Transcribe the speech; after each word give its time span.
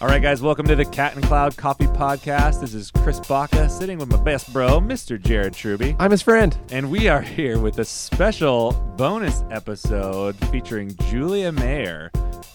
All 0.00 0.08
right, 0.08 0.20
guys, 0.20 0.42
welcome 0.42 0.66
to 0.66 0.76
the 0.76 0.84
Cat 0.84 1.14
and 1.14 1.24
Cloud 1.24 1.56
Coffee 1.56 1.86
Podcast. 1.86 2.60
This 2.60 2.74
is 2.74 2.90
Chris 2.90 3.18
Baca 3.20 3.68
sitting 3.70 3.98
with 3.98 4.10
my 4.10 4.22
best 4.22 4.52
bro, 4.52 4.78
Mr. 4.78 5.18
Jared 5.18 5.54
Truby. 5.54 5.96
I'm 5.98 6.10
his 6.10 6.20
friend. 6.20 6.56
And 6.70 6.90
we 6.90 7.08
are 7.08 7.22
here 7.22 7.58
with 7.58 7.78
a 7.78 7.84
special 7.84 8.72
bonus 8.98 9.42
episode 9.50 10.36
featuring 10.50 10.94
Julia 11.08 11.50
Mayer. 11.50 12.10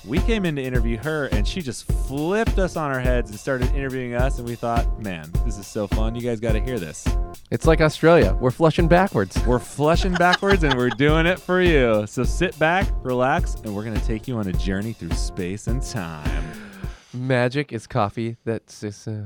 We 0.05 0.19
came 0.19 0.45
in 0.45 0.55
to 0.55 0.61
interview 0.63 0.97
her, 0.97 1.27
and 1.27 1.47
she 1.47 1.61
just 1.61 1.85
flipped 1.85 2.59
us 2.59 2.75
on 2.75 2.91
our 2.91 2.99
heads 2.99 3.31
and 3.31 3.39
started 3.39 3.73
interviewing 3.75 4.13
us. 4.13 4.37
And 4.37 4.47
we 4.47 4.55
thought, 4.55 5.01
man, 5.01 5.31
this 5.45 5.57
is 5.57 5.65
so 5.65 5.87
fun. 5.87 6.13
You 6.13 6.21
guys 6.21 6.39
got 6.39 6.53
to 6.53 6.59
hear 6.59 6.79
this. 6.79 7.07
It's 7.49 7.65
like 7.65 7.81
Australia. 7.81 8.35
We're 8.39 8.51
flushing 8.51 8.87
backwards. 8.87 9.37
We're 9.45 9.59
flushing 9.59 10.13
backwards, 10.13 10.63
and 10.63 10.75
we're 10.75 10.89
doing 10.89 11.25
it 11.25 11.39
for 11.39 11.61
you. 11.61 12.05
So 12.07 12.23
sit 12.23 12.57
back, 12.59 12.87
relax, 13.03 13.55
and 13.55 13.75
we're 13.75 13.83
going 13.83 13.99
to 13.99 14.05
take 14.05 14.27
you 14.27 14.37
on 14.37 14.47
a 14.47 14.53
journey 14.53 14.93
through 14.93 15.13
space 15.13 15.67
and 15.67 15.81
time. 15.81 16.70
Magic 17.13 17.73
is 17.73 17.87
coffee 17.87 18.37
that's 18.45 18.81
just, 18.81 19.07
uh, 19.07 19.21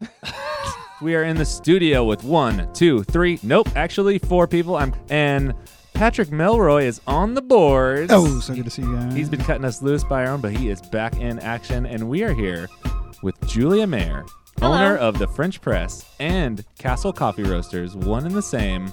We 1.02 1.14
are 1.14 1.22
in 1.24 1.36
the 1.38 1.46
studio 1.46 2.04
with 2.04 2.22
one, 2.24 2.70
two, 2.74 3.02
three, 3.04 3.38
nope, 3.42 3.68
actually 3.74 4.18
four 4.18 4.46
people. 4.46 4.76
I'm 4.76 4.94
and 5.08 5.54
Patrick 5.94 6.28
Melroy 6.28 6.84
is 6.84 7.00
on 7.06 7.32
the 7.34 7.40
boards. 7.40 8.12
Oh, 8.12 8.40
so 8.40 8.54
good 8.54 8.66
to 8.66 8.70
see 8.70 8.82
you 8.82 8.94
guys. 8.94 9.14
He's 9.14 9.28
been 9.30 9.40
cutting 9.42 9.64
us 9.64 9.80
loose 9.80 10.04
by 10.04 10.26
our 10.26 10.32
own, 10.32 10.42
but 10.42 10.52
he 10.52 10.68
is 10.68 10.82
back 10.82 11.18
in 11.18 11.38
action, 11.38 11.86
and 11.86 12.08
we 12.10 12.22
are 12.22 12.34
here 12.34 12.68
with 13.22 13.34
Julia 13.48 13.86
Mayer, 13.86 14.24
Hello. 14.58 14.74
owner 14.74 14.96
of 14.98 15.18
the 15.18 15.26
French 15.26 15.62
Press 15.62 16.04
and 16.20 16.62
Castle 16.78 17.14
Coffee 17.14 17.44
Roasters, 17.44 17.96
one 17.96 18.26
and 18.26 18.34
the 18.34 18.42
same. 18.42 18.92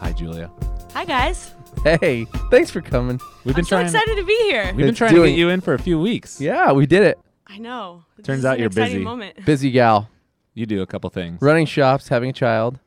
Hi, 0.00 0.12
Julia. 0.12 0.50
Hi 0.94 1.04
guys. 1.04 1.54
hey, 1.84 2.24
thanks 2.50 2.72
for 2.72 2.80
coming. 2.80 3.20
We've 3.44 3.54
been 3.54 3.60
I'm 3.60 3.64
so 3.66 3.76
trying. 3.76 3.86
excited 3.86 4.16
to 4.16 4.24
be 4.24 4.36
here. 4.50 4.64
We've 4.66 4.76
been 4.78 4.88
It's 4.88 4.98
trying 4.98 5.10
to 5.10 5.16
doing- 5.16 5.34
get 5.34 5.38
you 5.38 5.48
in 5.50 5.60
for 5.60 5.74
a 5.74 5.78
few 5.78 6.00
weeks. 6.00 6.40
Yeah, 6.40 6.72
we 6.72 6.86
did 6.86 7.02
it. 7.04 7.20
I 7.50 7.58
know. 7.58 8.04
This 8.16 8.26
Turns 8.26 8.44
out 8.44 8.54
an 8.54 8.58
you're 8.60 8.66
exciting 8.68 8.92
busy. 8.98 9.04
Moment. 9.04 9.44
Busy 9.44 9.70
gal, 9.70 10.08
You 10.54 10.66
do 10.66 10.82
a 10.82 10.86
couple 10.86 11.10
things. 11.10 11.42
running 11.42 11.66
shops, 11.66 12.08
having 12.08 12.30
a 12.30 12.32
child, 12.32 12.78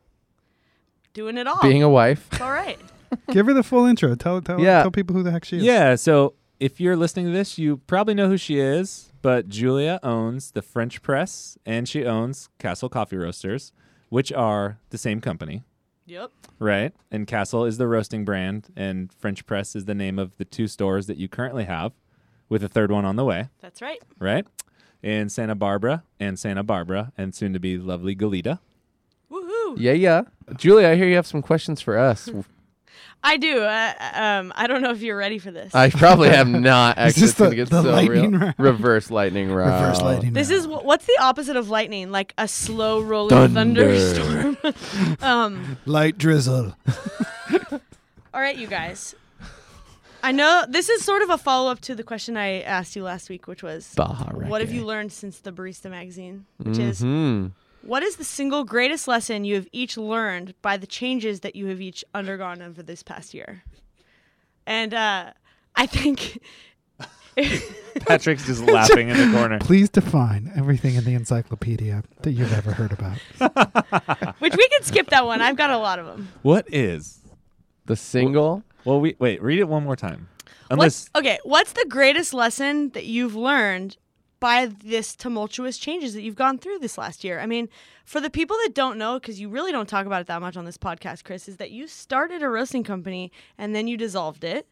Doing 1.14 1.38
it 1.38 1.47
all. 1.47 1.61
being 1.61 1.83
a 1.83 1.89
wife. 1.89 2.28
It's 2.31 2.42
all 2.42 2.52
right. 2.52 2.80
Give 3.31 3.45
her 3.45 3.53
the 3.53 3.64
full 3.64 3.86
intro. 3.86 4.16
Tell 4.16 4.42
tell 4.42 4.59
Yeah. 4.59 4.81
tell 4.81 4.92
people 4.92 5.16
who 5.16 5.22
the 5.23 5.31
heck 5.31 5.45
she 5.45 5.58
is. 5.58 5.64
Yeah, 5.64 5.95
so 5.95 6.33
if 6.59 6.80
you're 6.81 6.95
listening 6.95 7.28
to 7.28 7.31
this, 7.31 7.58
you 7.58 7.78
probably 7.86 8.14
know 8.16 8.28
who 8.28 8.38
she 8.38 8.59
is, 8.59 9.11
but 9.22 9.47
Julia 9.50 10.00
owns 10.02 10.52
the 10.52 10.61
French 10.61 11.02
Press 11.02 11.58
and 11.66 11.88
she 11.88 12.05
owns 12.05 12.50
Castle 12.58 12.89
Coffee 12.89 13.17
Roasters, 13.17 13.72
which 14.09 14.31
are 14.31 14.80
the 14.89 14.98
same 14.98 15.22
company, 15.22 15.64
Yep. 16.08 16.31
right? 16.58 16.94
And 17.11 17.27
Castle 17.27 17.66
is 17.66 17.77
the 17.77 17.88
roasting 17.88 18.25
brand, 18.25 18.70
and 18.75 19.11
French 19.14 19.45
Press 19.45 19.75
is 19.75 19.86
the 19.86 19.95
name 19.95 20.17
of 20.17 20.36
the 20.38 20.45
two 20.45 20.67
stores 20.67 21.05
that 21.08 21.17
you 21.17 21.27
currently 21.27 21.66
have, 21.66 21.92
with 22.49 22.63
a 22.63 22.67
third 22.69 22.91
one 22.91 23.05
on 23.05 23.16
the 23.16 23.25
way, 23.25 23.49
That's 23.61 23.81
right. 23.81 24.02
right? 24.19 24.45
In 25.02 25.30
Santa 25.30 25.55
Barbara 25.55 26.03
and 26.19 26.38
Santa 26.39 26.63
Barbara, 26.63 27.11
and 27.17 27.33
soon 27.36 27.53
to 27.53 27.59
be 27.59 27.77
lovely 27.77 28.16
Goleta. 28.16 28.59
Woohoo. 29.31 29.75
Yeah, 29.77 29.94
yeah. 29.94 30.22
Julia, 30.58 30.89
I 30.89 30.95
hear 30.95 31.08
you 31.08 31.16
have 31.16 31.27
some 31.27 31.41
questions 31.41 31.81
for 31.81 31.97
us. 31.97 32.30
I 33.25 33.38
do. 33.38 33.59
Uh, 33.61 33.94
um, 34.16 34.52
I 34.55 34.67
don't 34.67 34.81
know 34.81 34.91
if 34.91 35.02
you're 35.02 35.16
ready 35.17 35.39
for 35.39 35.49
this. 35.49 35.73
I 35.73 35.89
probably 35.89 36.27
have 36.30 36.47
not. 36.47 36.97
Is 36.99 37.03
Actually, 37.17 37.21
this 37.21 37.33
the- 37.36 37.55
get 37.55 37.69
the 37.69 37.81
so 37.81 37.91
lightning 37.91 38.31
real. 38.31 38.39
round? 38.41 38.55
Reverse 38.58 39.09
lightning 39.09 39.49
round. 39.52 39.81
Reverse 39.81 40.02
lightning. 40.02 40.33
this 40.33 40.49
round. 40.49 40.59
is 40.59 40.66
wh- 40.66 40.86
what's 40.86 41.05
the 41.05 41.17
opposite 41.21 41.55
of 41.55 41.69
lightning? 41.69 42.11
Like 42.11 42.33
a 42.38 42.47
slow 42.49 43.02
rolling 43.02 43.53
Thunder. 43.53 43.97
thunderstorm. 43.97 44.58
um. 45.21 45.77
light 45.86 46.17
drizzle. 46.17 46.75
All 48.33 48.41
right, 48.41 48.58
you 48.58 48.67
guys. 48.67 49.16
I 50.23 50.31
know 50.31 50.63
this 50.69 50.88
is 50.89 51.03
sort 51.03 51.21
of 51.21 51.29
a 51.29 51.38
follow 51.38 51.69
up 51.69 51.81
to 51.81 51.95
the 51.95 52.03
question 52.03 52.38
I 52.38 52.61
asked 52.61 52.95
you 52.95 53.03
last 53.03 53.29
week, 53.29 53.45
which 53.47 53.61
was, 53.61 53.93
Baja 53.95 54.31
"What 54.33 54.61
have 54.61 54.71
you 54.71 54.85
learned 54.85 55.11
since 55.11 55.39
the 55.39 55.52
Barista 55.52 55.91
magazine?" 55.91 56.45
Which 56.57 56.77
is, 56.77 57.02
Mhm. 57.02 57.52
What 57.81 58.02
is 58.02 58.15
the 58.15 58.23
single 58.23 58.64
greatest 58.64 59.09
lesson 59.09 59.43
you 59.43 59.55
have 59.55 59.67
each 59.73 59.98
learned 59.98 60.53
by 60.61 60.77
the 60.77 60.87
changes 60.87 61.42
that 61.42 61.53
you 61.58 61.67
have 61.67 61.81
each 61.81 62.05
undergone 62.14 62.61
over 62.61 62.81
this 62.81 63.03
past 63.03 63.33
year? 63.33 63.64
And 64.65 64.93
uh, 64.93 65.31
I 65.75 65.86
think 65.87 66.39
Patrick's 68.05 68.45
just 68.45 68.61
laughing 68.64 69.09
in 69.09 69.17
the 69.17 69.37
corner. 69.37 69.59
Please 69.61 69.89
define 69.89 70.52
everything 70.55 70.95
in 70.95 71.03
the 71.03 71.14
encyclopedia 71.15 72.03
that 72.21 72.31
you've 72.31 72.53
ever 72.53 72.71
heard 72.71 72.93
about. 72.93 73.17
which 74.39 74.55
we 74.55 74.67
can 74.69 74.83
skip 74.83 75.09
that 75.09 75.25
one. 75.25 75.42
I've 75.42 75.58
got 75.58 75.69
a 75.71 75.77
lot 75.77 75.99
of 75.99 76.05
them. 76.05 76.30
What 76.43 76.65
is? 76.73 77.19
The 77.86 77.95
single. 77.95 78.64
Well, 78.86 78.99
we 78.99 79.16
wait. 79.20 79.42
Read 79.42 79.60
it 79.60 79.67
one 79.67 79.83
more 79.83 79.95
time. 79.95 80.30
Unless 80.70 81.10
What's 81.14 81.26
okay? 81.26 81.39
What's 81.44 81.73
the 81.73 81.86
greatest 81.88 82.33
lesson 82.33 82.89
that 82.89 83.05
you've 83.05 83.36
learned 83.36 83.98
by 84.39 84.66
this 84.66 85.16
tumultuous 85.16 85.77
changes 85.77 86.14
that 86.14 86.22
you've 86.22 86.36
gone 86.36 86.58
through 86.58 86.80
this 86.80 86.98
last 86.98 87.23
year? 87.23 87.39
I 87.39 87.45
mean, 87.45 87.70
for 88.05 88.20
the 88.20 88.30
people 88.30 88.58
that 88.64 88.73
don't 88.73 88.98
know, 88.98 89.20
because 89.20 89.39
you 89.39 89.49
really 89.49 89.72
don't 89.72 89.88
talk 89.88 90.05
about 90.05 90.22
it 90.22 90.27
that 90.27 90.42
much 90.42 90.58
on 90.58 90.66
this 90.66 90.77
podcast, 90.77 91.23
Chris, 91.23 91.48
is 91.48 91.58
that 91.58 91.72
you 91.72 91.88
started 91.88 92.42
a 92.42 92.49
roasting 92.49 92.83
company 92.83 93.32
and 93.58 93.76
then 93.76 93.88
you 93.88 93.98
dissolved 93.98 94.43
it, 94.43 94.67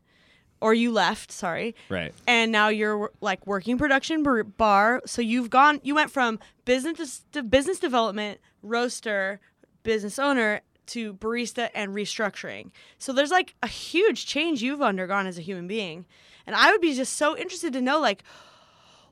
or 0.60 0.74
you 0.74 0.92
left. 0.92 1.32
Sorry, 1.32 1.76
right. 1.90 2.14
and 2.28 2.52
now 2.52 2.68
you're 2.70 3.12
like 3.22 3.46
working 3.48 3.78
production 3.78 4.24
bar, 4.24 4.44
bar. 4.44 5.02
So 5.06 5.22
you've 5.22 5.50
gone, 5.50 5.80
you 5.84 5.96
went 5.96 6.12
from 6.12 6.40
business 6.66 7.24
to 7.32 7.44
business 7.44 7.80
development, 7.80 8.40
roaster, 8.62 9.40
business 9.84 10.20
owner 10.20 10.62
to 10.92 11.14
barista 11.16 11.70
and 11.74 11.94
restructuring. 11.94 12.72
So 12.98 13.12
there's 13.14 13.32
like 13.32 13.56
a 13.62 13.68
huge 13.68 14.26
change 14.26 14.62
you've 14.62 14.82
undergone 14.82 15.28
as 15.28 15.38
a 15.38 15.42
human 15.42 15.68
being, 15.68 16.06
and 16.46 16.56
I 16.56 16.72
would 16.72 16.82
be 16.82 16.94
just 16.94 17.14
so 17.14 17.38
interested 17.38 17.74
to 17.74 17.82
know 17.82 18.00
like. 18.00 18.24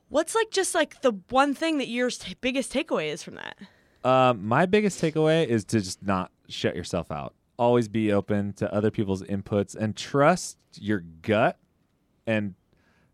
What's 0.08 0.34
like 0.34 0.50
just 0.50 0.74
like 0.74 1.02
the 1.02 1.12
one 1.28 1.54
thing 1.54 1.78
that 1.78 1.86
your 1.86 2.10
t- 2.10 2.34
biggest 2.40 2.72
takeaway 2.72 3.12
is 3.12 3.22
from 3.22 3.36
that? 3.36 3.56
Um, 4.02 4.44
my 4.44 4.66
biggest 4.66 5.00
takeaway 5.00 5.46
is 5.46 5.64
to 5.66 5.80
just 5.80 6.02
not 6.02 6.32
shut 6.48 6.74
yourself 6.74 7.12
out. 7.12 7.34
Always 7.56 7.86
be 7.86 8.12
open 8.12 8.52
to 8.54 8.74
other 8.74 8.90
people's 8.90 9.22
inputs 9.22 9.76
and 9.76 9.94
trust 9.94 10.58
your 10.74 11.04
gut. 11.22 11.58
And 12.26 12.54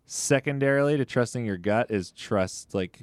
secondarily 0.07 0.97
to 0.97 1.05
trusting 1.05 1.45
your 1.45 1.59
gut 1.59 1.91
is 1.91 2.13
trust 2.13 2.75
like 2.75 3.03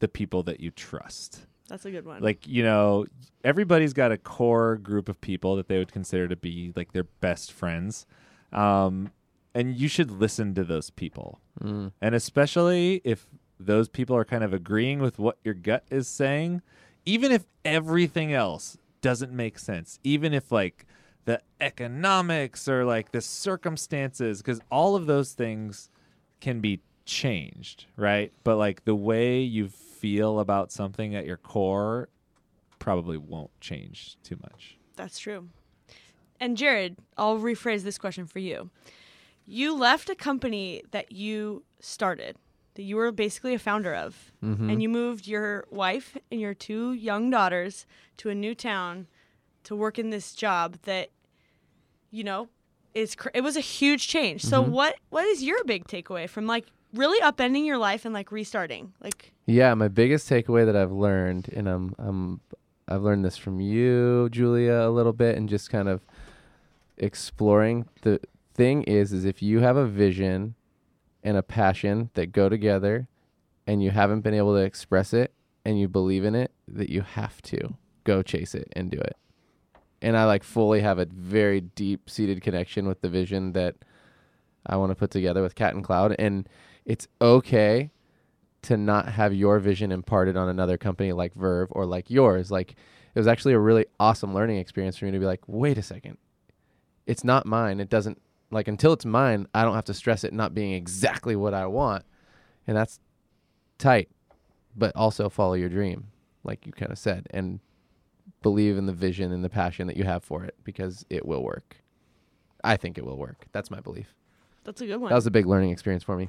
the 0.00 0.08
people 0.08 0.42
that 0.42 0.60
you 0.60 0.70
trust. 0.70 1.46
That's 1.68 1.84
a 1.86 1.90
good 1.90 2.04
one. 2.04 2.22
Like, 2.22 2.46
you 2.46 2.62
know, 2.62 3.06
everybody's 3.42 3.92
got 3.92 4.12
a 4.12 4.18
core 4.18 4.76
group 4.76 5.08
of 5.08 5.20
people 5.20 5.56
that 5.56 5.68
they 5.68 5.78
would 5.78 5.92
consider 5.92 6.28
to 6.28 6.36
be 6.36 6.72
like 6.76 6.92
their 6.92 7.04
best 7.04 7.52
friends. 7.52 8.06
Um, 8.52 9.10
and 9.54 9.76
you 9.76 9.88
should 9.88 10.10
listen 10.10 10.54
to 10.54 10.64
those 10.64 10.90
people. 10.90 11.40
Mm. 11.62 11.92
And 12.02 12.14
especially 12.14 13.00
if 13.04 13.26
those 13.58 13.88
people 13.88 14.16
are 14.16 14.24
kind 14.24 14.44
of 14.44 14.52
agreeing 14.52 15.00
with 15.00 15.18
what 15.18 15.38
your 15.44 15.54
gut 15.54 15.84
is 15.90 16.08
saying, 16.08 16.60
even 17.06 17.32
if 17.32 17.46
everything 17.64 18.32
else 18.32 18.76
doesn't 19.00 19.32
make 19.32 19.58
sense, 19.58 19.98
even 20.02 20.34
if 20.34 20.50
like 20.50 20.86
the 21.24 21.40
economics 21.60 22.68
or 22.68 22.84
like 22.84 23.12
the 23.12 23.20
circumstances, 23.20 24.42
because 24.42 24.60
all 24.70 24.96
of 24.96 25.06
those 25.06 25.32
things 25.32 25.88
can 26.40 26.60
be 26.60 26.80
changed, 27.06 27.86
right? 27.96 28.32
But 28.42 28.56
like 28.56 28.84
the 28.84 28.94
way 28.94 29.40
you 29.40 29.68
feel 30.04 30.38
about 30.38 30.70
something 30.70 31.14
at 31.14 31.24
your 31.24 31.38
core 31.38 32.10
probably 32.78 33.16
won't 33.16 33.50
change 33.62 34.18
too 34.22 34.36
much. 34.42 34.76
That's 34.96 35.18
true. 35.18 35.48
And 36.38 36.58
Jared, 36.58 36.98
I'll 37.16 37.38
rephrase 37.38 37.84
this 37.84 37.96
question 37.96 38.26
for 38.26 38.38
you. 38.38 38.68
You 39.46 39.74
left 39.74 40.10
a 40.10 40.14
company 40.14 40.82
that 40.90 41.10
you 41.10 41.64
started, 41.80 42.36
that 42.74 42.82
you 42.82 42.96
were 42.96 43.12
basically 43.12 43.54
a 43.54 43.58
founder 43.58 43.94
of, 43.94 44.30
Mhm. 44.42 44.70
and 44.70 44.82
you 44.82 44.90
moved 44.90 45.26
your 45.26 45.64
wife 45.70 46.18
and 46.30 46.38
your 46.38 46.52
two 46.52 46.92
young 46.92 47.30
daughters 47.30 47.86
to 48.18 48.28
a 48.28 48.34
new 48.34 48.54
town 48.54 49.06
to 49.62 49.74
work 49.74 49.98
in 49.98 50.10
this 50.10 50.34
job 50.34 50.76
that, 50.82 51.08
you 52.10 52.22
know, 52.24 52.50
is 52.94 53.14
cr- 53.14 53.28
it 53.34 53.42
was 53.42 53.56
a 53.56 53.60
huge 53.60 54.08
change. 54.08 54.44
So 54.44 54.62
mm-hmm. 54.62 54.72
what 54.72 54.96
what 55.10 55.24
is 55.26 55.42
your 55.42 55.62
big 55.64 55.86
takeaway 55.86 56.28
from 56.28 56.46
like 56.46 56.66
really 56.94 57.20
upending 57.20 57.66
your 57.66 57.78
life 57.78 58.04
and 58.04 58.14
like 58.14 58.32
restarting? 58.32 58.92
Like 59.02 59.32
Yeah, 59.46 59.74
my 59.74 59.88
biggest 59.88 60.28
takeaway 60.28 60.64
that 60.64 60.76
I've 60.76 60.92
learned, 60.92 61.50
and 61.54 61.68
I'm, 61.68 61.94
I'm, 61.98 62.40
I've 62.88 63.02
learned 63.02 63.24
this 63.24 63.36
from 63.36 63.60
you, 63.60 64.28
Julia, 64.30 64.72
a 64.72 64.90
little 64.90 65.12
bit, 65.12 65.36
and 65.36 65.48
just 65.48 65.70
kind 65.70 65.88
of 65.88 66.00
exploring. 66.96 67.86
The 68.02 68.20
thing 68.54 68.84
is, 68.84 69.12
is 69.12 69.24
if 69.24 69.42
you 69.42 69.60
have 69.60 69.76
a 69.76 69.86
vision 69.86 70.54
and 71.22 71.36
a 71.36 71.42
passion 71.42 72.10
that 72.14 72.32
go 72.32 72.48
together, 72.48 73.08
and 73.66 73.82
you 73.82 73.90
haven't 73.90 74.20
been 74.20 74.34
able 74.34 74.54
to 74.54 74.60
express 74.60 75.12
it, 75.12 75.32
and 75.64 75.78
you 75.78 75.88
believe 75.88 76.24
in 76.24 76.34
it, 76.34 76.52
that 76.68 76.90
you 76.90 77.00
have 77.00 77.40
to 77.42 77.74
go 78.04 78.22
chase 78.22 78.54
it 78.54 78.68
and 78.72 78.90
do 78.90 78.98
it. 78.98 79.16
And 80.04 80.18
I 80.18 80.26
like 80.26 80.44
fully 80.44 80.82
have 80.82 80.98
a 80.98 81.06
very 81.06 81.62
deep 81.62 82.10
seated 82.10 82.42
connection 82.42 82.86
with 82.86 83.00
the 83.00 83.08
vision 83.08 83.52
that 83.52 83.74
I 84.66 84.76
want 84.76 84.90
to 84.90 84.94
put 84.94 85.10
together 85.10 85.40
with 85.40 85.54
Cat 85.54 85.74
and 85.74 85.82
Cloud, 85.82 86.14
and 86.18 86.46
it's 86.84 87.08
okay 87.22 87.90
to 88.62 88.76
not 88.76 89.08
have 89.08 89.32
your 89.32 89.58
vision 89.58 89.90
imparted 89.90 90.36
on 90.36 90.50
another 90.50 90.76
company 90.76 91.12
like 91.12 91.34
Verve 91.34 91.68
or 91.72 91.86
like 91.86 92.10
yours. 92.10 92.50
Like 92.50 92.72
it 93.14 93.18
was 93.18 93.26
actually 93.26 93.54
a 93.54 93.58
really 93.58 93.86
awesome 93.98 94.34
learning 94.34 94.58
experience 94.58 94.98
for 94.98 95.06
me 95.06 95.12
to 95.12 95.18
be 95.18 95.24
like, 95.24 95.40
wait 95.46 95.78
a 95.78 95.82
second, 95.82 96.18
it's 97.06 97.24
not 97.24 97.46
mine. 97.46 97.80
It 97.80 97.88
doesn't 97.88 98.20
like 98.50 98.68
until 98.68 98.92
it's 98.92 99.06
mine. 99.06 99.46
I 99.54 99.64
don't 99.64 99.74
have 99.74 99.86
to 99.86 99.94
stress 99.94 100.22
it 100.22 100.34
not 100.34 100.54
being 100.54 100.72
exactly 100.74 101.34
what 101.34 101.54
I 101.54 101.64
want, 101.64 102.04
and 102.66 102.76
that's 102.76 103.00
tight. 103.78 104.10
but 104.76 104.94
also 104.96 105.28
follow 105.28 105.54
your 105.54 105.68
dream, 105.68 106.08
like 106.42 106.66
you 106.66 106.72
kind 106.72 106.92
of 106.92 106.98
said, 106.98 107.26
and 107.30 107.60
believe 108.44 108.76
in 108.76 108.84
the 108.84 108.92
vision 108.92 109.32
and 109.32 109.42
the 109.42 109.48
passion 109.48 109.88
that 109.88 109.96
you 109.96 110.04
have 110.04 110.22
for 110.22 110.44
it 110.44 110.54
because 110.62 111.04
it 111.08 111.26
will 111.26 111.42
work. 111.42 111.78
I 112.62 112.76
think 112.76 112.98
it 112.98 113.04
will 113.04 113.16
work. 113.16 113.46
That's 113.52 113.70
my 113.70 113.80
belief. 113.80 114.14
That's 114.64 114.80
a 114.82 114.86
good 114.86 114.98
one. 114.98 115.08
That 115.08 115.16
was 115.16 115.26
a 115.26 115.30
big 115.30 115.46
learning 115.46 115.70
experience 115.70 116.04
for 116.04 116.16
me. 116.16 116.28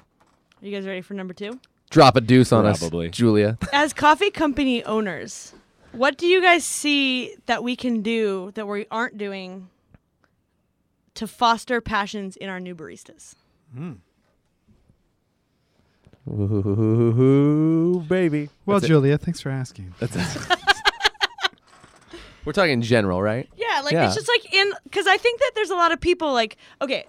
Are 0.62 0.66
you 0.66 0.72
guys 0.72 0.88
ready 0.88 1.02
for 1.02 1.14
number 1.14 1.34
two? 1.34 1.60
Drop 1.90 2.16
a 2.16 2.22
deuce 2.22 2.52
on 2.54 2.64
Probably. 2.64 3.10
us, 3.10 3.16
Julia. 3.16 3.58
As 3.74 3.94
coffee 3.94 4.32
company 4.32 4.84
owners, 4.86 5.54
what 5.92 6.18
do 6.18 6.26
you 6.26 6.42
guys 6.42 6.64
see 6.64 7.36
that 7.46 7.64
we 7.64 7.76
can 7.76 8.02
do 8.02 8.52
that 8.56 8.66
we 8.66 8.88
aren't 8.90 9.18
doing 9.18 9.70
to 11.16 11.28
foster 11.28 11.82
passions 11.82 12.38
in 12.38 12.50
our 12.50 12.62
new 12.62 12.76
baristas? 12.76 13.36
Hmm. 13.74 13.94
Ooh, 16.28 18.04
baby. 18.08 18.50
Well, 18.66 18.80
That's 18.80 18.86
it. 18.86 18.88
Julia, 18.88 19.18
thanks 19.18 19.42
for 19.42 19.50
asking. 19.50 19.94
We're 22.46 22.54
talking 22.54 22.72
in 22.74 22.82
general, 22.82 23.22
right? 23.22 23.50
Yeah, 23.58 23.82
like 23.84 23.94
Yeah. 23.94 24.06
it's 24.06 24.16
just 24.16 24.28
like 24.28 24.54
in 24.54 24.72
because 24.84 25.08
I 25.08 25.18
think 25.18 25.40
that 25.40 25.52
there's 25.56 25.72
a 25.72 25.76
lot 25.76 25.92
of 25.92 26.00
people 26.00 26.32
like 26.34 26.58
okay 26.82 27.06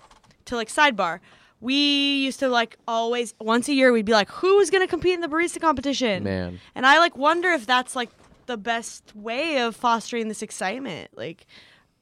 to 0.46 0.56
like 0.56 0.68
sidebar. 0.68 1.20
We 1.60 2.18
used 2.18 2.40
to 2.40 2.48
like 2.48 2.76
always 2.88 3.34
once 3.40 3.68
a 3.68 3.72
year 3.74 3.92
we'd 3.92 4.04
be 4.06 4.12
like, 4.12 4.30
who's 4.30 4.70
gonna 4.70 4.86
compete 4.86 5.14
in 5.14 5.20
the 5.20 5.28
barista 5.28 5.60
competition? 5.60 6.24
Man. 6.24 6.60
And 6.74 6.86
I 6.86 6.98
like 6.98 7.16
wonder 7.16 7.50
if 7.50 7.66
that's 7.66 7.94
like 7.96 8.10
the 8.46 8.56
best 8.56 9.14
way 9.14 9.58
of 9.60 9.74
fostering 9.76 10.28
this 10.28 10.40
excitement. 10.42 11.10
Like, 11.16 11.46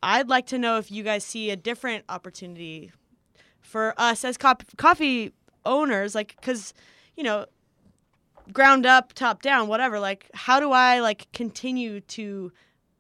I'd 0.03 0.29
like 0.29 0.47
to 0.49 0.59
know 0.59 0.77
if 0.79 0.91
you 0.91 1.03
guys 1.03 1.25
see 1.25 1.51
a 1.51 1.57
different 1.57 2.05
opportunity 2.09 2.93
for 3.63 3.95
us 3.97 4.25
as 4.25 4.37
cop- 4.37 4.77
coffee 4.77 5.33
owners, 5.65 6.15
like, 6.15 6.37
because 6.39 6.75
you 7.17 7.23
know, 7.25 7.47
ground 8.53 8.85
up, 8.87 9.13
top 9.15 9.41
down, 9.41 9.69
whatever. 9.69 9.99
Like, 10.01 10.29
how 10.35 10.61
do 10.61 10.73
I 10.73 11.01
like 11.01 11.29
continue 11.33 12.01
to 12.01 12.53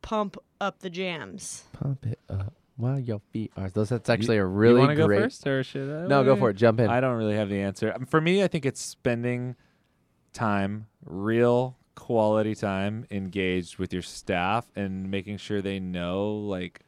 pump 0.04 0.36
up 0.60 0.80
the 0.80 0.90
jams? 0.90 1.64
Pump 1.72 2.04
it 2.06 2.20
up 2.28 2.52
while 2.76 2.98
your 2.98 3.20
feet 3.32 3.50
are. 3.56 3.70
Those, 3.70 3.88
that's 3.88 4.10
actually 4.10 4.36
a 4.36 4.40
you 4.40 4.46
really 4.46 4.80
want 4.80 4.90
to 4.90 4.96
go 4.96 5.06
great. 5.06 5.22
first, 5.22 5.46
or 5.46 5.64
should 5.64 5.90
I? 5.90 6.06
No, 6.06 6.22
go 6.22 6.36
for 6.36 6.50
it. 6.50 6.54
Jump 6.54 6.78
in. 6.78 6.90
I 6.90 7.00
don't 7.00 7.16
really 7.16 7.36
have 7.36 7.48
the 7.48 7.60
answer. 7.60 7.92
Um, 7.94 8.04
For 8.04 8.20
me, 8.20 8.42
I 8.44 8.48
think 8.48 8.66
it's 8.66 8.80
spending 8.80 9.56
time, 10.34 10.86
real 11.04 11.78
quality 11.94 12.54
time, 12.54 13.06
engaged 13.10 13.78
with 13.78 13.92
your 13.94 14.02
staff 14.02 14.70
and 14.76 15.10
making 15.10 15.38
sure 15.38 15.62
they 15.62 15.80
know, 15.80 16.34
like, 16.34 16.80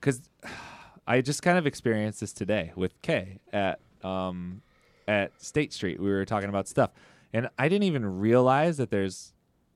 because 0.00 0.22
I 1.06 1.20
just 1.20 1.42
kind 1.42 1.58
of 1.58 1.66
experienced 1.66 2.20
this 2.20 2.32
today 2.32 2.72
with 2.74 3.00
Kay 3.02 3.40
at 3.52 3.78
um, 4.02 4.62
at 5.06 5.30
State 5.40 5.72
Street. 5.72 6.00
We 6.00 6.08
were 6.08 6.24
talking 6.24 6.48
about 6.48 6.66
stuff, 6.66 6.92
and 7.32 7.50
I 7.58 7.68
didn't 7.68 7.84
even 7.84 8.18
realize 8.18 8.78
that 8.78 8.90
there's 8.90 9.34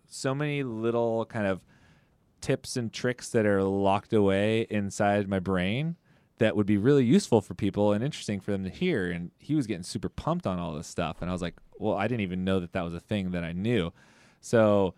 so 0.08 0.34
many 0.34 0.64
little 0.64 1.26
kind 1.26 1.46
of 1.46 1.60
tips 2.40 2.76
and 2.76 2.92
tricks 2.92 3.28
that 3.30 3.46
are 3.46 3.62
locked 3.62 4.12
away 4.12 4.66
inside 4.70 5.28
my 5.28 5.38
brain 5.38 5.96
that 6.38 6.56
would 6.56 6.66
be 6.66 6.78
really 6.78 7.04
useful 7.04 7.42
for 7.42 7.54
people 7.54 7.92
and 7.92 8.02
interesting 8.02 8.40
for 8.40 8.50
them 8.50 8.64
to 8.64 8.70
hear. 8.70 9.10
And 9.10 9.30
he 9.38 9.54
was 9.54 9.66
getting 9.66 9.82
super 9.82 10.08
pumped 10.08 10.46
on 10.46 10.58
all 10.58 10.72
this 10.74 10.86
stuff, 10.86 11.18
and 11.20 11.30
I 11.30 11.32
was 11.32 11.42
like, 11.42 11.56
well, 11.78 11.96
I 11.96 12.08
didn't 12.08 12.22
even 12.22 12.44
know 12.44 12.60
that 12.60 12.72
that 12.72 12.82
was 12.82 12.94
a 12.94 13.00
thing 13.00 13.32
that 13.32 13.44
I 13.44 13.52
knew. 13.52 13.92
So, 14.40 14.94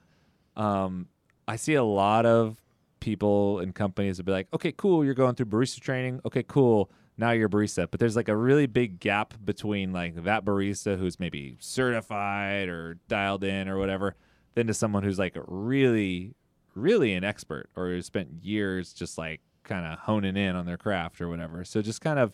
um, 0.56 1.08
I 1.48 1.56
see 1.56 1.74
a 1.74 1.82
lot 1.82 2.26
of 2.26 2.62
people 3.00 3.58
and 3.58 3.74
companies 3.74 4.16
that 4.16 4.22
be 4.22 4.32
like, 4.32 4.46
okay, 4.54 4.72
cool, 4.72 5.04
you're 5.04 5.14
going 5.14 5.34
through 5.34 5.46
barista 5.46 5.80
training. 5.80 6.20
Okay, 6.24 6.44
cool. 6.44 6.90
Now 7.18 7.32
you're 7.32 7.48
a 7.48 7.50
barista. 7.50 7.88
But 7.90 7.98
there's 7.98 8.16
like 8.16 8.28
a 8.28 8.36
really 8.36 8.66
big 8.66 9.00
gap 9.00 9.34
between 9.44 9.92
like 9.92 10.22
that 10.24 10.44
barista 10.44 10.96
who's 10.96 11.18
maybe 11.18 11.56
certified 11.58 12.68
or 12.68 12.98
dialed 13.08 13.42
in 13.42 13.68
or 13.68 13.76
whatever, 13.78 14.14
then 14.54 14.68
to 14.68 14.74
someone 14.74 15.02
who's 15.02 15.18
like 15.18 15.36
really, 15.46 16.34
really 16.74 17.12
an 17.14 17.24
expert 17.24 17.68
or 17.76 17.88
who 17.88 18.02
spent 18.02 18.42
years 18.42 18.92
just 18.92 19.18
like 19.18 19.40
kind 19.64 19.86
of 19.86 20.00
honing 20.00 20.36
in 20.36 20.56
on 20.56 20.66
their 20.66 20.76
craft 20.76 21.20
or 21.20 21.28
whatever. 21.28 21.64
So 21.64 21.82
just 21.82 22.00
kind 22.00 22.18
of 22.18 22.32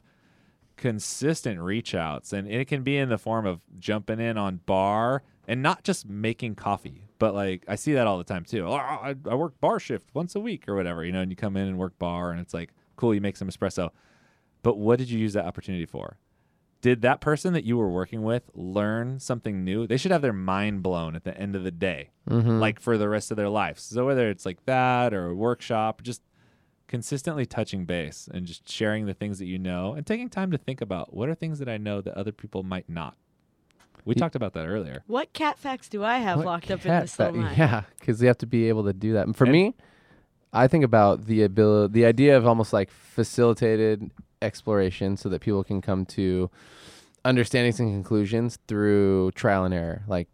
consistent 0.76 1.60
reach 1.60 1.94
outs 1.94 2.32
and 2.32 2.48
it 2.48 2.68
can 2.68 2.82
be 2.82 2.96
in 2.96 3.08
the 3.08 3.18
form 3.18 3.44
of 3.44 3.60
jumping 3.78 4.20
in 4.20 4.38
on 4.38 4.60
bar 4.64 5.22
and 5.48 5.60
not 5.60 5.82
just 5.82 6.08
making 6.08 6.54
coffee 6.54 7.08
but 7.18 7.34
like 7.34 7.64
i 7.66 7.74
see 7.74 7.92
that 7.94 8.06
all 8.06 8.16
the 8.16 8.22
time 8.22 8.44
too. 8.44 8.64
Oh, 8.64 8.74
I, 8.74 9.16
I 9.28 9.34
work 9.34 9.60
bar 9.60 9.80
shift 9.80 10.08
once 10.14 10.36
a 10.36 10.40
week 10.40 10.68
or 10.68 10.76
whatever 10.76 11.04
you 11.04 11.10
know 11.10 11.20
and 11.20 11.32
you 11.32 11.36
come 11.36 11.56
in 11.56 11.66
and 11.66 11.78
work 11.78 11.98
bar 11.98 12.30
and 12.30 12.40
it's 12.40 12.54
like 12.54 12.70
cool 12.94 13.12
you 13.12 13.20
make 13.20 13.36
some 13.36 13.48
espresso. 13.48 13.90
But 14.62 14.78
what 14.78 15.00
did 15.00 15.10
you 15.10 15.18
use 15.18 15.32
that 15.32 15.46
opportunity 15.46 15.84
for 15.84 16.16
did 16.80 17.02
that 17.02 17.20
person 17.20 17.52
that 17.54 17.64
you 17.64 17.76
were 17.76 17.88
working 17.90 18.22
with 18.22 18.50
learn 18.54 19.18
something 19.18 19.64
new 19.64 19.86
they 19.86 19.96
should 19.96 20.10
have 20.12 20.22
their 20.22 20.32
mind 20.32 20.82
blown 20.82 21.16
at 21.16 21.24
the 21.24 21.36
end 21.36 21.56
of 21.56 21.64
the 21.64 21.70
day 21.70 22.10
Mhm. 22.28 22.60
like 22.60 22.78
for 22.80 22.96
the 22.98 23.08
rest 23.08 23.30
of 23.30 23.36
their 23.36 23.48
life. 23.48 23.78
so 23.78 24.06
whether 24.06 24.28
it's 24.30 24.46
like 24.46 24.64
that 24.66 25.12
or 25.12 25.26
a 25.26 25.34
workshop 25.34 26.02
just 26.02 26.22
consistently 26.86 27.44
touching 27.44 27.84
base 27.84 28.28
and 28.32 28.46
just 28.46 28.68
sharing 28.68 29.06
the 29.06 29.12
things 29.14 29.38
that 29.38 29.44
you 29.46 29.58
know 29.58 29.92
and 29.92 30.06
taking 30.06 30.28
time 30.30 30.50
to 30.50 30.56
think 30.58 30.80
about 30.80 31.12
what 31.14 31.28
are 31.28 31.34
things 31.34 31.58
that 31.58 31.68
I 31.68 31.76
know 31.76 32.00
that 32.00 32.14
other 32.14 32.32
people 32.32 32.62
might 32.62 32.88
not. 32.88 33.14
We 34.06 34.14
Ye- 34.14 34.18
talked 34.20 34.36
about 34.36 34.54
that 34.54 34.66
earlier. 34.66 35.02
What 35.06 35.34
cat 35.34 35.58
facts 35.58 35.88
do 35.90 36.02
I 36.02 36.16
have 36.18 36.38
What 36.38 36.46
locked 36.46 36.70
up 36.70 36.78
in 36.80 36.90
cat 36.90 37.02
this 37.02 37.16
fa- 37.16 37.24
little? 37.30 37.42
Yeah, 37.52 37.82
because 37.98 38.22
you 38.22 38.28
have 38.28 38.38
to 38.38 38.46
be 38.46 38.68
able 38.70 38.84
to 38.84 38.94
do 38.94 39.12
that. 39.14 39.26
And 39.26 39.36
for 39.36 39.44
And- 39.44 39.52
me, 39.52 39.74
I 40.50 40.66
think 40.66 40.82
about 40.82 41.26
the 41.26 41.42
ability, 41.42 41.92
the 41.92 42.06
idea 42.06 42.38
of 42.38 42.46
almost 42.46 42.72
like 42.72 42.90
facilitated 42.90 44.10
exploration, 44.42 45.16
so 45.16 45.28
that 45.28 45.40
people 45.40 45.64
can 45.64 45.80
come 45.80 46.04
to 46.06 46.50
understandings 47.24 47.80
and 47.80 47.92
conclusions 47.92 48.58
through 48.68 49.32
trial 49.32 49.64
and 49.64 49.74
error. 49.74 50.02
Like, 50.06 50.28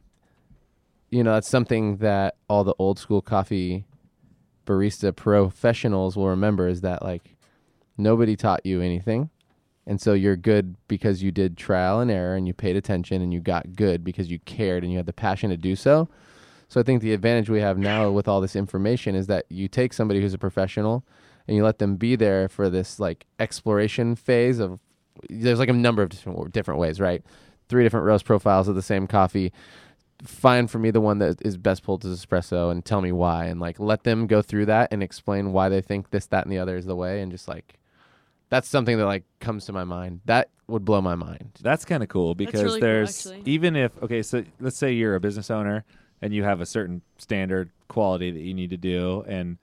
you 1.11 1.23
know, 1.23 1.35
that's 1.35 1.49
something 1.49 1.99
that 1.99 2.37
all 2.49 2.65
the 2.65 2.75
old 2.79 2.99
school 2.99 3.23
coffee 3.23 3.87
barista 4.67 5.15
professionals 5.15 6.17
will 6.17 6.29
remember 6.29 6.69
is 6.69 6.81
that 6.81 7.03
like 7.03 7.37
nobody 7.97 8.37
taught 8.37 8.65
you 8.65 8.81
anything. 8.81 9.31
And 9.87 10.01
so 10.01 10.15
you're 10.15 10.37
good 10.37 10.77
because 10.89 11.23
you 11.23 11.31
did 11.31 11.57
trial 11.59 12.01
and 12.01 12.11
error 12.11 12.37
and 12.37 12.47
you 12.47 12.55
paid 12.55 12.75
attention 12.77 13.21
and 13.21 13.35
you 13.35 13.41
got 13.41 13.77
good 13.77 14.03
because 14.03 14.31
you 14.31 14.39
cared 14.41 14.83
and 14.83 14.91
you 14.91 14.97
had 14.97 15.07
the 15.07 15.13
passion 15.13 15.51
to 15.51 15.57
do 15.57 15.77
so. 15.77 16.09
So 16.69 16.81
I 16.81 16.83
think 16.83 17.03
the 17.03 17.13
advantage 17.13 17.51
we 17.51 17.61
have 17.61 17.77
now 17.77 18.11
with 18.11 18.27
all 18.27 18.41
this 18.41 18.57
information 18.57 19.15
is 19.15 19.27
that 19.27 19.45
you 19.51 19.69
take 19.69 19.93
somebody 19.93 20.21
who's 20.21 20.33
a 20.33 20.39
professional 20.39 21.05
and 21.47 21.57
you 21.57 21.65
let 21.65 21.79
them 21.79 21.97
be 21.97 22.17
there 22.17 22.49
for 22.49 22.71
this 22.71 22.99
like 22.99 23.27
exploration 23.39 24.17
phase 24.17 24.59
of 24.59 24.81
there's 25.29 25.59
like 25.59 25.69
a 25.69 25.75
number 25.75 26.03
of 26.03 26.09
different 26.11 26.53
different 26.53 26.81
ways, 26.81 27.01
right? 27.01 27.23
Three 27.69 27.83
different 27.83 28.07
roast 28.07 28.25
profiles 28.25 28.69
of 28.69 28.75
the 28.75 28.83
same 28.83 29.07
coffee. 29.07 29.53
Find 30.23 30.71
for 30.71 30.79
me 30.79 30.91
the 30.91 31.01
one 31.01 31.19
that 31.19 31.43
is 31.45 31.57
best 31.57 31.83
pulled 31.83 32.05
as 32.05 32.25
espresso 32.25 32.71
and 32.71 32.85
tell 32.85 33.01
me 33.01 33.13
why 33.13 33.47
and 33.47 33.61
like 33.61 33.79
let 33.79 34.05
them 34.05 34.27
go 34.27 34.43
through 34.43 34.67
that 34.67 34.89
and 34.93 35.03
explain 35.03 35.53
why 35.53 35.69
they 35.69 35.81
think 35.81 36.11
this, 36.11 36.27
that, 36.27 36.45
and 36.45 36.53
the 36.53 36.59
other 36.59 36.77
is 36.77 36.87
the 36.87 36.97
way 36.97 37.21
and 37.21 37.31
just 37.31 37.49
like 37.49 37.79
that's 38.49 38.69
something 38.69 38.99
that 38.99 39.07
like 39.07 39.25
comes 39.41 39.67
to 39.67 39.73
my 39.73 39.85
mind. 39.85 40.21
That 40.27 40.51
would 40.69 40.85
blow 40.85 41.01
my 41.01 41.15
mind. 41.15 41.59
That's 41.61 41.85
kind 41.85 42.03
of 42.03 42.09
cool 42.09 42.35
because 42.35 42.63
really 42.63 42.81
there's 42.81 43.27
actually. 43.27 43.43
even 43.47 43.77
if 43.77 44.01
okay, 44.03 44.23
so 44.23 44.45
let's 44.61 44.77
say 44.77 44.93
you're 44.93 45.15
a 45.15 45.21
business 45.21 45.51
owner 45.51 45.85
and 46.23 46.33
you 46.33 46.45
have 46.45 46.61
a 46.61 46.67
certain 46.67 47.03
standard 47.19 47.71
quality 47.89 48.31
that 48.31 48.41
you 48.41 48.55
need 48.55 48.71
to 48.71 48.77
do 48.77 49.25
and 49.27 49.59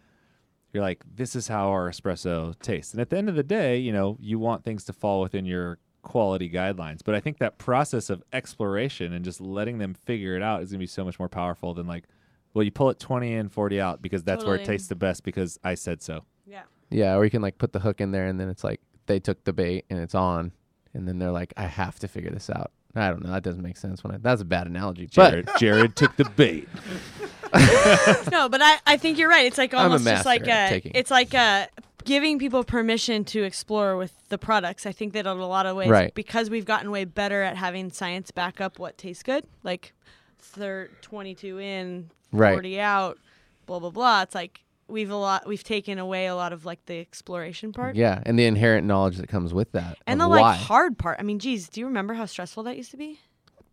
you're 0.73 0.83
like 0.83 1.03
this 1.15 1.35
is 1.35 1.47
how 1.47 1.69
our 1.69 1.89
espresso 1.89 2.57
tastes. 2.59 2.93
And 2.93 3.01
at 3.01 3.09
the 3.09 3.17
end 3.17 3.29
of 3.29 3.35
the 3.35 3.43
day, 3.43 3.77
you 3.77 3.91
know, 3.91 4.17
you 4.19 4.39
want 4.39 4.63
things 4.63 4.83
to 4.85 4.93
fall 4.93 5.21
within 5.21 5.45
your 5.45 5.79
quality 6.01 6.49
guidelines. 6.49 6.99
But 7.03 7.15
I 7.15 7.19
think 7.19 7.37
that 7.39 7.57
process 7.57 8.09
of 8.09 8.23
exploration 8.33 9.13
and 9.13 9.23
just 9.23 9.39
letting 9.41 9.77
them 9.77 9.93
figure 9.93 10.35
it 10.35 10.41
out 10.41 10.61
is 10.61 10.69
going 10.69 10.79
to 10.79 10.83
be 10.83 10.87
so 10.87 11.05
much 11.05 11.19
more 11.19 11.29
powerful 11.29 11.73
than 11.73 11.87
like 11.87 12.05
well, 12.53 12.63
you 12.63 12.71
pull 12.71 12.89
it 12.89 12.99
20 12.99 13.33
in, 13.33 13.47
40 13.47 13.79
out 13.79 14.01
because 14.01 14.23
that's 14.23 14.43
where 14.43 14.55
it 14.55 14.65
tastes 14.65 14.89
the 14.89 14.95
best 14.95 15.23
because 15.23 15.57
I 15.63 15.75
said 15.75 16.01
so. 16.01 16.25
Yeah. 16.45 16.63
Yeah, 16.89 17.15
or 17.15 17.23
you 17.23 17.31
can 17.31 17.41
like 17.41 17.57
put 17.57 17.71
the 17.71 17.79
hook 17.79 18.01
in 18.01 18.11
there 18.11 18.27
and 18.27 18.37
then 18.37 18.49
it's 18.49 18.63
like 18.63 18.81
they 19.05 19.19
took 19.19 19.43
the 19.45 19.53
bait 19.53 19.85
and 19.89 19.99
it's 19.99 20.15
on 20.15 20.51
and 20.93 21.07
then 21.07 21.17
they're 21.17 21.31
like 21.31 21.53
I 21.55 21.63
have 21.63 21.97
to 21.99 22.07
figure 22.09 22.31
this 22.31 22.49
out. 22.49 22.71
I 22.93 23.09
don't 23.09 23.23
know. 23.23 23.31
That 23.31 23.43
doesn't 23.43 23.61
make 23.63 23.77
sense 23.77 24.03
when 24.03 24.13
I 24.13 24.17
That's 24.17 24.41
a 24.41 24.45
bad 24.45 24.67
analogy. 24.67 25.07
Jared, 25.07 25.49
Jared 25.57 25.95
took 25.95 26.15
the 26.17 26.25
bait. 26.25 26.67
no, 28.31 28.50
but 28.50 28.62
I, 28.62 28.77
I 28.86 28.98
think 28.98 29.17
you're 29.17 29.29
right. 29.29 29.46
It's 29.46 29.58
like 29.58 29.74
a 29.74 29.77
almost 29.77 30.05
just 30.05 30.25
like 30.25 30.43
taking. 30.46 30.91
it's 30.96 31.12
like 31.12 31.34
uh, 31.34 31.67
giving 32.03 32.39
people 32.39 32.63
permission 32.63 33.24
to 33.25 33.43
explore 33.43 33.98
with 33.98 34.13
the 34.29 34.38
products. 34.38 34.86
I 34.86 34.91
think 34.91 35.13
that 35.13 35.25
in 35.25 35.38
a 35.38 35.48
lot 35.48 35.65
of 35.65 35.75
ways, 35.75 35.89
Right. 35.89 36.13
because 36.13 36.50
we've 36.50 36.65
gotten 36.65 36.91
way 36.91 37.05
better 37.05 37.41
at 37.43 37.58
having 37.58 37.91
science 37.91 38.31
back 38.31 38.62
up 38.62 38.79
what 38.79 38.98
tastes 38.98 39.24
good, 39.24 39.46
like 39.63 39.93
third 40.39 40.91
22 41.01 41.60
in, 41.60 42.10
Right. 42.31 42.53
40 42.53 42.79
out, 42.79 43.17
blah 43.65 43.79
blah 43.79 43.89
blah. 43.89 44.22
It's 44.24 44.36
like 44.36 44.62
we've 44.88 45.10
a 45.12 45.15
lot 45.15 45.48
we've 45.48 45.63
taken 45.63 46.00
away 46.00 46.27
a 46.27 46.36
lot 46.36 46.53
of 46.53 46.65
like 46.65 46.86
the 46.86 47.00
exploration 47.00 47.74
part. 47.74 47.96
Yeah, 47.96 48.22
and 48.25 48.38
the 48.39 48.46
inherent 48.46 48.88
knowledge 48.88 49.17
that 49.17 49.27
comes 49.27 49.53
with 49.53 49.72
that. 49.74 49.98
And 50.08 50.20
the 50.20 50.27
like 50.27 50.58
hard 50.58 50.98
part. 50.98 51.17
I 51.20 51.24
mean, 51.24 51.39
geez, 51.39 51.67
do 51.70 51.79
you 51.81 51.86
remember 51.88 52.13
how 52.13 52.25
stressful 52.25 52.63
that 52.63 52.77
used 52.77 52.91
to 52.91 52.98
be? 52.98 53.20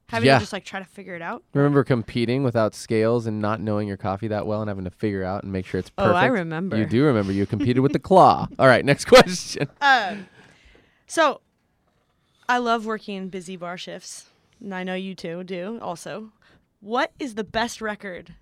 Having 0.09 0.27
Yeah. 0.27 0.35
to 0.35 0.41
just 0.41 0.53
like 0.55 0.65
try 0.65 0.79
to 0.81 0.87
figure 0.87 1.15
it 1.15 1.21
out. 1.23 1.43
Remember 1.53 1.85
competing 1.85 2.43
without 2.43 2.75
scales 2.75 3.27
and 3.27 3.41
not 3.43 3.61
knowing 3.61 3.87
your 3.87 3.99
coffee 3.99 4.29
that 4.29 4.47
well 4.47 4.63
and 4.63 4.69
having 4.69 4.85
to 4.85 4.91
figure 4.91 5.23
out 5.23 5.43
and 5.43 5.53
make 5.53 5.67
sure 5.67 5.79
it's 5.79 5.91
perfect. 5.91 6.15
Oh, 6.15 6.17
I 6.17 6.27
remember. 6.27 6.77
You 6.79 6.87
do 6.87 7.05
remember 7.05 7.31
you 7.33 7.45
competed 7.45 7.81
with 7.83 7.93
the 7.93 7.99
claw. 7.99 8.49
All 8.59 8.67
right, 8.67 8.85
next 8.85 9.05
question. 9.05 9.69
Um, 9.83 10.27
so 11.07 11.43
I 12.49 12.57
love 12.59 12.87
working 12.87 13.29
busy 13.29 13.57
bar 13.57 13.77
shifts, 13.77 14.31
and 14.61 14.75
I 14.75 14.83
know 14.83 14.95
you 14.95 15.15
too 15.15 15.45
do 15.45 15.79
also. 15.83 16.33
What 16.81 17.13
is 17.19 17.35
the 17.35 17.45
best 17.45 17.83
record 17.83 18.35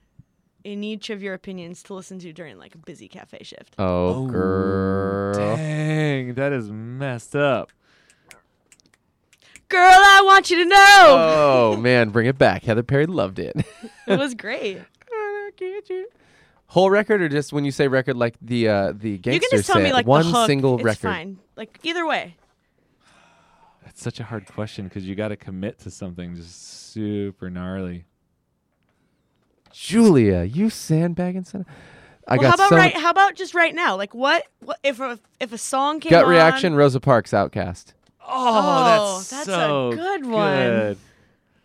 in 0.62 0.84
each 0.84 1.10
of 1.10 1.22
your 1.22 1.34
opinions 1.34 1.82
to 1.84 1.94
listen 1.94 2.18
to 2.20 2.32
during 2.32 2.58
like 2.58 2.74
a 2.76 2.78
busy 2.78 3.08
cafe 3.08 3.38
shift? 3.42 3.74
Oh, 3.78 4.26
girl. 4.28 5.34
Dang, 5.34 6.34
that 6.34 6.52
is 6.52 6.70
messed 6.70 7.34
up. 7.34 7.72
Girl, 9.68 9.80
I 9.80 10.22
want 10.24 10.50
you 10.50 10.58
to 10.58 10.64
know. 10.64 11.74
Oh 11.74 11.76
man, 11.76 12.10
bring 12.10 12.26
it 12.26 12.38
back. 12.38 12.62
Heather 12.64 12.82
Perry 12.82 13.06
loved 13.06 13.38
it. 13.38 13.56
it 14.06 14.18
was 14.18 14.34
great. 14.34 14.80
Whole 16.68 16.90
record 16.90 17.22
or 17.22 17.28
just 17.28 17.52
when 17.52 17.64
you 17.64 17.70
say 17.70 17.88
record 17.88 18.16
like 18.16 18.34
the 18.40 18.68
uh 18.68 18.92
the 18.92 19.10
You 19.12 19.18
can 19.18 19.40
just 19.50 19.66
tell 19.66 19.80
me 19.80 19.92
like 19.92 20.06
one 20.06 20.26
the 20.26 20.32
hook. 20.32 20.46
single 20.46 20.74
it's 20.76 20.84
record. 20.84 21.08
fine. 21.08 21.38
Like 21.56 21.78
either 21.82 22.06
way. 22.06 22.36
That's 23.84 24.02
such 24.02 24.20
a 24.20 24.24
hard 24.24 24.46
question 24.46 24.84
because 24.86 25.06
you 25.06 25.14
got 25.14 25.28
to 25.28 25.36
commit 25.36 25.78
to 25.80 25.90
something 25.90 26.34
just 26.34 26.90
super 26.92 27.48
gnarly. 27.48 28.04
Julia, 29.72 30.42
you 30.42 30.70
sandbagging 30.70 31.44
son. 31.44 31.66
I 32.26 32.36
well, 32.36 32.42
got 32.42 32.48
how 32.48 32.54
about 32.54 32.68
so 32.70 32.76
right? 32.76 32.96
How 32.96 33.10
about 33.10 33.34
just 33.36 33.54
right 33.54 33.74
now? 33.74 33.96
Like 33.96 34.14
what? 34.14 34.44
What 34.60 34.78
if 34.82 35.00
a 35.00 35.18
if 35.38 35.52
a 35.52 35.58
song 35.58 36.00
came 36.00 36.10
gut 36.10 36.24
on- 36.24 36.30
reaction. 36.30 36.74
Rosa 36.74 36.98
Parks 37.00 37.30
OutKast. 37.30 37.92
Oh, 38.28 39.18
that's, 39.30 39.48
oh, 39.48 39.90
that's 39.92 39.98
a 40.00 40.02
good 40.02 40.26
one. 40.26 40.56
good. 40.56 40.98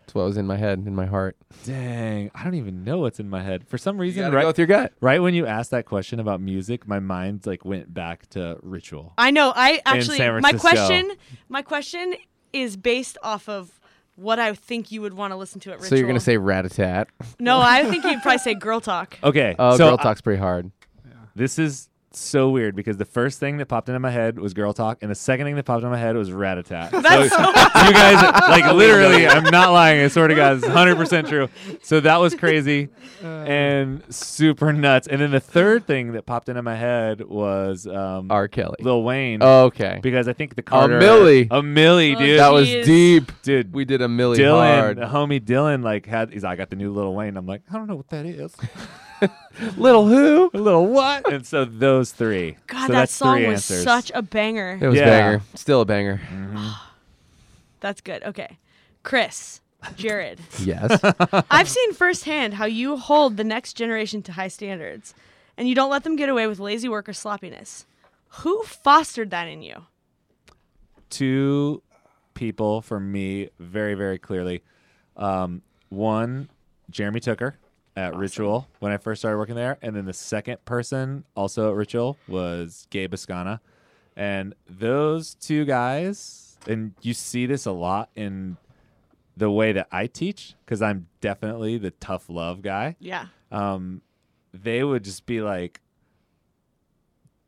That's 0.00 0.14
what 0.14 0.24
was 0.24 0.36
in 0.36 0.46
my 0.46 0.56
head, 0.56 0.78
in 0.86 0.94
my 0.94 1.06
heart. 1.06 1.36
Dang, 1.64 2.30
I 2.34 2.44
don't 2.44 2.54
even 2.54 2.84
know 2.84 2.98
what's 2.98 3.20
in 3.20 3.28
my 3.30 3.42
head. 3.42 3.66
For 3.68 3.78
some 3.78 3.96
You 3.96 4.02
reason, 4.02 4.22
gotta 4.24 4.36
right, 4.36 4.42
go 4.42 4.48
with 4.48 4.58
your 4.58 4.66
gut. 4.66 4.92
right 5.00 5.20
when 5.22 5.34
you 5.34 5.46
asked 5.46 5.70
that 5.70 5.86
question 5.86 6.18
about 6.20 6.40
music, 6.40 6.86
my 6.88 6.98
mind 7.00 7.46
like 7.46 7.64
went 7.64 7.92
back 7.94 8.28
to 8.30 8.58
ritual. 8.62 9.12
I 9.16 9.30
know. 9.30 9.52
I 9.54 9.80
actually 9.86 10.18
San 10.18 10.40
my 10.42 10.50
Francisco. 10.50 10.68
question 10.86 11.12
my 11.48 11.62
question 11.62 12.14
is 12.52 12.76
based 12.76 13.16
off 13.22 13.48
of 13.48 13.80
what 14.16 14.38
I 14.38 14.52
think 14.54 14.92
you 14.92 15.00
would 15.02 15.14
want 15.14 15.30
to 15.32 15.36
listen 15.36 15.58
to 15.60 15.70
at 15.70 15.76
Ritual. 15.76 15.88
So 15.88 15.94
you're 15.94 16.06
gonna 16.06 16.20
say 16.20 16.36
rat-a-tat. 16.36 17.08
no? 17.38 17.58
I 17.60 17.84
think 17.84 18.04
you'd 18.04 18.20
probably 18.20 18.38
say 18.38 18.54
Girl 18.54 18.80
Talk. 18.80 19.18
Okay, 19.24 19.54
Oh, 19.58 19.76
so 19.78 19.86
girl 19.88 19.96
I- 19.98 20.02
talk's 20.02 20.20
pretty 20.20 20.40
hard. 20.40 20.70
this 21.34 21.58
is 21.58 21.88
so 22.20 22.50
weird 22.50 22.74
because 22.76 22.96
the 22.96 23.04
first 23.04 23.38
thing 23.40 23.56
that 23.58 23.66
popped 23.66 23.88
into 23.88 23.98
my 24.00 24.10
head 24.10 24.38
was 24.38 24.54
girl 24.54 24.72
talk, 24.72 24.98
and 25.02 25.10
the 25.10 25.14
second 25.14 25.46
thing 25.46 25.56
that 25.56 25.64
popped 25.64 25.82
into 25.82 25.90
my 25.90 25.98
head 25.98 26.16
was 26.16 26.32
rat 26.32 26.58
a 26.58 26.62
tat. 26.62 26.92
So 27.02 27.20
you 27.88 27.92
guys, 27.92 28.22
like 28.48 28.72
literally, 28.72 29.26
I'm 29.26 29.44
not 29.44 29.72
lying. 29.72 30.02
I 30.04 30.08
swear 30.08 30.28
to 30.28 30.34
God, 30.34 30.56
it's 30.58 30.66
100 30.66 30.96
percent 30.96 31.28
true. 31.28 31.48
So 31.82 32.00
that 32.00 32.16
was 32.18 32.34
crazy 32.34 32.88
and 33.22 34.02
super 34.12 34.72
nuts. 34.72 35.06
And 35.08 35.20
then 35.20 35.30
the 35.30 35.40
third 35.40 35.86
thing 35.86 36.12
that 36.12 36.26
popped 36.26 36.48
into 36.48 36.62
my 36.62 36.74
head 36.76 37.22
was 37.22 37.86
um, 37.86 38.30
R. 38.30 38.48
Kelly. 38.48 38.76
Lil 38.80 39.02
Wayne. 39.02 39.42
okay. 39.42 40.00
because 40.02 40.28
I 40.28 40.32
think 40.32 40.54
the 40.54 40.62
Carter 40.62 40.98
a 40.98 41.02
Milli. 41.02 41.46
a 41.50 41.60
Milli, 41.60 42.14
Oh, 42.16 42.18
dude, 42.18 42.38
that 42.40 42.52
was 42.52 42.68
deep. 42.68 43.32
dude. 43.42 43.72
We 43.72 43.84
did 43.84 44.00
a 44.02 44.06
milli 44.08 44.36
Dylan, 44.36 44.76
hard. 44.76 44.98
homie 44.98 45.40
Dylan, 45.40 45.82
like 45.82 46.06
had 46.06 46.32
he's 46.32 46.44
I 46.44 46.56
got 46.56 46.70
the 46.70 46.76
new 46.76 46.92
Lil 46.92 47.14
Wayne. 47.14 47.36
I'm 47.36 47.46
like, 47.46 47.62
I 47.70 47.74
don't 47.74 47.86
know 47.86 47.96
what 47.96 48.08
that 48.08 48.26
is. 48.26 48.54
Little 49.76 50.06
who? 50.06 50.50
a 50.52 50.58
little 50.58 50.86
what? 50.86 51.26
And 51.32 51.46
so 51.46 51.64
those 51.64 52.12
three. 52.12 52.56
God, 52.66 52.86
so 52.88 52.92
that 52.92 53.08
song 53.10 53.44
was 53.46 53.70
answers. 53.70 53.84
such 53.84 54.12
a 54.14 54.22
banger. 54.22 54.78
It 54.80 54.86
was 54.88 54.96
Yeah. 54.96 55.04
banger. 55.06 55.42
Still 55.54 55.80
a 55.82 55.84
banger. 55.84 56.20
Mhm. 56.32 56.74
That's 57.80 58.00
good. 58.00 58.22
Okay, 58.22 58.58
Chris, 59.02 59.60
Jared. 59.96 60.38
Yes. 60.60 61.00
I've 61.50 61.68
seen 61.68 61.92
firsthand 61.94 62.54
how 62.54 62.64
you 62.66 62.96
hold 62.96 63.36
the 63.36 63.44
next 63.44 63.74
generation 63.74 64.22
to 64.22 64.32
high 64.32 64.48
standards, 64.48 65.14
and 65.56 65.68
you 65.68 65.74
don't 65.74 65.90
let 65.90 66.04
them 66.04 66.16
get 66.16 66.28
away 66.28 66.46
with 66.46 66.58
lazy 66.60 66.88
work 66.88 67.08
or 67.08 67.12
sloppiness. 67.12 67.86
Who 68.40 68.62
fostered 68.62 69.30
that 69.30 69.48
in 69.48 69.62
you? 69.62 69.86
two 71.10 71.82
people 72.34 72.80
for 72.80 72.98
me 72.98 73.50
very 73.58 73.92
very 73.94 74.16
clearly 74.18 74.62
um, 75.18 75.60
one 75.90 76.48
jeremy 76.90 77.20
tooker 77.20 77.56
at 77.96 78.16
ritual 78.16 78.68
when 78.78 78.90
i 78.92 78.96
first 78.96 79.20
started 79.20 79.36
working 79.38 79.54
there 79.54 79.76
and 79.82 79.94
then 79.94 80.04
the 80.06 80.12
second 80.12 80.64
person 80.64 81.24
also 81.36 81.70
at 81.70 81.76
ritual 81.76 82.16
was 82.26 82.86
gabe 82.90 83.12
Ascana. 83.12 83.60
and 84.16 84.54
those 84.68 85.34
two 85.34 85.64
guys 85.64 86.56
and 86.66 86.94
you 87.02 87.12
see 87.12 87.44
this 87.46 87.66
a 87.66 87.72
lot 87.72 88.08
in 88.16 88.56
the 89.36 89.50
way 89.50 89.72
that 89.72 89.88
i 89.92 90.06
teach 90.06 90.54
because 90.64 90.80
i'm 90.80 91.06
definitely 91.20 91.76
the 91.78 91.90
tough 91.90 92.30
love 92.30 92.62
guy 92.62 92.96
Yeah. 92.98 93.26
um, 93.50 94.00
they 94.54 94.84
would 94.84 95.02
just 95.04 95.24
be 95.24 95.40
like, 95.40 95.80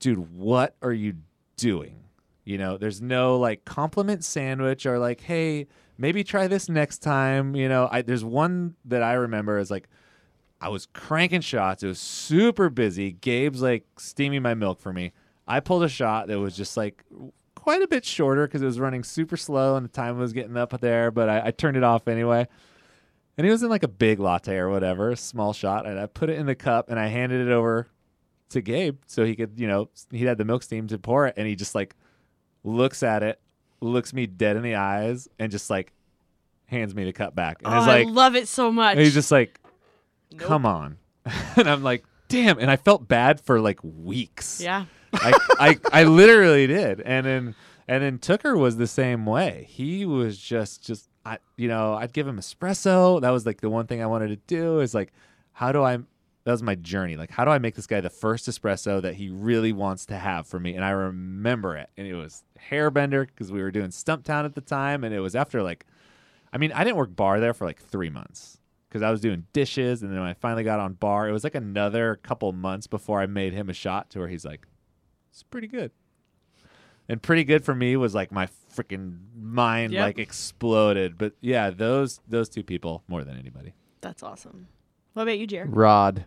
dude, 0.01 0.35
what 0.35 0.75
are 0.83 0.93
you 0.93 1.17
doing? 1.57 1.97
You 2.45 2.59
know, 2.59 2.77
there's 2.77 3.01
no 3.03 3.39
like 3.39 3.65
compliment 3.65 4.25
sandwich 4.25 4.87
or 4.87 4.99
like, 4.99 5.21
hey, 5.23 5.67
maybe 5.99 6.25
try 6.25 6.47
this 6.47 6.69
next 6.69 6.99
time. 6.99 7.55
You 7.57 7.69
know, 7.69 7.89
I, 7.91 8.03
there's 8.03 8.25
one 8.25 8.75
that 8.87 9.03
I 9.03 9.15
remember 9.15 9.59
is 9.59 9.71
like, 9.71 9.89
I 10.65 10.69
was 10.69 10.87
cranking 10.87 11.43
shots. 11.43 11.83
It 11.83 11.89
was 11.89 11.99
super 11.99 12.71
busy. 12.71 13.13
Gabe's 13.13 13.61
like 13.61 13.85
steaming 13.99 14.41
my 14.41 14.55
milk 14.55 14.81
for 14.81 14.95
me. 14.95 15.13
I 15.47 15.61
pulled 15.61 15.83
a 15.83 15.91
shot 15.91 16.29
that 16.29 16.39
was 16.39 16.57
just 16.57 16.75
like 16.75 17.05
quite 17.55 17.83
a 17.83 17.87
bit 17.87 18.03
shorter 18.03 18.47
because 18.47 18.63
it 18.63 18.65
was 18.67 18.81
running 18.81 19.05
super 19.05 19.37
slow 19.37 19.77
and 19.77 19.85
the 19.85 19.91
time 19.91 20.17
was 20.17 20.33
getting 20.33 20.57
up 20.57 20.81
there, 20.81 21.11
but 21.11 21.29
I, 21.29 21.49
I 21.49 21.51
turned 21.51 21.77
it 21.77 21.83
off 21.83 22.09
anyway. 22.09 22.49
And 23.37 23.47
it 23.47 23.51
was 23.51 23.63
in 23.63 23.69
like 23.69 23.83
a 23.83 23.89
big 23.89 24.21
latte 24.21 24.57
or 24.57 24.71
whatever, 24.71 25.11
a 25.11 25.17
small 25.17 25.53
shot. 25.53 25.87
And 25.87 26.01
I 26.01 26.07
put 26.07 26.31
it 26.31 26.39
in 26.39 26.47
the 26.47 26.55
cup 26.55 26.89
and 26.89 26.99
I 26.99 27.09
handed 27.09 27.47
it 27.47 27.53
over 27.53 27.89
to 28.49 28.63
Gabe 28.63 28.97
so 29.07 29.23
he 29.23 29.37
could, 29.37 29.61
you 29.61 29.67
know, 29.67 29.91
he 30.11 30.25
had 30.25 30.39
the 30.39 30.47
milk 30.47 30.63
steam 30.63 30.87
to 30.87 30.99
pour 30.99 31.27
it. 31.27 31.35
And 31.37 31.47
he 31.47 31.57
just 31.57 31.75
like 31.75 31.95
looks 32.63 33.03
at 33.03 33.23
it, 33.23 33.39
looks 33.83 34.15
me 34.15 34.27
dead 34.27 34.57
in 34.57 34.63
the 34.63 34.77
eyes, 34.77 35.29
and 35.39 35.53
just 35.53 35.69
like 35.69 35.93
hands 36.65 36.95
me 36.95 37.05
the 37.05 37.13
cup 37.13 37.35
back. 37.35 37.59
And 37.63 37.75
oh, 37.75 37.81
like, 37.81 38.07
I 38.07 38.11
love 38.11 38.35
it 38.35 38.49
so 38.49 38.73
much. 38.73 38.97
he's 38.97 39.13
just 39.13 39.31
like, 39.31 39.61
Nope. 40.39 40.47
come 40.49 40.67
on. 40.67 40.99
and 41.57 41.69
I'm 41.69 41.83
like, 41.83 42.05
damn. 42.29 42.59
And 42.59 42.71
I 42.71 42.77
felt 42.77 43.09
bad 43.09 43.41
for 43.41 43.61
like 43.61 43.81
weeks. 43.83 44.61
yeah. 44.61 44.87
I, 45.15 45.33
I 45.61 45.79
I 45.93 46.05
literally 46.05 46.67
did, 46.67 47.01
and 47.01 47.25
then 47.25 47.55
and 47.87 48.03
then 48.03 48.19
Tooker 48.19 48.59
was 48.59 48.77
the 48.77 48.87
same 48.87 49.27
way. 49.27 49.67
He 49.69 50.05
was 50.05 50.37
just 50.39 50.85
just 50.85 51.09
I 51.25 51.39
you 51.57 51.69
know 51.69 51.95
I'd 51.95 52.13
give 52.13 52.27
him 52.27 52.37
espresso. 52.39 53.21
That 53.21 53.31
was 53.31 53.47
like 53.47 53.61
the 53.61 53.71
one 53.71 53.87
thing 53.87 54.03
I 54.03 54.07
wanted 54.07 54.29
to 54.29 54.37
do 54.49 54.81
is 54.81 54.95
like 54.95 55.13
how 55.53 55.71
do 55.71 55.83
I 55.83 55.99
that 55.99 56.51
was 56.51 56.63
my 56.63 56.75
journey. 56.75 57.17
Like 57.17 57.31
how 57.31 57.45
do 57.45 57.51
I 57.51 57.59
make 57.59 57.75
this 57.77 57.87
guy 57.87 58.01
the 58.01 58.11
first 58.11 58.49
espresso 58.49 59.01
that 59.03 59.15
he 59.15 59.31
really 59.31 59.73
wants 59.73 60.07
to 60.07 60.17
have 60.17 60.47
for 60.47 60.59
me? 60.59 60.75
And 60.75 60.85
I 60.85 60.91
remember 60.91 61.77
it, 61.77 61.91
and 61.97 62.07
it 62.07 62.15
was 62.15 62.43
hairbender 62.71 63.27
because 63.27 63.53
we 63.53 63.63
were 63.63 63.71
doing 63.71 63.91
Stumptown 63.91 64.45
at 64.45 64.55
the 64.55 64.61
time, 64.61 65.05
and 65.05 65.15
it 65.15 65.21
was 65.21 65.37
after 65.37 65.63
like 65.63 65.87
I 66.53 66.59
mean 66.59 66.73
I 66.73 66.83
didn't 66.85 66.97
work 66.97 67.15
bar 67.15 67.39
there 67.41 67.55
for 67.55 67.67
like 67.67 67.81
three 67.81 68.11
months. 68.11 68.59
Because 68.95 69.03
I 69.05 69.11
was 69.11 69.21
doing 69.21 69.45
dishes, 69.53 70.03
and 70.05 70.13
then 70.13 70.21
when 70.21 70.29
I 70.29 70.35
finally 70.35 70.63
got 70.63 70.79
on 70.79 70.93
bar, 70.93 71.29
it 71.29 71.33
was 71.33 71.43
like 71.43 71.57
another 71.57 72.15
couple 72.23 72.53
months 72.53 72.87
before 72.87 73.21
I 73.21 73.27
made 73.27 73.53
him 73.53 73.69
a 73.69 73.73
shot 73.73 74.09
to 74.11 74.21
where 74.21 74.29
he's 74.29 74.45
like, 74.45 74.69
it's 75.33 75.43
pretty 75.43 75.67
good. 75.67 75.91
And 77.09 77.21
pretty 77.21 77.43
good 77.43 77.65
for 77.65 77.75
me 77.75 77.97
was 77.97 78.15
like 78.15 78.31
my 78.31 78.47
freaking 78.73 79.19
mind 79.37 79.93
Yep. 79.95 80.01
like 80.05 80.19
exploded. 80.21 81.19
But 81.19 81.33
yeah, 81.41 81.71
those 81.71 82.21
those 82.29 82.49
two 82.49 82.63
people 82.63 83.03
more 83.09 83.25
than 83.25 83.37
anybody. 83.37 83.75
That's 84.01 84.23
awesome. 84.23 84.69
What 85.15 85.25
about 85.25 85.39
you, 85.41 85.49
Jared? 85.49 85.75
Rod. 85.75 86.25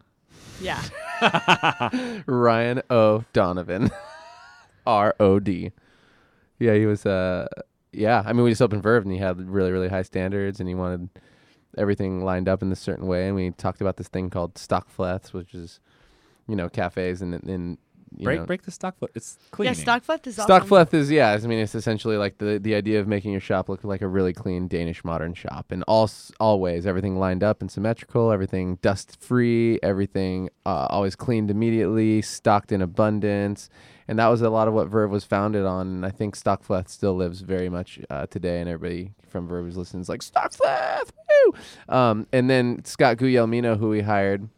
Yeah. 0.59 0.83
Ryan 2.27 2.81
O'Donovan. 2.91 3.91
R 4.85 5.15
O 5.21 5.39
D. 5.39 5.71
Yeah, 6.59 6.73
he 6.73 6.85
was 6.85 7.05
uh 7.05 7.47
yeah, 7.93 8.23
I 8.25 8.33
mean 8.33 8.43
we 8.43 8.51
just 8.51 8.61
opened 8.61 8.83
Verve 8.83 9.03
and 9.03 9.11
he 9.13 9.19
had 9.19 9.39
really, 9.49 9.71
really 9.71 9.87
high 9.87 10.01
standards 10.01 10.59
and 10.59 10.67
he 10.67 10.75
wanted 10.75 11.09
everything 11.77 12.23
lined 12.23 12.49
up 12.49 12.61
in 12.61 12.69
this 12.69 12.79
certain 12.79 13.07
way 13.07 13.27
and 13.27 13.35
we 13.35 13.51
talked 13.51 13.81
about 13.81 13.97
this 13.97 14.07
thing 14.07 14.29
called 14.29 14.57
stock 14.57 14.87
fleths, 14.95 15.33
which 15.33 15.53
is 15.53 15.79
you 16.47 16.55
know, 16.55 16.69
cafes 16.69 17.21
and 17.21 17.33
and 17.33 17.77
you 18.15 18.23
break 18.23 18.39
know, 18.39 18.45
break 18.45 18.61
the 18.63 18.71
stock 18.71 18.97
foot. 18.97 19.11
It's 19.15 19.37
cleaning. 19.51 19.77
Yeah, 19.77 19.83
Stockfleth 19.83 20.25
is 20.27 20.35
Stock 20.35 20.49
awesome. 20.49 20.67
fleth 20.67 20.93
is 20.93 21.11
yeah. 21.11 21.31
I 21.31 21.45
mean, 21.45 21.59
it's 21.59 21.75
essentially 21.75 22.17
like 22.17 22.37
the 22.37 22.57
the 22.57 22.73
idea 22.73 22.99
of 22.99 23.07
making 23.07 23.31
your 23.31 23.41
shop 23.41 23.69
look 23.69 23.83
like 23.83 24.01
a 24.01 24.07
really 24.07 24.33
clean 24.33 24.67
Danish 24.67 25.03
modern 25.03 25.33
shop, 25.33 25.71
and 25.71 25.83
all 25.87 26.09
always 26.39 26.85
everything 26.87 27.19
lined 27.19 27.43
up 27.43 27.61
and 27.61 27.69
symmetrical, 27.69 28.31
everything 28.31 28.77
dust 28.81 29.21
free, 29.21 29.79
everything 29.83 30.49
uh, 30.65 30.87
always 30.89 31.15
cleaned 31.15 31.51
immediately, 31.51 32.21
stocked 32.21 32.71
in 32.71 32.81
abundance, 32.81 33.69
and 34.07 34.17
that 34.19 34.27
was 34.27 34.41
a 34.41 34.49
lot 34.49 34.67
of 34.67 34.73
what 34.73 34.87
Verve 34.87 35.11
was 35.11 35.25
founded 35.25 35.65
on. 35.65 35.87
And 35.87 36.05
I 36.05 36.11
think 36.11 36.35
Stock 36.35 36.63
fleth 36.63 36.87
still 36.87 37.15
lives 37.15 37.41
very 37.41 37.69
much 37.69 37.99
uh, 38.09 38.25
today, 38.27 38.61
and 38.61 38.69
everybody 38.69 39.11
from 39.27 39.47
Verve 39.47 39.65
who's 39.65 39.77
listening 39.77 40.01
is 40.01 40.09
like 40.09 40.21
Stock 40.21 40.53
fleth, 40.53 41.11
woo! 41.51 41.95
Um, 41.95 42.27
and 42.31 42.49
then 42.49 42.83
Scott 42.85 43.17
Guglielmino, 43.17 43.77
who 43.77 43.89
we 43.89 44.01
hired. 44.01 44.49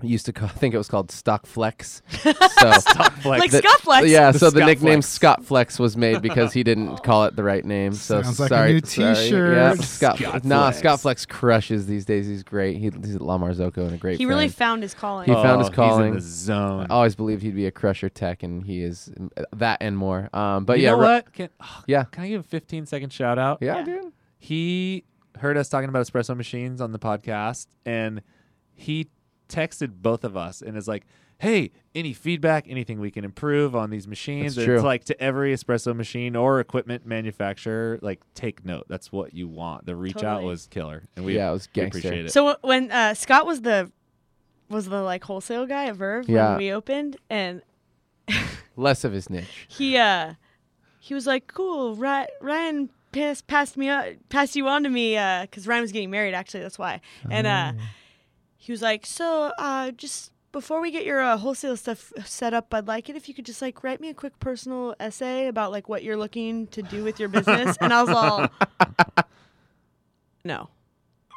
Used 0.00 0.26
to 0.26 0.32
call, 0.32 0.46
I 0.48 0.52
think 0.52 0.74
it 0.74 0.78
was 0.78 0.86
called 0.86 1.10
Stock 1.10 1.44
Flex. 1.44 2.02
So 2.22 2.30
Stock 2.32 3.12
flex. 3.14 3.24
Like 3.24 3.50
the- 3.50 3.58
Scott 3.58 3.80
Flex. 3.80 4.06
yeah, 4.08 4.30
The 4.30 4.38
so 4.38 4.50
the 4.50 4.58
Scott 4.60 4.66
nickname 4.68 4.92
Flex. 5.00 5.08
Scott 5.08 5.44
Flex 5.44 5.78
was 5.80 5.96
made 5.96 6.22
because 6.22 6.52
he 6.52 6.62
didn't 6.62 6.98
call 7.02 7.24
it 7.24 7.34
the 7.34 7.42
right 7.42 7.64
name. 7.64 7.94
So 7.94 8.22
Sounds 8.22 8.38
like 8.38 8.52
a 8.52 8.54
sorry, 8.54 8.72
new 8.74 8.80
sorry. 8.84 9.14
t-shirt. 9.16 9.56
Yeah, 9.56 9.74
Scott. 9.74 10.18
Scott 10.18 10.44
nah, 10.44 10.64
Flex. 10.66 10.78
Scott 10.78 11.00
Flex 11.00 11.26
crushes 11.26 11.86
these 11.86 12.04
days. 12.04 12.28
He's 12.28 12.44
great. 12.44 12.76
He, 12.76 12.90
he's 13.02 13.16
at 13.16 13.22
La 13.22 13.38
Marzocco 13.38 13.78
and 13.78 13.94
a 13.94 13.96
great. 13.96 14.18
He 14.18 14.26
really 14.26 14.46
found 14.48 14.84
his 14.84 14.94
calling. 14.94 15.26
He 15.26 15.32
found 15.32 15.62
his 15.62 15.70
Oh, 15.70 15.72
calling. 15.72 16.14
He's 16.14 16.22
in 16.22 16.30
the 16.30 16.36
zone. 16.44 16.86
I 16.90 16.94
always 16.94 17.16
believed 17.16 17.42
he'd 17.42 17.56
be 17.56 17.66
a 17.66 17.72
crusher 17.72 18.08
tech, 18.10 18.44
and 18.44 18.64
he 18.64 18.82
is 18.82 19.10
mm, 19.18 19.30
that 19.56 19.78
and 19.80 19.96
more. 19.98 20.28
Um, 20.32 20.64
but 20.64 20.78
you 20.78 20.84
yeah, 20.84 20.90
know 20.92 20.98
Ru- 20.98 21.04
what? 21.06 21.32
Can, 21.32 21.48
oh, 21.60 21.82
yeah, 21.88 22.04
can 22.04 22.22
I 22.22 22.28
give 22.28 22.42
a 22.42 22.44
15 22.44 22.86
second 22.86 23.12
shout 23.12 23.36
out? 23.38 23.58
yeah, 23.62 23.78
Yeah. 23.78 23.84
dude. 23.84 24.12
He 24.38 25.02
heard 25.40 25.56
us 25.56 25.68
talking 25.68 25.88
about 25.88 26.06
espresso 26.06 26.36
machines 26.36 26.80
on 26.80 26.92
the 26.92 26.98
podcast, 26.98 27.66
and 27.86 28.22
he 28.74 29.08
texted 29.48 30.02
both 30.02 30.24
of 30.24 30.36
us 30.36 30.60
and 30.62 30.76
is 30.76 30.86
like, 30.86 31.06
"Hey, 31.38 31.70
any 31.94 32.12
feedback? 32.12 32.66
Anything 32.68 33.00
we 33.00 33.10
can 33.10 33.24
improve 33.24 33.74
on 33.74 33.90
these 33.90 34.06
machines?" 34.06 34.54
That's 34.56 34.66
And 34.66 34.74
It's 34.74 34.80
true. 34.82 34.86
like 34.88 35.04
to 35.04 35.20
every 35.22 35.54
espresso 35.54 35.94
machine 35.96 36.36
or 36.36 36.60
equipment 36.60 37.06
manufacturer, 37.06 37.98
like 38.02 38.20
take 38.34 38.64
note. 38.64 38.84
That's 38.88 39.10
what 39.10 39.32
you 39.34 39.48
want. 39.48 39.86
The 39.86 39.96
reach 39.96 40.16
out 40.16 40.36
Totally. 40.36 40.44
was 40.46 40.66
killer, 40.66 41.04
and 41.16 41.24
we, 41.24 41.36
Yeah, 41.36 41.48
it 41.50 41.52
was 41.52 41.68
we 41.74 41.80
gangster. 41.82 41.98
appreciate 41.98 42.26
it. 42.26 42.32
So 42.32 42.56
when 42.62 42.90
uh, 42.90 43.14
Scott 43.14 43.46
was 43.46 43.62
the 43.62 43.90
was 44.68 44.86
the 44.86 45.00
like 45.02 45.24
wholesale 45.24 45.64
guy 45.66 45.86
at 45.86 45.96
Verve 45.96 46.28
Yeah. 46.28 46.50
when 46.50 46.58
we 46.58 46.72
opened, 46.72 47.16
and 47.30 47.62
Less 48.76 49.02
of 49.04 49.12
his 49.12 49.28
niche. 49.30 49.66
he 49.68 49.96
uh 49.96 50.34
he 51.00 51.14
was 51.14 51.26
like, 51.26 51.46
"Cool, 51.46 51.96
Ry- 51.96 52.28
Ryan 52.42 52.90
passed 53.18 53.46
passed 53.46 53.76
me 53.76 53.88
up, 53.88 54.06
passed 54.28 54.56
you 54.56 54.68
on 54.68 54.82
to 54.84 54.88
me 54.88 55.14
because 55.42 55.66
Ryan 55.66 55.82
was 55.82 55.92
getting 55.92 56.10
married. 56.10 56.34
Actually, 56.34 56.62
that's 56.62 56.78
why." 56.78 57.00
And 57.30 57.46
uh, 57.46 57.72
he 58.56 58.72
was 58.72 58.82
like, 58.82 59.06
"So 59.06 59.52
uh, 59.58 59.90
just." 59.92 60.32
Before 60.50 60.80
we 60.80 60.90
get 60.90 61.04
your 61.04 61.20
uh, 61.20 61.36
wholesale 61.36 61.76
stuff 61.76 62.10
set 62.24 62.54
up, 62.54 62.72
I'd 62.72 62.88
like 62.88 63.10
it 63.10 63.16
if 63.16 63.28
you 63.28 63.34
could 63.34 63.44
just 63.44 63.60
like 63.60 63.84
write 63.84 64.00
me 64.00 64.08
a 64.08 64.14
quick 64.14 64.40
personal 64.40 64.94
essay 64.98 65.46
about 65.46 65.72
like 65.72 65.90
what 65.90 66.02
you're 66.02 66.16
looking 66.16 66.66
to 66.68 66.80
do 66.80 67.04
with 67.04 67.20
your 67.20 67.28
business. 67.28 67.76
and 67.82 67.92
I 67.92 68.02
was 68.02 68.10
all, 68.10 68.48
no, 70.44 70.70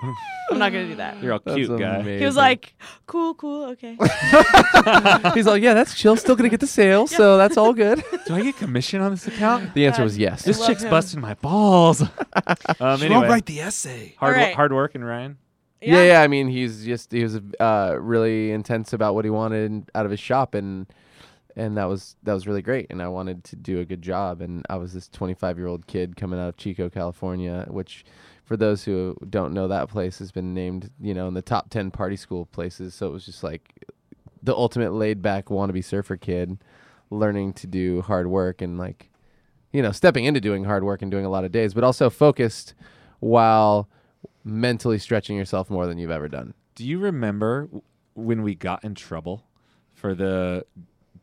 I'm 0.01 0.60
not 0.60 0.72
gonna 0.72 0.88
do 0.88 0.96
that. 0.96 1.22
You're 1.22 1.34
all 1.34 1.41
That's 1.43 1.55
cute, 1.55 1.79
guy. 1.79 2.01
He 2.17 2.25
was 2.25 2.36
like, 2.36 2.74
cool, 3.08 3.34
cool, 3.36 3.65
okay. 3.72 3.91
He's 5.34 5.46
like, 5.46 5.62
yeah, 5.62 5.74
that's 5.74 5.96
chill. 5.96 6.15
Still 6.15 6.36
gonna 6.36 6.50
get 6.50 6.60
the 6.60 6.67
sale, 6.67 7.08
so 7.08 7.38
that's 7.38 7.55
all 7.58 7.74
good. 7.74 8.03
Do 8.25 8.36
I 8.36 8.41
get 8.41 8.58
commission 8.58 9.01
on 9.01 9.12
this 9.12 9.27
account? 9.27 9.74
The 9.74 9.86
answer 9.86 10.03
was 10.03 10.17
yes. 10.17 10.43
This 10.43 10.60
love 10.60 10.67
chick's 10.70 10.84
him. 10.84 10.89
busting 10.89 11.22
my 11.22 11.36
balls. 11.36 12.01
um, 12.01 12.10
She 12.67 12.84
anyway, 12.84 13.10
won't 13.10 13.29
write 13.29 13.46
the 13.46 13.62
essay. 13.62 14.15
hard, 14.17 14.36
All 14.36 14.41
right. 14.43 14.55
hard 14.55 14.74
working, 14.74 15.03
Ryan. 15.03 15.38
yeah. 15.81 16.03
yeah, 16.03 16.22
I 16.22 16.27
mean, 16.27 16.48
he's 16.48 16.84
just 16.84 17.12
he 17.12 17.24
was 17.24 17.39
uh, 17.60 17.96
really 18.00 18.51
intense 18.51 18.93
about 18.93 19.13
what 19.15 19.24
he 19.25 19.31
wanted 19.31 19.89
out 19.96 20.05
of 20.05 20.12
his 20.12 20.20
shop, 20.20 20.55
and 20.55 20.88
and 21.55 21.77
that 21.77 21.86
was 21.86 22.15
that 22.24 22.34
was 22.34 22.48
really 22.48 22.62
great. 22.62 22.88
And 22.89 23.01
I 23.01 23.08
wanted 23.08 23.43
to 23.46 23.55
do 23.55 23.79
a 23.79 23.86
good 23.86 24.01
job, 24.01 24.41
and 24.41 24.65
I 24.70 24.77
was 24.77 24.93
this 24.93 25.08
25 25.10 25.58
year 25.58 25.67
old 25.67 25.88
kid 25.88 26.15
coming 26.15 26.39
out 26.39 26.50
of 26.50 26.58
Chico, 26.58 26.89
California, 26.89 27.65
which. 27.70 28.03
For 28.51 28.58
those 28.58 28.84
who 28.84 29.15
don't 29.29 29.53
know, 29.53 29.70
that 29.70 29.88
place 29.88 30.20
has 30.20 30.34
been 30.34 30.53
named, 30.53 30.89
you 31.00 31.13
know, 31.13 31.29
in 31.29 31.34
the 31.34 31.41
top 31.41 31.70
10 31.70 31.89
party 31.89 32.17
school 32.17 32.48
places. 32.48 32.93
So 32.93 33.08
it 33.08 33.13
was 33.13 33.25
just 33.25 33.46
like 33.46 33.86
the 34.43 34.53
ultimate 34.53 34.91
laid 34.91 35.22
back 35.22 35.46
wannabe 35.46 35.81
surfer 35.81 36.17
kid 36.17 36.58
learning 37.10 37.53
to 37.53 37.65
do 37.65 38.01
hard 38.01 38.27
work 38.27 38.62
and 38.62 38.77
like 38.77 39.10
you 39.72 39.81
know 39.81 39.93
stepping 39.93 40.25
into 40.25 40.41
doing 40.41 40.65
hard 40.65 40.84
work 40.84 41.01
and 41.01 41.10
doing 41.10 41.24
a 41.24 41.29
lot 41.29 41.46
of 41.46 41.53
days 41.53 41.74
but 41.74 41.86
also 41.86 42.10
focused 42.10 42.74
while 43.22 43.88
mentally 44.43 44.98
stretching 44.98 45.38
yourself 45.38 45.70
more 45.70 45.88
than 45.88 45.98
you've 45.98 46.12
ever 46.12 46.27
done 46.27 46.53
Do 46.75 46.86
you 46.86 47.00
remember 47.00 47.70
when 48.15 48.43
we 48.43 48.53
got 48.53 48.84
in 48.84 48.96
trouble 48.96 49.46
for 49.93 50.13
the 50.13 50.65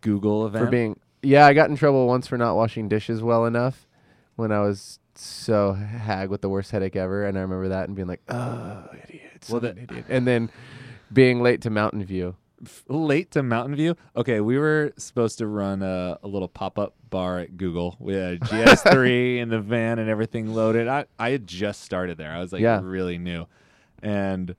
Google 0.01 0.47
event? 0.47 0.65
for 0.65 0.71
being 0.71 0.99
yeah 1.23 1.45
i 1.45 1.53
got 1.53 1.69
in 1.69 1.77
trouble 1.77 2.07
once 2.07 2.27
for 2.27 2.39
not 2.39 2.55
washing 2.55 2.89
dishes 2.89 3.23
well 3.23 3.45
enough 3.45 3.87
when 4.37 4.51
i 4.51 4.61
was 4.61 4.99
so 5.21 5.73
hag 5.73 6.29
with 6.31 6.41
the 6.43 6.49
worst 6.49 6.71
headache 6.71 6.95
ever 6.97 7.25
and 7.27 7.37
i 7.37 7.41
remember 7.41 7.69
that 7.69 7.89
and 7.89 7.97
being 7.97 8.07
like 8.09 8.21
oh 8.29 8.85
idiot 9.09 9.47
Well, 9.51 9.61
the- 9.61 9.71
idiot 9.77 10.05
and 10.09 10.27
then 10.27 10.51
being 11.13 11.41
late 11.43 11.61
to 11.63 11.71
mountain 11.71 12.05
view 12.05 12.37
F- 12.61 12.83
late 12.89 13.31
to 13.31 13.43
Mountain 13.45 13.77
View. 13.77 13.95
Okay, 14.17 14.41
we 14.41 14.59
were 14.59 14.93
supposed 14.97 15.39
to 15.39 15.47
run 15.47 15.81
a, 15.81 16.19
a 16.25 16.27
little 16.27 16.49
pop 16.49 16.77
up 16.77 16.97
bar 17.09 17.39
at 17.39 17.57
Google. 17.57 17.95
We 18.01 18.15
had 18.15 18.33
a 18.35 18.39
GS3 18.41 19.39
in 19.39 19.49
the 19.49 19.61
van 19.61 20.01
and 20.01 20.11
everything 20.11 20.53
loaded. 20.53 20.89
I, 20.89 21.05
I 21.21 21.31
had 21.31 21.47
just 21.47 21.83
started 21.83 22.19
there. 22.19 22.33
I 22.33 22.41
was 22.41 22.53
like 22.53 22.61
Yeah. 22.61 22.81
really 22.83 23.17
new. 23.17 23.47
And 24.03 24.57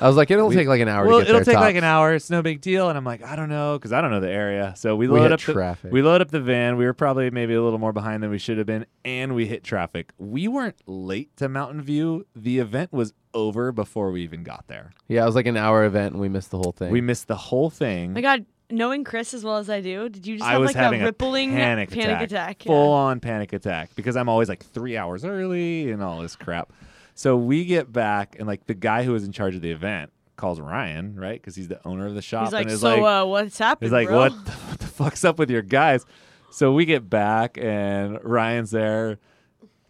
i 0.00 0.06
was 0.06 0.16
like 0.16 0.30
it'll 0.30 0.48
We- 0.48 0.54
take 0.54 0.66
like 0.68 0.80
an 0.80 0.88
hour 0.88 1.06
well, 1.06 1.18
to 1.18 1.24
get 1.24 1.28
it'll 1.30 1.44
there 1.44 1.54
take 1.54 1.60
like 1.60 1.76
an 1.76 1.84
hour. 1.84 2.14
It's 2.14 2.30
no 2.30 2.40
big 2.42 2.60
deal. 2.62 2.88
And 2.88 2.96
I'm 2.96 3.04
like, 3.04 3.22
I 3.22 3.36
don't 3.36 3.48
know, 3.50 3.76
because 3.78 3.92
I 3.92 4.00
don't 4.00 4.10
know 4.10 4.20
the 4.20 4.30
area. 4.30 4.72
So 4.76 4.96
we 4.96 5.08
we 5.08 5.18
load 5.18 5.24
hit 5.30 5.32
up 5.32 5.80
the, 5.82 5.88
We 5.90 6.00
load 6.02 6.20
up 6.22 6.30
the 6.30 6.40
van. 6.40 6.76
We 6.76 6.86
were 6.86 6.94
probably 6.94 7.30
maybe 7.30 7.52
a 7.54 7.62
little 7.62 7.78
more 7.78 7.92
behind 7.92 8.22
than 8.22 8.30
we 8.30 8.38
should 8.38 8.56
have 8.58 8.66
been, 8.66 8.86
and 9.04 9.34
we 9.34 9.46
hit 9.46 9.62
traffic. 9.64 10.12
We 10.18 10.48
weren't 10.48 10.80
late 10.86 11.36
to 11.36 11.48
Mountain 11.48 11.82
View. 11.82 12.26
The 12.34 12.58
event 12.60 12.92
was 12.92 13.12
over 13.34 13.70
before 13.72 14.10
we 14.10 14.22
even 14.22 14.42
got 14.42 14.64
there. 14.68 14.90
yeah 15.06 15.22
it 15.22 15.26
was 15.26 15.34
like 15.34 15.46
an 15.46 15.56
hour 15.58 15.84
event 15.84 16.12
and 16.12 16.20
we 16.20 16.28
missed 16.30 16.50
the 16.50 16.56
whole 16.58 16.72
thing 16.72 16.90
We 16.90 17.02
missed 17.02 17.28
the 17.28 17.36
whole 17.36 17.68
thing. 17.68 18.14
my 18.14 18.22
God, 18.22 18.46
knowing 18.70 19.04
Chris 19.04 19.34
as 19.34 19.44
well 19.44 19.58
as 19.58 19.68
I 19.68 19.82
do, 19.82 20.08
did 20.08 20.26
you 20.26 20.38
just 20.38 20.48
I 20.48 20.52
have 20.52 20.62
like 20.62 20.74
having 20.74 21.00
a 21.02 21.04
a 21.04 21.06
rippling 21.08 21.50
panic 21.52 21.92
attack. 21.92 22.22
attack? 22.22 22.64
Yeah. 22.64 22.70
Full 22.70 22.92
on 22.92 23.20
panic 23.20 23.52
attack 23.52 23.90
because 23.96 24.16
I'm 24.16 24.30
always 24.30 24.48
like 24.48 24.64
three 24.64 24.96
hours 24.96 25.26
early 25.26 25.90
and 25.92 26.02
all 26.02 26.20
this 26.22 26.36
crap. 26.36 26.72
So 27.18 27.36
we 27.36 27.64
get 27.64 27.92
back, 27.92 28.36
and 28.38 28.46
like 28.46 28.68
the 28.68 28.74
guy 28.74 29.02
who 29.02 29.10
was 29.10 29.24
in 29.24 29.32
charge 29.32 29.56
of 29.56 29.60
the 29.60 29.72
event 29.72 30.12
calls 30.36 30.60
Ryan, 30.60 31.16
right? 31.16 31.34
Because 31.34 31.56
he's 31.56 31.66
the 31.66 31.84
owner 31.84 32.06
of 32.06 32.14
the 32.14 32.22
shop. 32.22 32.44
He's 32.44 32.52
like, 32.52 32.66
and 32.66 32.70
is 32.70 32.80
so 32.80 32.90
like, 32.90 33.02
uh, 33.02 33.26
what's 33.26 33.58
happening? 33.58 33.88
He's 33.88 33.92
like, 33.92 34.06
bro? 34.06 34.18
what 34.18 34.44
the, 34.44 34.52
what 34.52 34.78
the 34.78 34.86
fuck's 34.86 35.24
up 35.24 35.36
with 35.36 35.50
your 35.50 35.62
guys? 35.62 36.06
So 36.52 36.72
we 36.72 36.84
get 36.84 37.10
back 37.10 37.58
and 37.60 38.22
Ryan's 38.22 38.70
there. 38.70 39.18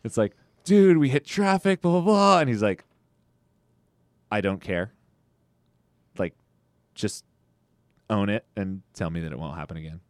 It's 0.04 0.16
like, 0.16 0.36
dude, 0.64 0.96
we 0.96 1.10
hit 1.10 1.26
traffic, 1.26 1.82
blah, 1.82 1.92
blah, 1.92 2.00
blah. 2.00 2.40
And 2.40 2.48
he's 2.48 2.62
like, 2.62 2.86
I 4.32 4.40
don't 4.40 4.62
care. 4.62 4.94
Like, 6.16 6.32
just 6.94 7.26
own 8.08 8.30
it 8.30 8.46
and 8.56 8.80
tell 8.94 9.10
me 9.10 9.20
that 9.20 9.32
it 9.32 9.38
won't 9.38 9.54
happen 9.54 9.76
again. 9.76 10.00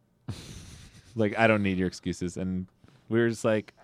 like, 1.17 1.37
I 1.37 1.49
don't 1.49 1.65
need 1.65 1.79
your 1.79 1.89
excuses. 1.89 2.37
And 2.37 2.69
we 3.09 3.19
were 3.19 3.29
just 3.29 3.45
like, 3.45 3.75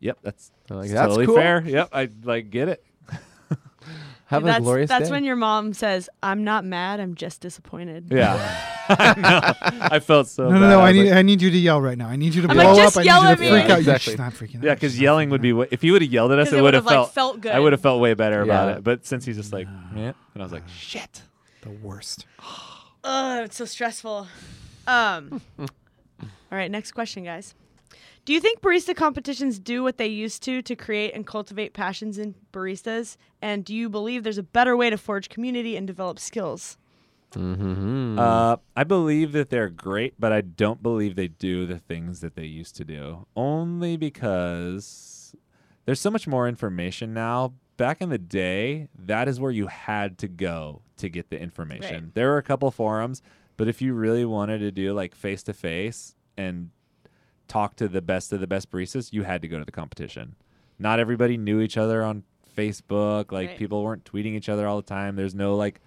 yep, 0.00 0.18
that's, 0.22 0.50
like, 0.70 0.80
that's 0.82 0.92
that's 0.92 1.06
totally 1.08 1.26
cool 1.26 1.36
fair. 1.36 1.62
Yep, 1.66 1.88
I 1.92 2.08
like 2.24 2.50
get 2.50 2.68
it. 2.68 2.84
have 4.26 4.44
that's, 4.44 4.58
a 4.58 4.62
glorious 4.62 4.88
That's 4.88 5.08
day. 5.08 5.10
when 5.10 5.24
your 5.24 5.36
mom 5.36 5.72
says, 5.72 6.10
"I'm 6.22 6.44
not 6.44 6.64
mad. 6.64 7.00
I'm 7.00 7.14
just 7.14 7.40
disappointed." 7.40 8.08
Yeah. 8.10 8.34
I. 8.90 9.88
I 9.92 9.98
felt 10.00 10.28
so 10.28 10.44
No, 10.48 10.54
no, 10.54 10.60
bad. 10.60 10.68
no. 10.70 10.80
I 10.80 10.86
was 10.88 10.96
need, 10.96 11.04
like- 11.10 11.18
I 11.18 11.22
need 11.22 11.42
you 11.42 11.50
to 11.50 11.58
yell 11.58 11.80
right 11.80 11.96
now. 11.98 12.08
I 12.08 12.16
need 12.16 12.34
you 12.34 12.42
to 12.42 12.48
I'm 12.48 12.56
blow 12.56 12.72
like, 12.72 12.76
just 12.76 12.96
up. 12.96 13.00
I 13.00 13.04
yell 13.04 13.20
need 13.22 13.26
you 13.26 13.32
at 13.32 13.36
to 13.36 13.42
me. 13.42 13.50
freak 13.50 13.70
out. 13.70 13.78
Exactly. 13.80 14.10
She's 14.12 14.18
not 14.18 14.32
freaking. 14.32 14.62
Yeah, 14.62 14.74
because 14.74 15.00
yelling 15.00 15.30
would 15.30 15.42
be. 15.42 15.52
out. 15.52 15.68
If 15.70 15.82
he 15.82 15.90
would 15.90 16.02
have 16.02 16.10
yelled 16.12 16.32
at 16.32 16.38
us, 16.38 16.52
it 16.52 16.58
it 16.58 16.62
would 16.62 16.74
have 16.74 16.84
would've, 16.84 16.86
like, 16.86 16.94
felt. 16.94 17.14
felt 17.14 17.40
good. 17.40 17.52
I 17.52 17.60
would 17.60 17.72
have 17.72 17.80
felt 17.82 18.00
way 18.00 18.14
better 18.14 18.42
about 18.42 18.76
it. 18.76 18.84
But 18.84 19.04
since 19.06 19.24
he's 19.24 19.36
just 19.36 19.52
like, 19.52 19.66
yeah, 19.94 20.12
and 20.34 20.42
I 20.42 20.42
was 20.42 20.52
like, 20.52 20.66
shit. 20.68 21.22
the 21.62 21.70
worst. 21.70 22.26
Ugh, 23.04 23.44
it's 23.44 23.56
so 23.56 23.64
stressful. 23.64 24.26
Um. 24.86 25.40
all 25.58 25.68
right, 26.50 26.70
next 26.70 26.92
question, 26.92 27.24
guys. 27.24 27.54
Do 28.28 28.34
you 28.34 28.40
think 28.40 28.60
barista 28.60 28.94
competitions 28.94 29.58
do 29.58 29.82
what 29.82 29.96
they 29.96 30.06
used 30.06 30.42
to 30.42 30.60
to 30.60 30.76
create 30.76 31.14
and 31.14 31.26
cultivate 31.26 31.72
passions 31.72 32.18
in 32.18 32.34
baristas? 32.52 33.16
And 33.40 33.64
do 33.64 33.74
you 33.74 33.88
believe 33.88 34.22
there's 34.22 34.36
a 34.36 34.42
better 34.42 34.76
way 34.76 34.90
to 34.90 34.98
forge 34.98 35.30
community 35.30 35.78
and 35.78 35.86
develop 35.86 36.18
skills? 36.18 36.76
mm-hmm. 37.32 38.18
Uh, 38.18 38.56
I 38.76 38.84
believe 38.84 39.32
that 39.32 39.48
they're 39.48 39.70
great, 39.70 40.12
but 40.20 40.30
I 40.30 40.42
don't 40.42 40.82
believe 40.82 41.16
they 41.16 41.28
do 41.28 41.64
the 41.64 41.78
things 41.78 42.20
that 42.20 42.34
they 42.34 42.44
used 42.44 42.76
to 42.76 42.84
do. 42.84 43.26
Only 43.34 43.96
because 43.96 45.34
there's 45.86 45.98
so 45.98 46.10
much 46.10 46.26
more 46.26 46.46
information 46.46 47.14
now. 47.14 47.54
Back 47.78 48.02
in 48.02 48.10
the 48.10 48.18
day, 48.18 48.88
that 49.06 49.26
is 49.26 49.40
where 49.40 49.52
you 49.52 49.68
had 49.68 50.18
to 50.18 50.28
go 50.28 50.82
to 50.98 51.08
get 51.08 51.30
the 51.30 51.40
information. 51.40 52.04
Right. 52.04 52.14
There 52.14 52.28
were 52.28 52.36
a 52.36 52.42
couple 52.42 52.70
forums, 52.72 53.22
but 53.56 53.68
if 53.68 53.80
you 53.80 53.94
really 53.94 54.26
wanted 54.26 54.58
to 54.58 54.70
do 54.70 54.92
like 54.92 55.14
face 55.14 55.42
to 55.44 55.54
face 55.54 56.14
and 56.36 56.68
talk 57.48 57.76
to 57.76 57.88
the 57.88 58.02
best 58.02 58.32
of 58.32 58.40
the 58.40 58.46
best 58.46 58.70
baristas, 58.70 59.12
you 59.12 59.22
had 59.24 59.42
to 59.42 59.48
go 59.48 59.58
to 59.58 59.64
the 59.64 59.72
competition. 59.72 60.36
Not 60.78 61.00
everybody 61.00 61.36
knew 61.36 61.60
each 61.60 61.76
other 61.76 62.04
on 62.04 62.22
Facebook. 62.56 63.32
Like 63.32 63.48
Right. 63.50 63.58
people 63.58 63.82
weren't 63.82 64.04
tweeting 64.04 64.34
each 64.34 64.48
other 64.48 64.66
all 64.66 64.76
the 64.76 64.82
time. 64.86 65.16
There's 65.16 65.34
no 65.34 65.56
like 65.56 65.80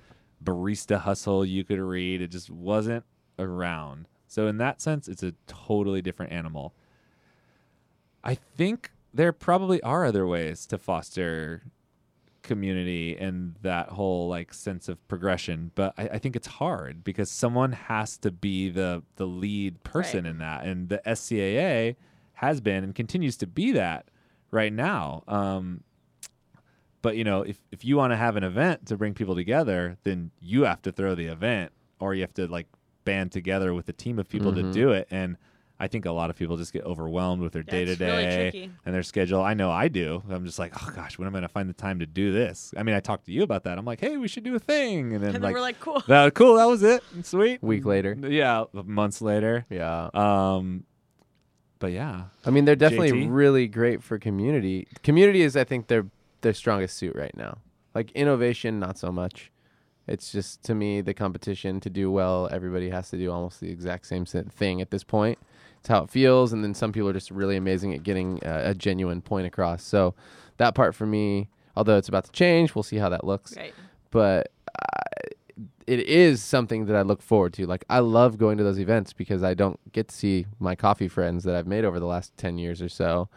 barista 0.44 1.00
hustle 1.00 1.46
you 1.46 1.64
could 1.64 1.80
read. 1.80 2.22
It 2.22 2.30
just 2.30 2.50
wasn't 2.50 3.06
around. 3.40 4.08
So 4.28 4.48
in 4.48 4.58
that 4.58 4.82
sense, 4.82 5.08
it's 5.08 5.24
a 5.24 5.34
totally 5.48 6.02
different 6.02 6.32
animal. 6.32 6.74
I 8.24 8.36
think 8.36 8.92
there 9.14 9.34
probably 9.34 9.82
are 9.84 10.06
other 10.06 10.26
ways 10.26 10.66
to 10.68 10.78
foster 10.78 11.64
community 12.44 13.16
and 13.18 13.56
that 13.62 13.90
whole 13.90 14.28
like 14.28 14.54
sense 14.54 14.90
of 14.90 15.06
progression 15.08 15.72
but 15.76 15.94
I, 15.98 16.04
I 16.14 16.18
think 16.18 16.36
it's 16.36 16.48
hard 16.48 17.04
because 17.04 17.30
someone 17.30 17.72
has 17.74 18.18
to 18.20 18.32
be 18.32 18.70
the 18.70 19.04
the 19.18 19.28
lead 19.28 19.84
person 19.84 20.24
Right. 20.26 20.32
in 20.32 20.38
that 20.40 20.66
and 20.66 20.90
the 20.90 21.02
scaa 21.06 21.96
has 22.34 22.60
been 22.62 22.84
and 22.84 22.96
continues 22.96 23.38
to 23.38 23.48
be 23.48 23.72
that 23.74 24.08
right 24.50 24.74
now 24.74 25.24
um 25.28 25.84
but 27.04 27.16
you 27.16 27.24
know 27.24 27.42
if, 27.44 27.60
if 27.72 27.86
you 27.86 27.96
want 27.98 28.12
to 28.12 28.18
have 28.18 28.36
an 28.36 28.44
event 28.44 28.88
to 28.88 28.98
bring 28.98 29.14
people 29.14 29.36
together 29.36 29.98
then 30.04 30.32
you 30.40 30.64
have 30.64 30.82
to 30.82 30.92
throw 30.92 31.14
the 31.16 31.26
event 31.28 31.72
or 32.00 32.14
you 32.16 32.22
have 32.22 32.34
to 32.34 32.48
like 32.48 32.68
band 33.06 33.32
together 33.32 33.74
with 33.74 33.88
a 33.90 33.94
team 33.94 34.18
of 34.20 34.28
people 34.28 34.52
Mhm. 34.52 34.56
to 34.56 34.72
do 34.72 34.92
it 34.92 35.08
and 35.12 35.38
i 35.82 35.88
think 35.88 36.06
a 36.06 36.12
lot 36.12 36.30
of 36.30 36.36
people 36.38 36.56
just 36.58 36.72
get 36.72 36.84
overwhelmed 36.86 37.42
with 37.42 37.52
their 37.54 37.64
day 37.64 37.84
to 37.84 37.96
day 37.96 38.70
and 38.86 38.96
their 38.96 39.04
schedule 39.04 39.42
i 39.42 39.54
know 39.54 39.70
i 39.70 39.88
do 39.88 40.22
i'm 40.30 40.46
just 40.46 40.60
like 40.60 40.72
oh 40.82 40.92
gosh 40.96 41.18
when 41.18 41.28
am 41.28 41.34
i 41.34 41.40
going 41.40 41.42
to 41.42 41.50
find 41.50 41.68
the 41.70 41.74
time 41.74 42.00
to 42.00 42.06
do 42.06 42.32
this 42.32 42.74
i 42.78 42.84
mean 42.84 42.96
i 42.96 43.00
talked 43.00 43.26
to 43.26 43.32
you 43.32 43.44
about 43.44 43.64
that 43.66 43.78
i'm 43.78 43.86
like 43.86 44.00
hey 44.00 44.16
we 44.18 44.28
should 44.28 44.44
do 44.44 44.56
a 44.56 44.60
thing 44.60 45.14
and 45.14 45.24
then, 45.24 45.36
And 45.36 45.36
then 45.36 45.42
like, 45.42 45.54
we're 45.54 45.62
like, 45.62 45.80
cool. 45.80 46.02
that, 46.08 46.34
cool 46.34 46.56
that 46.56 46.66
was 46.66 46.84
it 46.84 47.04
sweet 47.24 47.62
Week 47.62 47.84
later. 47.86 48.16
yeah 48.22 48.64
months 48.74 49.22
later 49.22 49.66
Yeah. 49.70 50.10
um 50.14 50.86
but 51.80 51.92
yeah 51.92 52.26
I 52.46 52.52
mean, 52.52 52.66
they're 52.66 52.76
definitely 52.76 53.12
JT? 53.12 53.28
really 53.32 53.68
great 53.68 54.04
for 54.04 54.20
community. 54.20 54.88
Community 55.04 55.42
is, 55.42 55.56
I 55.58 55.64
think, 55.64 55.88
their 55.88 56.06
their 56.42 56.54
strongest 56.54 56.96
suit 56.96 57.16
right 57.16 57.36
now. 57.36 57.58
Like 57.96 58.12
innovation, 58.12 58.80
not 58.80 59.00
so 59.00 59.12
much. 59.12 59.52
It's 60.08 60.32
just 60.32 60.62
to 60.66 60.76
me 60.76 61.02
the 61.02 61.14
competition 61.16 61.80
to 61.80 61.90
do 61.90 62.12
well. 62.12 62.48
Everybody 62.52 62.90
has 62.92 63.10
to 63.10 63.18
do 63.18 63.32
almost 63.32 63.60
the 63.62 63.72
exact 63.72 64.06
same 64.06 64.26
thing 64.26 64.80
at 64.82 64.92
this 64.92 65.04
point. 65.04 65.40
It's 65.82 65.90
how 65.90 66.04
it 66.04 66.12
feels, 66.12 66.54
and 66.54 66.64
then 66.64 66.76
some 66.76 66.92
people 66.92 67.10
are 67.10 67.14
just 67.14 67.32
really 67.32 67.58
amazing 67.58 67.94
at 67.94 68.04
getting 68.04 68.40
uh, 68.44 68.62
a 68.66 68.76
genuine 68.76 69.20
point 69.20 69.48
across. 69.48 69.84
So 69.84 70.14
that 70.58 70.76
part 70.76 70.94
for 70.94 71.08
me, 71.08 71.50
although 71.76 71.98
it's 71.98 72.08
about 72.08 72.26
to 72.26 72.32
change, 72.32 72.76
we'll 72.76 72.84
see 72.84 72.98
how 72.98 73.10
that 73.10 73.24
looks. 73.24 73.58
Right. 73.58 73.74
But 74.12 74.52
uh, 74.68 75.30
it 75.88 76.02
is 76.02 76.44
something 76.44 76.86
that 76.86 76.96
I 76.96 77.02
look 77.02 77.24
forward 77.24 77.54
to. 77.54 77.66
Like 77.66 77.84
I 77.90 77.98
love 77.98 78.38
going 78.38 78.60
to 78.60 78.64
those 78.64 78.80
events 78.80 79.12
because 79.12 79.42
I 79.42 79.56
don't 79.56 79.80
get 79.92 80.10
to 80.10 80.16
see 80.16 80.46
my 80.60 80.76
coffee 80.76 81.08
friends 81.08 81.44
that 81.46 81.56
I've 81.56 81.66
made 81.66 81.84
over 81.84 82.00
the 82.00 82.06
last 82.06 82.38
ten 82.38 82.60
years 82.60 82.80
or 82.80 82.90
so, 82.90 83.28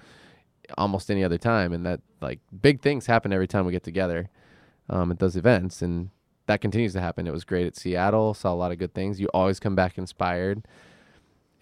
almost 0.77 1.11
any 1.11 1.25
other 1.25 1.39
time, 1.39 1.73
and 1.73 1.87
that 1.87 2.01
like 2.21 2.41
big 2.61 2.83
things 2.83 3.07
happen 3.07 3.33
every 3.33 3.49
time 3.49 3.65
we 3.65 3.73
get 3.73 3.85
together 3.85 4.29
um, 4.91 5.11
at 5.11 5.19
those 5.19 5.35
events, 5.35 5.81
and 5.81 6.11
that 6.47 6.61
continues 6.61 6.93
to 6.93 7.01
happen. 7.01 7.27
It 7.27 7.33
was 7.33 7.45
great 7.45 7.67
at 7.67 7.75
Seattle. 7.75 8.35
Saw 8.35 8.53
a 8.53 8.55
lot 8.55 8.71
of 8.71 8.77
good 8.79 8.93
things. 8.93 9.19
You 9.19 9.29
always 9.33 9.59
come 9.59 9.75
back 9.75 9.97
inspired, 9.97 10.69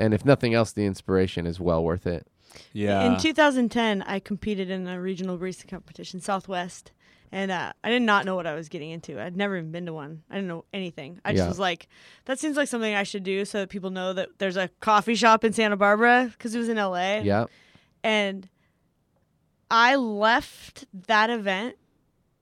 and 0.02 0.12
if 0.14 0.24
nothing 0.24 0.52
else, 0.54 0.72
the 0.72 0.84
inspiration 0.84 1.46
is 1.46 1.58
well 1.60 1.82
worth 1.84 2.06
it. 2.06 2.26
Yeah. 2.72 3.02
In 3.04 3.18
2010, 3.18 4.02
I 4.02 4.18
competed 4.18 4.68
in 4.70 4.86
a 4.86 5.00
regional 5.00 5.38
barista 5.38 5.66
competition, 5.68 6.20
Southwest, 6.20 6.92
and 7.30 7.50
uh, 7.50 7.72
I 7.82 7.88
did 7.90 8.02
not 8.02 8.26
know 8.26 8.34
what 8.36 8.46
I 8.46 8.54
was 8.54 8.68
getting 8.68 8.90
into. 8.90 9.18
I'd 9.18 9.36
never 9.36 9.56
even 9.56 9.70
been 9.72 9.86
to 9.86 9.92
one. 9.94 10.22
I 10.30 10.34
didn't 10.34 10.48
know 10.48 10.64
anything. 10.74 11.18
I 11.24 11.32
just 11.32 11.44
Yeah. 11.44 11.48
was 11.48 11.58
like, 11.58 11.88
that 12.26 12.38
seems 12.38 12.56
like 12.58 12.68
something 12.68 12.94
I 12.94 13.04
should 13.04 13.22
do 13.22 13.44
so 13.46 13.60
that 13.60 13.70
people 13.70 13.88
know 13.90 14.12
that 14.12 14.28
there's 14.38 14.58
a 14.58 14.68
coffee 14.80 15.14
shop 15.14 15.44
in 15.44 15.54
Santa 15.54 15.76
Barbara 15.76 16.28
because 16.30 16.54
it 16.54 16.58
was 16.58 16.68
in 16.68 16.76
LA. 16.76 17.20
Yeah, 17.22 17.46
And 18.04 18.48
I 19.70 19.96
left 19.96 20.84
that 21.06 21.30
event 21.30 21.76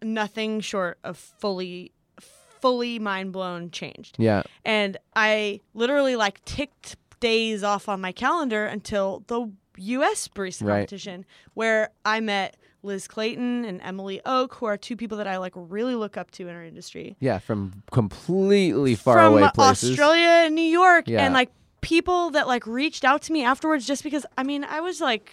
nothing 0.02 0.58
short 0.60 0.98
of 1.04 1.16
fully, 1.16 1.92
fully 2.18 2.98
mind 2.98 3.32
blown 3.32 3.70
changed 3.70 4.16
yeah, 4.18 4.42
and 4.64 4.96
I 5.14 5.60
literally 5.72 6.16
like 6.16 6.44
ticked 6.44 6.96
days 7.20 7.62
off 7.62 7.88
on 7.88 8.00
my 8.00 8.12
calendar 8.12 8.66
until 8.66 9.22
the 9.28 9.50
U.S. 9.76 10.28
barista 10.28 10.64
Right. 10.66 10.78
competition, 10.80 11.24
where 11.54 11.90
I 12.04 12.20
met 12.20 12.56
Liz 12.82 13.06
Clayton 13.08 13.64
and 13.64 13.80
Emily 13.82 14.20
Oak, 14.26 14.54
who 14.54 14.66
are 14.66 14.76
two 14.76 14.96
people 14.96 15.18
that 15.18 15.26
I 15.26 15.36
like 15.38 15.52
really 15.54 15.94
look 15.94 16.16
up 16.16 16.30
to 16.32 16.48
in 16.48 16.54
our 16.54 16.64
industry. 16.64 17.16
yeah. 17.20 17.38
From 17.38 17.82
completely 17.90 18.94
far 18.94 19.16
from 19.18 19.32
away 19.34 19.50
places. 19.54 19.90
Australia 19.90 20.44
and 20.46 20.54
New 20.54 20.62
York, 20.62 21.06
Yeah. 21.06 21.24
and 21.24 21.34
like 21.34 21.50
people 21.82 22.30
that 22.32 22.46
like 22.46 22.66
reached 22.66 23.04
out 23.04 23.22
to 23.22 23.32
me 23.32 23.42
afterwards 23.44 23.86
just 23.86 24.02
because 24.02 24.26
I 24.36 24.42
mean 24.42 24.64
I 24.64 24.80
was 24.80 25.00
like 25.00 25.32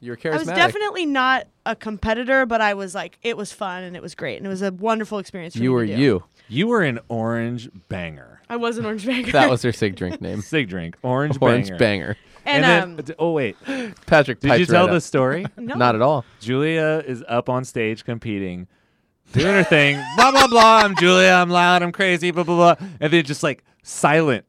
You're 0.00 0.16
I 0.24 0.36
was 0.36 0.46
definitely 0.46 1.04
not 1.06 1.46
a 1.66 1.74
competitor, 1.76 2.46
but 2.46 2.60
I 2.60 2.74
was 2.74 2.94
like 2.94 3.18
it 3.22 3.36
was 3.36 3.52
fun 3.52 3.82
and 3.82 3.94
it 3.96 4.02
was 4.02 4.14
great 4.14 4.36
and 4.38 4.46
it 4.46 4.50
was 4.50 4.62
a 4.62 4.72
wonderful 4.72 5.18
experience. 5.18 5.54
For 5.56 5.62
you 5.62 5.70
me 5.70 5.74
were 5.74 5.86
to 5.86 5.96
do. 5.96 6.02
you. 6.02 6.24
You 6.48 6.66
were 6.68 6.82
an 6.82 6.98
orange 7.08 7.68
banger. 7.88 8.40
I 8.48 8.56
was 8.56 8.76
an 8.78 8.84
orange 8.84 9.06
banger. 9.06 9.32
That 9.32 9.50
was 9.50 9.62
her 9.62 9.72
sig 9.72 9.96
drink 9.96 10.20
name. 10.20 10.40
Sig 10.42 10.68
drink. 10.68 10.96
Orange, 11.02 11.38
Orange 11.40 11.68
banger. 11.68 11.78
banger. 11.78 12.16
and, 12.44 12.64
then, 12.64 12.82
um, 12.82 12.96
d- 12.96 13.14
oh 13.18 13.32
wait, 13.32 13.56
Patrick, 14.06 14.40
did 14.40 14.48
piped 14.48 14.60
you 14.60 14.66
tell 14.66 14.86
right 14.86 14.92
the 14.92 15.00
story? 15.00 15.46
no. 15.56 15.74
Not 15.76 15.94
at 15.94 16.02
all. 16.02 16.24
Julia 16.40 17.02
is 17.06 17.24
up 17.26 17.48
on 17.48 17.64
stage 17.64 18.04
competing, 18.04 18.66
doing 19.32 19.54
her 19.54 19.64
thing. 19.64 19.96
blah 20.16 20.30
blah 20.30 20.46
blah. 20.46 20.78
I'm 20.84 20.94
Julia. 20.96 21.30
I'm 21.30 21.48
loud. 21.50 21.82
I'm 21.82 21.92
crazy. 21.92 22.30
Blah 22.30 22.44
blah 22.44 22.74
blah. 22.76 22.88
And 23.00 23.12
then 23.12 23.24
just 23.24 23.42
like 23.42 23.64
silent 23.82 24.44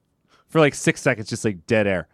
for 0.50 0.60
like 0.60 0.76
six 0.76 1.02
seconds, 1.02 1.30
just 1.30 1.46
like 1.46 1.66
dead 1.66 1.88
air. 1.88 2.08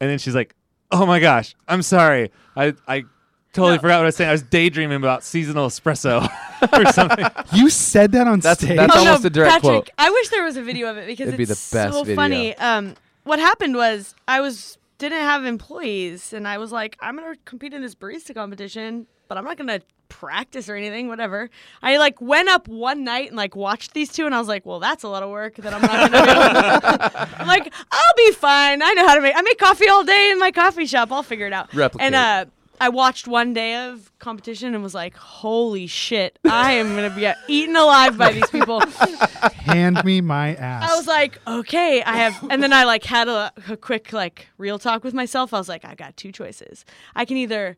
And 0.00 0.10
then 0.10 0.18
she's 0.18 0.34
like, 0.34 0.54
"Oh 0.90 1.06
my 1.06 1.20
gosh, 1.20 1.54
I'm 1.68 1.82
sorry. 1.82 2.32
I 2.56 2.74
I 2.88 3.04
totally 3.52 3.76
No. 3.76 3.80
forgot 3.82 3.98
what 3.98 4.02
I 4.02 4.06
was 4.06 4.16
saying. 4.16 4.28
I 4.28 4.32
was 4.32 4.42
daydreaming 4.42 4.96
about 4.98 5.22
seasonal 5.22 5.68
espresso 5.68 6.28
or 6.72 6.86
something." 6.92 7.26
You 7.52 7.70
said 7.70 8.12
that 8.12 8.26
on 8.26 8.40
That's- 8.40 8.58
stage. 8.64 8.76
that's 8.76 8.94
Oh, 8.94 9.00
almost 9.00 9.22
no, 9.22 9.26
a 9.26 9.30
direct 9.30 9.50
Patrick, 9.62 9.62
quote. 9.62 9.90
I 9.98 10.10
wish 10.10 10.28
there 10.28 10.44
was 10.44 10.56
a 10.56 10.62
video 10.62 10.88
of 10.90 10.96
it 10.96 11.06
because 11.06 11.28
It'd 11.28 11.38
it's 11.40 11.48
be 11.70 11.76
the 11.76 11.76
best 11.84 11.94
so 11.94 12.02
video. 12.04 12.16
funny. 12.16 12.56
Um, 12.56 12.94
what 13.24 13.38
happened 13.38 13.74
was 13.76 14.14
I 14.28 14.40
was 14.40 14.78
didn't 14.98 15.20
have 15.20 15.44
employees, 15.44 16.32
and 16.32 16.46
I 16.48 16.58
was 16.58 16.72
like, 16.72 16.96
I'm 17.00 17.16
gonna 17.16 17.34
compete 17.44 17.74
in 17.74 17.82
this 17.82 17.94
barista 17.94 18.34
competition, 18.34 19.06
but 19.28 19.36
I'm 19.36 19.44
not 19.44 19.56
gonna 19.58 19.80
practice 20.08 20.68
or 20.68 20.76
anything. 20.76 21.08
Whatever. 21.08 21.50
I 21.82 21.96
like 21.98 22.20
went 22.20 22.48
up 22.48 22.68
one 22.68 23.02
night 23.04 23.26
and 23.28 23.36
like 23.36 23.54
watched 23.56 23.92
these 23.92 24.10
two, 24.12 24.24
and 24.24 24.34
I 24.34 24.38
was 24.38 24.48
like, 24.48 24.64
well, 24.64 24.78
that's 24.78 25.02
a 25.02 25.08
lot 25.08 25.22
of 25.22 25.30
work 25.30 25.56
that 25.56 25.74
I'm 25.74 25.82
not 25.82 26.10
gonna 26.12 26.80
do. 26.80 27.36
I'm 27.38 27.46
like, 27.54 27.74
I'll 27.92 28.14
be 28.16 28.32
fine. 28.32 28.80
I 28.82 28.92
know 28.94 29.06
how 29.06 29.16
to 29.16 29.20
make. 29.20 29.34
I 29.36 29.42
make 29.42 29.58
coffee 29.58 29.88
all 29.88 30.04
day 30.04 30.30
in 30.30 30.38
my 30.38 30.50
coffee 30.52 30.86
shop. 30.86 31.10
I'll 31.12 31.22
figure 31.24 31.46
it 31.48 31.52
out. 31.52 31.74
Replicate. 31.74 32.06
And 32.06 32.14
uh. 32.14 32.44
I 32.80 32.88
watched 32.88 33.26
one 33.26 33.52
day 33.52 33.86
of 33.86 34.10
competition 34.18 34.74
and 34.74 34.82
was 34.82 34.94
like, 34.94 35.16
"Holy 35.16 35.86
shit! 35.86 36.38
I 36.44 36.72
am 36.72 36.94
gonna 36.94 37.14
be 37.14 37.30
eaten 37.48 37.76
alive 37.76 38.16
by 38.18 38.32
these 38.32 38.48
people." 38.50 38.80
Hand 39.54 40.04
me 40.04 40.20
my 40.20 40.54
ass. 40.54 40.90
I 40.90 40.96
was 40.96 41.06
like, 41.06 41.38
okay, 41.46 42.02
I 42.02 42.16
have, 42.16 42.50
and 42.50 42.62
then 42.62 42.72
I 42.72 42.84
like 42.84 43.04
had 43.04 43.28
a, 43.28 43.52
a 43.68 43.76
quick 43.76 44.12
like 44.12 44.48
real 44.58 44.78
talk 44.78 45.04
with 45.04 45.14
myself. 45.14 45.52
I 45.54 45.58
was 45.58 45.68
like, 45.68 45.84
I 45.84 45.94
got 45.94 46.16
two 46.16 46.32
choices. 46.32 46.84
I 47.14 47.24
can 47.24 47.36
either 47.36 47.76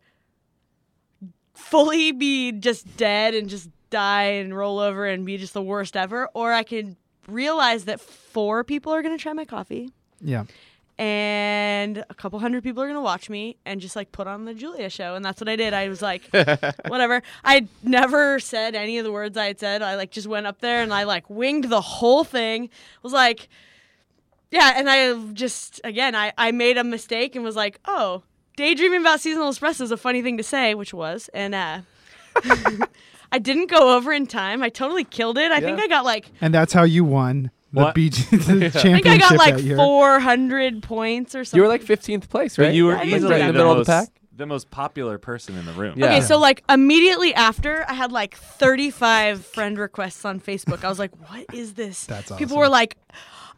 fully 1.54 2.12
be 2.12 2.52
just 2.52 2.96
dead 2.96 3.34
and 3.34 3.48
just 3.48 3.68
die 3.90 4.24
and 4.24 4.56
roll 4.56 4.78
over 4.78 5.06
and 5.06 5.24
be 5.24 5.38
just 5.38 5.54
the 5.54 5.62
worst 5.62 5.96
ever, 5.96 6.28
or 6.34 6.52
I 6.52 6.62
can 6.62 6.96
realize 7.26 7.84
that 7.84 8.00
four 8.00 8.64
people 8.64 8.92
are 8.92 9.02
gonna 9.02 9.18
try 9.18 9.32
my 9.32 9.44
coffee 9.44 9.92
yeah. 10.20 10.44
And 10.98 12.04
a 12.10 12.14
couple 12.14 12.40
hundred 12.40 12.64
people 12.64 12.82
are 12.82 12.88
gonna 12.88 13.00
watch 13.00 13.30
me 13.30 13.56
and 13.64 13.80
just 13.80 13.94
like 13.94 14.10
put 14.10 14.26
on 14.26 14.44
the 14.44 14.54
Julia 14.54 14.90
show, 14.90 15.14
and 15.14 15.24
that's 15.24 15.40
what 15.40 15.48
I 15.48 15.54
did. 15.54 15.72
I 15.72 15.88
was 15.88 16.02
like, 16.02 16.28
whatever. 16.88 17.22
I 17.44 17.68
never 17.84 18.40
said 18.40 18.74
any 18.74 18.98
of 18.98 19.04
the 19.04 19.12
words 19.12 19.36
I 19.36 19.46
had 19.46 19.60
said. 19.60 19.80
I 19.80 19.94
like 19.94 20.10
just 20.10 20.26
went 20.26 20.46
up 20.46 20.60
there 20.60 20.82
and 20.82 20.92
I 20.92 21.04
like 21.04 21.30
winged 21.30 21.64
the 21.64 21.80
whole 21.80 22.24
thing. 22.24 22.68
Was 23.02 23.12
like, 23.12 23.48
yeah, 24.50 24.74
and 24.76 24.90
I 24.90 25.14
just 25.34 25.80
again 25.84 26.16
I 26.16 26.32
I 26.36 26.50
made 26.50 26.76
a 26.76 26.84
mistake 26.84 27.36
and 27.36 27.44
was 27.44 27.56
like, 27.56 27.78
oh, 27.84 28.24
daydreaming 28.56 29.00
about 29.02 29.20
seasonal 29.20 29.52
espresso 29.52 29.82
is 29.82 29.92
a 29.92 29.96
funny 29.96 30.20
thing 30.20 30.36
to 30.36 30.42
say, 30.42 30.74
which 30.74 30.92
was, 30.92 31.30
and 31.32 31.54
uh. 31.54 31.80
I 33.30 33.38
didn't 33.38 33.68
go 33.68 33.94
over 33.94 34.10
in 34.10 34.26
time. 34.26 34.62
I 34.62 34.70
totally 34.70 35.04
killed 35.04 35.36
it. 35.36 35.52
I 35.52 35.60
think 35.60 35.78
I 35.78 35.86
got 35.86 36.06
like 36.06 36.30
And 36.40 36.54
that's 36.54 36.72
how 36.72 36.84
you 36.84 37.04
won 37.04 37.50
the 37.72 37.80
What? 37.80 37.94
BG 37.94 38.30
the 38.60 38.66
I 38.66 38.70
think 38.70 39.06
I 39.06 39.18
got 39.18 39.36
like 39.36 39.56
that 39.56 39.62
year. 39.62 39.76
400 39.76 40.82
points 40.82 41.34
or 41.34 41.44
something. 41.44 41.58
You 41.58 41.62
were 41.62 41.68
like 41.68 41.82
15th 41.84 42.28
place, 42.28 42.56
But 42.56 42.62
right? 42.66 42.74
you 42.74 42.86
were 42.86 42.96
Yeah, 42.96 43.04
easily 43.16 43.32
right 43.32 43.40
in 43.42 43.46
the 43.48 43.52
the 43.52 43.58
middle 43.58 43.72
of 43.72 43.78
the 43.78 43.84
pack. 43.84 44.08
the 44.36 44.46
most 44.46 44.70
popular 44.70 45.18
person 45.18 45.56
in 45.56 45.66
the 45.66 45.72
room. 45.72 45.94
Yeah. 45.96 46.06
Okay, 46.06 46.20
so 46.22 46.38
like 46.38 46.62
immediately 46.68 47.34
after, 47.34 47.84
I 47.88 47.94
had 47.94 48.12
like 48.12 48.36
35 48.36 49.44
friend 49.44 49.78
requests 49.78 50.24
on 50.24 50.40
Facebook. 50.40 50.84
I 50.84 50.88
was 50.88 50.98
like, 50.98 51.10
"What 51.30 51.46
is 51.52 51.74
this?" 51.74 52.06
That's 52.06 52.30
People 52.32 52.56
were 52.56 52.68
like, 52.68 52.96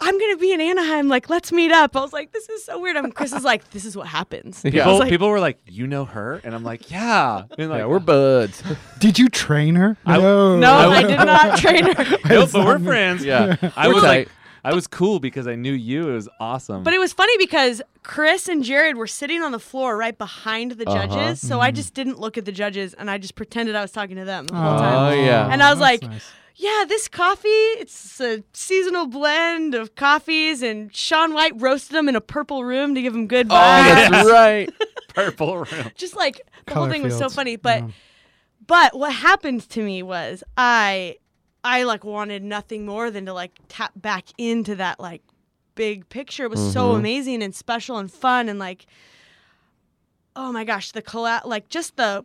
"I'm 0.00 0.18
gonna 0.18 0.36
be 0.36 0.52
in 0.52 0.60
Anaheim. 0.60 1.08
Like, 1.08 1.28
let's 1.30 1.52
meet 1.52 1.72
up." 1.72 1.96
I 1.96 2.00
was 2.00 2.12
like, 2.12 2.32
"This 2.32 2.48
is 2.48 2.64
so 2.64 2.78
weird." 2.80 2.96
I'm 2.96 3.12
Chris 3.12 3.32
is 3.32 3.44
like, 3.44 3.70
"This 3.70 3.84
is 3.84 3.96
what 3.96 4.06
happens." 4.06 4.62
Yeah. 4.64 4.70
People, 4.70 4.98
like, 4.98 5.08
people 5.10 5.28
were 5.28 5.40
like, 5.40 5.58
"You 5.66 5.86
know 5.86 6.04
her," 6.04 6.40
and 6.44 6.54
I'm 6.54 6.64
like, 6.64 6.90
"Yeah." 6.90 7.44
And 7.58 7.70
like, 7.70 7.78
yeah, 7.80 7.86
we're 7.86 7.98
buds. 7.98 8.62
Did 8.98 9.18
you 9.18 9.28
train 9.28 9.74
her? 9.76 9.96
I- 10.06 10.18
no. 10.18 10.58
"No, 10.58 10.72
I 10.72 10.96
I 10.98 11.02
did 11.02 11.16
not 11.18 11.58
train 11.58 11.84
her." 11.94 12.18
Nope, 12.28 12.50
but 12.52 12.64
we're 12.64 12.78
friends. 12.78 13.24
yeah, 13.24 13.56
I 13.76 13.88
We're 13.88 13.94
was 13.94 14.02
like. 14.04 14.28
I 14.62 14.74
was 14.74 14.86
cool 14.86 15.20
because 15.20 15.46
I 15.46 15.54
knew 15.54 15.72
you. 15.72 16.10
It 16.10 16.12
was 16.12 16.28
awesome. 16.38 16.82
But 16.82 16.92
it 16.92 16.98
was 16.98 17.14
funny 17.14 17.32
because 17.38 17.80
Chris 18.02 18.46
and 18.46 18.62
Jared 18.62 18.94
were 18.94 19.06
sitting 19.06 19.40
on 19.42 19.52
the 19.52 19.58
floor 19.58 19.96
right 19.96 20.16
behind 20.18 20.72
the 20.72 20.86
Uh-huh. 20.86 21.06
judges, 21.06 21.40
so 21.40 21.54
Mm-hmm. 21.54 21.62
I 21.62 21.70
just 21.70 21.94
didn't 21.94 22.20
look 22.20 22.36
at 22.36 22.44
the 22.44 22.52
judges 22.52 22.92
and 22.92 23.10
I 23.10 23.16
just 23.16 23.36
pretended 23.36 23.74
I 23.74 23.80
was 23.80 23.90
talking 23.90 24.16
to 24.16 24.26
them 24.26 24.46
the 24.48 24.54
whole 24.54 24.76
time. 24.78 25.18
Oh, 25.18 25.24
yeah. 25.24 25.48
And 25.50 25.62
I 25.62 25.70
was 25.70 25.78
that's 25.78 26.02
like, 26.02 26.10
nice. 26.10 26.30
Yeah, 26.56 26.84
this 26.88 27.08
coffee, 27.08 27.48
it's 27.48 28.20
a 28.20 28.42
seasonal 28.52 29.06
blend 29.06 29.74
of 29.74 29.94
coffees, 29.94 30.62
and 30.62 30.94
Sean 30.94 31.32
White 31.34 31.52
roasted 31.60 31.94
them 31.96 32.08
in 32.08 32.16
a 32.16 32.20
purple 32.20 32.64
room 32.64 32.94
to 32.94 33.02
give 33.02 33.12
them 33.12 33.26
good 33.26 33.48
vibes. 33.48 33.50
Oh, 33.50 33.94
vibes. 33.94 34.10
that's 34.10 34.30
right. 34.30 34.70
purple 35.14 35.56
room. 35.64 35.90
Just 35.96 36.16
like 36.16 36.40
the 36.66 36.74
whole 36.74 36.84
Color 36.84 36.92
thing 36.92 37.02
was 37.02 37.14
so 37.14 37.20
fields. 37.20 37.34
funny. 37.34 37.56
But 37.56 37.82
Yeah. 37.84 37.90
but 38.66 38.96
what 38.98 39.12
happened 39.12 39.68
to 39.70 39.82
me 39.82 40.02
was 40.02 40.44
I 40.56 41.16
I 41.64 41.82
like 41.84 42.04
wanted 42.04 42.42
nothing 42.42 42.86
more 42.86 43.10
than 43.10 43.26
to 43.26 43.32
like 43.34 43.52
tap 43.68 43.92
back 43.96 44.26
into 44.38 44.74
that 44.76 45.00
like 45.00 45.22
big 45.74 46.08
picture. 46.08 46.44
It 46.44 46.50
was 46.50 46.72
so 46.72 46.92
Mhm. 46.94 46.98
amazing 46.98 47.42
and 47.42 47.54
special 47.54 47.96
and 47.98 48.10
fun 48.12 48.48
and 48.48 48.58
like 48.58 48.86
oh 50.36 50.52
my 50.52 50.64
gosh, 50.64 50.92
the 50.92 51.02
collab 51.02 51.44
like 51.44 51.68
just 51.68 51.96
the 51.96 52.24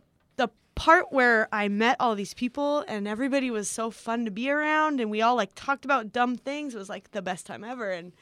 part 0.76 1.10
where 1.10 1.48
I 1.50 1.68
met 1.68 1.96
all 1.98 2.14
these 2.14 2.34
people 2.34 2.84
and 2.86 3.08
everybody 3.08 3.50
was 3.50 3.68
so 3.68 3.90
fun 3.90 4.24
to 4.26 4.30
be 4.30 4.48
around 4.50 5.00
and 5.00 5.10
we 5.10 5.22
all 5.22 5.34
like 5.34 5.50
talked 5.56 5.84
about 5.84 6.12
dumb 6.12 6.36
things 6.36 6.74
it 6.74 6.78
was 6.78 6.88
like 6.88 7.10
the 7.10 7.22
best 7.22 7.46
time 7.46 7.64
ever 7.64 7.90
and 7.90 8.12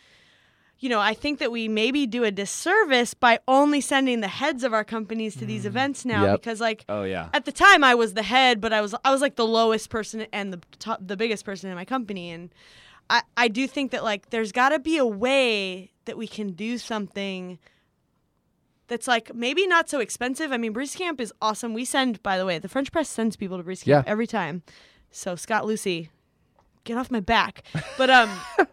you 0.80 0.88
know, 0.90 1.00
I 1.00 1.14
think 1.14 1.38
that 1.38 1.50
we 1.50 1.68
maybe 1.68 2.06
do 2.06 2.24
a 2.24 2.30
disservice 2.30 3.14
by 3.14 3.38
only 3.48 3.80
sending 3.80 4.20
the 4.20 4.28
heads 4.28 4.64
of 4.64 4.74
our 4.74 4.84
companies 4.84 5.36
to 5.36 5.46
these 5.46 5.62
mm. 5.62 5.66
events 5.66 6.04
now 6.04 6.24
Yep. 6.24 6.40
because 6.40 6.60
like 6.60 6.84
Oh 6.88 7.04
yeah. 7.04 7.28
at 7.32 7.44
the 7.44 7.52
time 7.52 7.82
I 7.84 7.94
was 7.94 8.14
the 8.14 8.22
head, 8.22 8.60
but 8.60 8.72
I 8.72 8.80
was 8.80 8.94
I 9.04 9.10
was 9.10 9.20
like 9.20 9.36
the 9.36 9.46
lowest 9.46 9.88
person 9.88 10.26
and 10.32 10.52
the 10.52 10.60
top, 10.78 10.98
the 11.00 11.16
biggest 11.16 11.44
person 11.44 11.70
in 11.70 11.76
my 11.76 11.84
company, 11.84 12.30
and 12.30 12.50
I 13.08 13.22
I 13.36 13.48
do 13.48 13.66
think 13.66 13.92
that 13.92 14.04
like 14.04 14.30
there's 14.30 14.52
got 14.52 14.70
to 14.70 14.78
be 14.78 14.98
a 14.98 15.06
way 15.06 15.90
that 16.04 16.18
we 16.18 16.26
can 16.26 16.52
do 16.52 16.76
something 16.76 17.58
that's 18.88 19.08
like 19.08 19.34
maybe 19.34 19.66
not 19.66 19.88
so 19.88 20.00
expensive. 20.00 20.52
I 20.52 20.56
mean, 20.58 20.74
Barista 20.74 20.98
Camp 20.98 21.20
is 21.20 21.32
awesome. 21.40 21.74
We 21.74 21.84
send, 21.84 22.22
by 22.22 22.36
the 22.38 22.44
way, 22.46 22.58
the 22.58 22.68
French 22.68 22.92
Press 22.92 23.08
sends 23.08 23.36
people 23.36 23.56
to 23.62 23.64
Yeah. 23.86 23.96
Camp 23.96 24.08
every 24.08 24.26
time. 24.26 24.62
So 25.10 25.36
Scott 25.36 25.64
Lucy, 25.64 26.10
get 26.84 26.96
off 26.98 27.10
my 27.10 27.20
back. 27.20 27.64
But 27.96 28.10
um, 28.10 28.30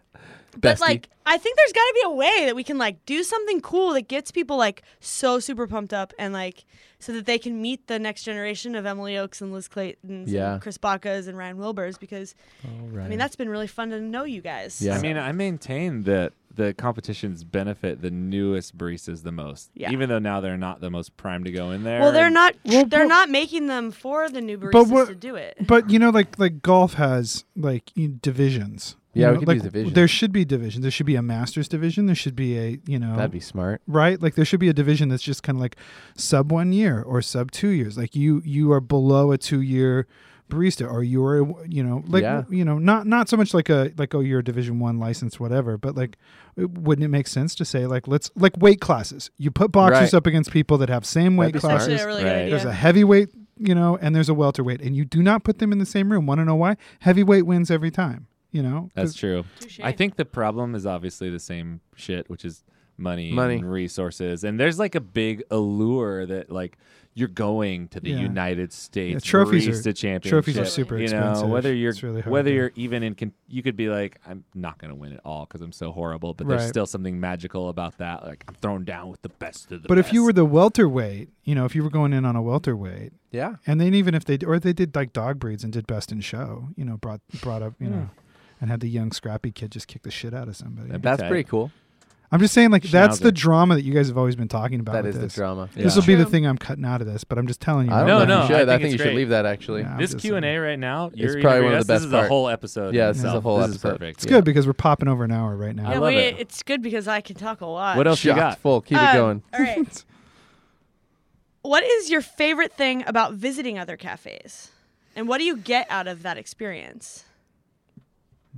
but 0.60 0.76
Bestie. 0.76 0.80
like 0.80 1.08
I 1.24 1.38
think 1.38 1.56
there's 1.56 1.72
got 1.72 1.80
to 1.80 1.94
be 1.94 2.02
a 2.06 2.10
way 2.10 2.46
that 2.46 2.56
we 2.56 2.64
can 2.64 2.78
like 2.78 3.04
do 3.06 3.22
something 3.22 3.60
cool 3.60 3.92
that 3.94 4.08
gets 4.08 4.30
people 4.30 4.56
like 4.56 4.82
so 5.00 5.38
super 5.38 5.66
pumped 5.66 5.92
up 5.94 6.12
and 6.18 6.32
like 6.32 6.64
so 6.98 7.12
that 7.12 7.26
they 7.26 7.38
can 7.38 7.60
meet 7.60 7.86
the 7.88 7.98
next 7.98 8.22
generation 8.22 8.74
of 8.76 8.86
Emily 8.86 9.16
Oaks 9.16 9.40
and 9.40 9.52
Liz 9.52 9.68
Claytons 9.68 10.24
Yeah. 10.28 10.54
and 10.54 10.62
Chris 10.62 10.78
Bacas 10.78 11.26
and 11.28 11.36
Ryan 11.38 11.58
Wilbers 11.58 11.98
because 11.98 12.34
All 12.64 12.86
right. 12.88 13.04
I 13.06 13.08
mean 13.08 13.18
that's 13.18 13.36
been 13.36 13.48
really 13.48 13.66
fun 13.66 13.90
to 13.90 14.00
know 14.00 14.24
you 14.24 14.40
guys. 14.40 14.80
Yeah. 14.82 14.96
I 14.96 15.00
mean, 15.00 15.16
I 15.16 15.32
maintain 15.32 16.02
that 16.02 16.32
the 16.54 16.74
competitions 16.74 17.44
benefit 17.44 18.02
the 18.02 18.10
newest 18.10 18.76
baristas 18.76 19.22
the 19.22 19.32
most, 19.32 19.70
Yeah. 19.74 19.90
even 19.90 20.10
though 20.10 20.18
now 20.18 20.40
they're 20.42 20.58
not 20.58 20.82
the 20.82 20.90
most 20.90 21.16
primed 21.16 21.46
to 21.46 21.50
go 21.52 21.70
in 21.70 21.82
there. 21.82 22.00
Well, 22.00 22.12
they're 22.12 22.26
and- 22.26 22.34
not. 22.34 22.54
Well, 22.66 22.84
they're 22.84 23.04
but- 23.04 23.08
not 23.08 23.30
making 23.30 23.68
them 23.68 23.90
for 23.90 24.28
the 24.28 24.42
new 24.42 24.58
But 24.58 24.72
baristas 24.72 24.90
what- 24.90 25.08
to 25.08 25.14
do 25.14 25.34
it. 25.36 25.56
But 25.66 25.88
you 25.88 25.98
know, 25.98 26.10
like 26.10 26.38
like 26.38 26.60
golf 26.62 26.94
has 26.94 27.44
like 27.56 27.90
you 27.96 28.08
know, 28.08 28.14
divisions. 28.20 28.96
You 29.14 29.22
Yeah, 29.22 29.32
we 29.32 29.38
could 29.38 29.48
like, 29.48 29.54
use 29.56 29.62
divisions. 29.64 29.94
There 29.94 30.08
should 30.08 30.32
be 30.32 30.44
divisions. 30.44 30.82
There 30.82 30.90
should 30.90 31.06
be 31.06 31.16
a 31.16 31.22
masters 31.22 31.68
division. 31.68 32.06
There 32.06 32.14
should 32.14 32.34
be 32.36 32.58
a 32.58 32.78
you 32.86 32.98
know 32.98 33.16
That'd 33.16 33.30
be 33.30 33.40
smart. 33.40 33.82
right. 33.86 34.20
Like 34.20 34.34
there 34.36 34.44
should 34.44 34.60
be 34.60 34.68
a 34.68 34.72
division 34.72 35.08
that's 35.10 35.22
just 35.22 35.42
kind 35.42 35.56
of 35.56 35.60
like 35.60 35.76
sub 36.16 36.50
one 36.50 36.72
year 36.72 37.02
or 37.02 37.20
sub 37.22 37.50
two 37.50 37.68
years. 37.68 37.98
Like 37.98 38.16
you 38.16 38.40
you 38.44 38.72
are 38.72 38.80
below 38.80 39.32
a 39.32 39.38
two 39.38 39.60
year 39.60 40.06
barista 40.50 40.90
or 40.90 41.02
you're 41.02 41.50
you 41.66 41.82
know 41.82 42.02
like 42.06 42.22
Yeah. 42.22 42.42
you 42.50 42.62
know 42.62 42.78
not 42.78 43.06
not 43.06 43.28
so 43.30 43.38
much 43.38 43.54
like 43.54 43.70
a 43.70 43.90
like 43.96 44.14
oh 44.14 44.20
you're 44.20 44.40
a 44.40 44.44
division 44.44 44.78
one 44.80 44.98
license 44.98 45.40
whatever 45.40 45.78
but 45.78 45.96
like 45.96 46.18
wouldn't 46.58 47.04
it 47.06 47.08
make 47.08 47.26
sense 47.26 47.54
to 47.54 47.64
say 47.64 47.86
like 47.86 48.06
let's 48.06 48.30
like 48.36 48.52
weight 48.58 48.78
classes 48.78 49.30
you 49.38 49.50
put 49.50 49.72
boxers 49.72 50.12
Right. 50.12 50.14
up 50.14 50.26
against 50.26 50.50
people 50.50 50.76
that 50.78 50.90
have 50.90 51.06
same 51.06 51.38
weight 51.38 51.54
That'd 51.54 51.54
be 51.54 51.56
It's 51.58 51.64
smart. 51.64 51.78
classes 51.78 52.02
a 52.02 52.06
really 52.06 52.24
Right. 52.24 52.50
there's 52.50 52.66
a 52.66 52.72
heavyweight, 52.72 53.30
you 53.58 53.74
know, 53.74 53.96
and 53.98 54.14
there's 54.14 54.28
a 54.28 54.34
welterweight, 54.34 54.82
and 54.82 54.94
you 54.94 55.06
do 55.06 55.22
not 55.22 55.42
put 55.42 55.58
them 55.58 55.72
in 55.72 55.78
the 55.78 55.86
same 55.86 56.10
room. 56.12 56.26
Want 56.26 56.38
to 56.40 56.44
know 56.44 56.56
why? 56.56 56.76
Heavyweight 57.00 57.46
wins 57.46 57.70
every 57.70 57.90
time. 57.90 58.26
You 58.52 58.62
know, 58.62 58.90
That's 58.94 59.12
'Cause- 59.12 59.16
true. 59.16 59.44
Touche. 59.60 59.80
I 59.82 59.92
think 59.92 60.16
the 60.16 60.24
problem 60.26 60.74
is 60.74 60.86
obviously 60.86 61.30
the 61.30 61.38
same 61.40 61.80
shit, 61.96 62.28
which 62.30 62.44
is 62.44 62.62
money, 62.98 63.32
Money. 63.32 63.56
and 63.56 63.70
resources, 63.70 64.44
and 64.44 64.60
there's 64.60 64.78
like 64.78 64.94
a 64.94 65.00
big 65.00 65.42
allure 65.50 66.26
that 66.26 66.50
like 66.52 66.76
you're 67.14 67.28
going 67.28 67.88
to 67.88 68.00
the 68.00 68.08
Yeah. 68.10 68.20
United 68.20 68.72
States 68.72 69.26
Yeah, 69.26 69.30
trophies 69.30 69.68
are- 69.68 69.72
Barista 69.72 69.94
Championship. 69.94 70.30
trophies 70.30 70.56
are 70.58 70.64
super 70.64 70.96
you 70.96 71.02
expensive. 71.04 71.46
know 71.46 71.52
whether 71.52 71.74
you're 71.74 71.90
It's 71.90 72.02
really 72.02 72.22
hard 72.22 72.32
whether 72.32 72.48
to- 72.50 72.56
you're 72.56 72.72
even 72.74 73.02
in 73.02 73.14
con- 73.14 73.32
you 73.48 73.62
could 73.62 73.76
be 73.76 73.88
like 73.90 74.18
I'm 74.26 74.44
not 74.54 74.78
going 74.78 74.90
to 74.90 74.94
win 74.94 75.12
it 75.12 75.20
all 75.24 75.44
because 75.44 75.60
I'm 75.60 75.72
so 75.72 75.92
horrible, 75.92 76.32
but 76.32 76.46
there's 76.48 76.66
still 76.68 76.86
something 76.86 77.18
magical 77.20 77.68
about 77.68 77.98
that. 77.98 78.24
Like 78.24 78.44
I'm 78.48 78.54
thrown 78.54 78.84
down 78.84 79.10
with 79.10 79.20
the 79.22 79.28
best 79.28 79.70
of 79.72 79.82
the 79.82 79.88
But 79.88 79.98
if 79.98 80.12
you 80.12 80.22
were 80.24 80.32
the 80.32 80.46
welterweight, 80.46 81.28
you 81.44 81.54
know, 81.54 81.64
if 81.66 81.74
you 81.74 81.82
were 81.82 81.90
going 81.90 82.12
in 82.14 82.24
on 82.24 82.34
a 82.36 82.42
welterweight, 82.42 83.12
Yeah. 83.30 83.56
and 83.66 83.78
then 83.80 83.92
even 83.94 84.14
if 84.14 84.24
they 84.24 84.38
or 84.46 84.58
they 84.58 84.72
did 84.72 84.94
like 84.94 85.12
dog 85.12 85.38
breeds 85.38 85.64
and 85.64 85.72
did 85.72 85.86
best 85.86 86.12
in 86.12 86.20
show, 86.20 86.68
you 86.76 86.84
know, 86.86 86.96
brought 86.96 87.20
brought 87.42 87.62
up, 87.62 87.74
you 87.78 87.88
hmm. 87.88 87.92
know, 87.94 88.10
and 88.62 88.70
had 88.70 88.80
the 88.80 88.88
young 88.88 89.10
scrappy 89.10 89.50
kid 89.50 89.72
just 89.72 89.88
kick 89.88 90.02
the 90.02 90.10
shit 90.10 90.32
out 90.32 90.46
of 90.48 90.56
somebody. 90.56 90.88
That's 90.96 91.20
tight. 91.20 91.28
pretty 91.28 91.44
cool. 91.44 91.70
I'm 92.30 92.40
just 92.40 92.54
saying, 92.54 92.70
like 92.70 92.84
that's 92.84 93.18
the 93.18 93.30
drama 93.32 93.74
that 93.74 93.82
you 93.82 93.92
guys 93.92 94.08
have 94.08 94.16
always 94.16 94.36
been 94.36 94.48
talking 94.48 94.80
about. 94.80 94.92
That 94.92 95.04
with 95.04 95.16
is 95.16 95.16
the 95.16 95.26
this. 95.26 95.34
drama. 95.34 95.68
This 95.74 95.96
will 95.96 96.04
be 96.04 96.14
the 96.14 96.24
thing 96.24 96.46
I'm 96.46 96.56
cutting 96.56 96.84
out 96.86 97.02
of 97.02 97.06
this, 97.06 97.24
but 97.24 97.36
I'm 97.36 97.46
just 97.46 97.60
telling 97.60 97.88
you. 97.88 97.92
I 97.92 97.98
don't 97.98 98.06
No, 98.06 98.18
know 98.18 98.22
if 98.22 98.28
no, 98.28 98.38
I 98.38 98.46
should. 98.46 98.54
I 98.54 98.58
think 98.58 98.68
think, 98.68 98.84
it's 98.84 98.92
you 98.92 98.98
should 99.10 99.16
leave 99.16 99.28
that 99.30 99.44
actually. 99.44 99.82
Yeah. 99.82 99.96
This 99.98 100.14
Q 100.14 100.36
and 100.36 100.46
A 100.46 100.56
right 100.56 100.78
now, 100.78 101.10
you're 101.12 101.42
probably 101.42 101.62
one 101.64 101.74
of 101.74 101.86
the 101.86 101.92
best 101.92 102.02
This 102.04 102.06
is 102.06 102.12
a 102.14 102.28
whole 102.28 102.48
episode. 102.48 102.94
Yeah, 102.94 103.08
in 103.08 103.12
this 103.14 103.18
is 103.18 103.24
a 103.24 103.40
whole 103.40 103.58
this 103.58 103.70
episode. 103.70 103.88
Is 103.88 103.92
perfect. 103.98 104.16
It's 104.18 104.24
good 104.26 104.44
because 104.46 104.66
we're 104.66 104.72
popping 104.72 105.08
over 105.08 105.24
an 105.24 105.32
hour 105.32 105.54
right 105.56 105.76
now. 105.76 105.90
I 105.90 105.92
yeah, 105.94 105.98
love 105.98 106.08
we, 106.14 106.16
it. 106.20 106.36
it's 106.38 106.62
good 106.62 106.80
because 106.80 107.06
I 107.06 107.20
can 107.20 107.36
talk 107.36 107.60
a 107.60 107.66
lot. 107.66 107.98
What 107.98 108.06
else 108.06 108.24
you 108.24 108.30
Shocked 108.30 108.38
got? 108.40 108.58
full. 108.60 108.80
Keep 108.80 108.96
it 108.96 109.00
Um, 109.04 109.14
going. 109.16 109.42
All 109.52 109.60
right. 109.60 110.04
what 111.62 111.84
is 111.84 112.08
your 112.08 112.22
favorite 112.22 112.72
thing 112.72 113.04
about 113.06 113.34
visiting 113.34 113.78
other 113.78 113.98
cafes, 113.98 114.70
and 115.14 115.28
what 115.28 115.36
do 115.36 115.44
you 115.44 115.56
get 115.58 115.86
out 115.90 116.06
of 116.08 116.22
that 116.22 116.38
experience? 116.38 117.24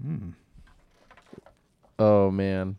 Hmm. 0.00 0.30
Oh 1.98 2.30
man. 2.30 2.76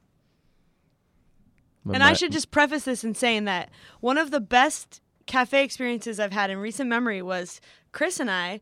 My 1.84 1.94
and 1.94 2.04
I 2.04 2.14
should 2.14 2.32
just 2.32 2.52
preface 2.52 2.84
this 2.84 3.04
in 3.04 3.14
saying 3.14 3.46
that 3.46 3.70
one 4.00 4.18
of 4.18 4.32
the 4.32 4.40
best 4.40 5.02
cafe 5.28 5.64
experiences 5.64 6.20
I've 6.20 6.34
had 6.34 6.50
in 6.50 6.58
recent 6.58 6.90
memory 6.90 7.22
was 7.22 7.62
Chris 7.92 8.20
and 8.20 8.30
I. 8.30 8.60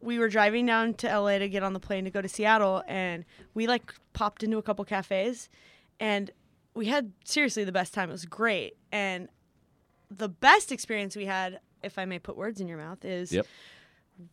We 0.00 0.18
were 0.18 0.28
driving 0.28 0.66
down 0.66 0.94
to 0.94 1.08
LA 1.18 1.38
to 1.38 1.48
get 1.48 1.62
on 1.62 1.72
the 1.72 1.80
plane 1.80 2.04
to 2.04 2.10
go 2.10 2.22
to 2.22 2.28
Seattle, 2.28 2.84
and 2.86 3.24
we 3.54 3.66
like 3.66 3.94
popped 4.12 4.42
into 4.42 4.58
a 4.58 4.62
couple 4.62 4.84
cafes, 4.84 5.48
and 5.98 6.30
we 6.74 6.86
had 6.86 7.12
seriously 7.24 7.64
the 7.64 7.72
best 7.72 7.92
time. 7.94 8.10
It 8.10 8.12
was 8.12 8.26
great, 8.26 8.76
and 8.92 9.28
the 10.10 10.28
best 10.28 10.70
experience 10.70 11.16
we 11.16 11.24
had, 11.24 11.60
if 11.82 11.98
I 11.98 12.04
may 12.04 12.18
put 12.18 12.36
words 12.36 12.60
in 12.60 12.68
your 12.68 12.78
mouth, 12.78 13.04
is 13.04 13.32
Yep. 13.32 13.46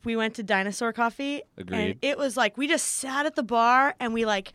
We 0.03 0.15
went 0.15 0.35
to 0.35 0.43
Dinosaur 0.43 0.93
Coffee, 0.93 1.41
and 1.57 1.95
it 2.01 2.17
was 2.17 2.37
like 2.37 2.57
we 2.57 2.67
just 2.67 2.87
sat 2.87 3.25
at 3.25 3.35
the 3.35 3.43
bar 3.43 3.95
and 3.99 4.13
we 4.13 4.25
like 4.25 4.53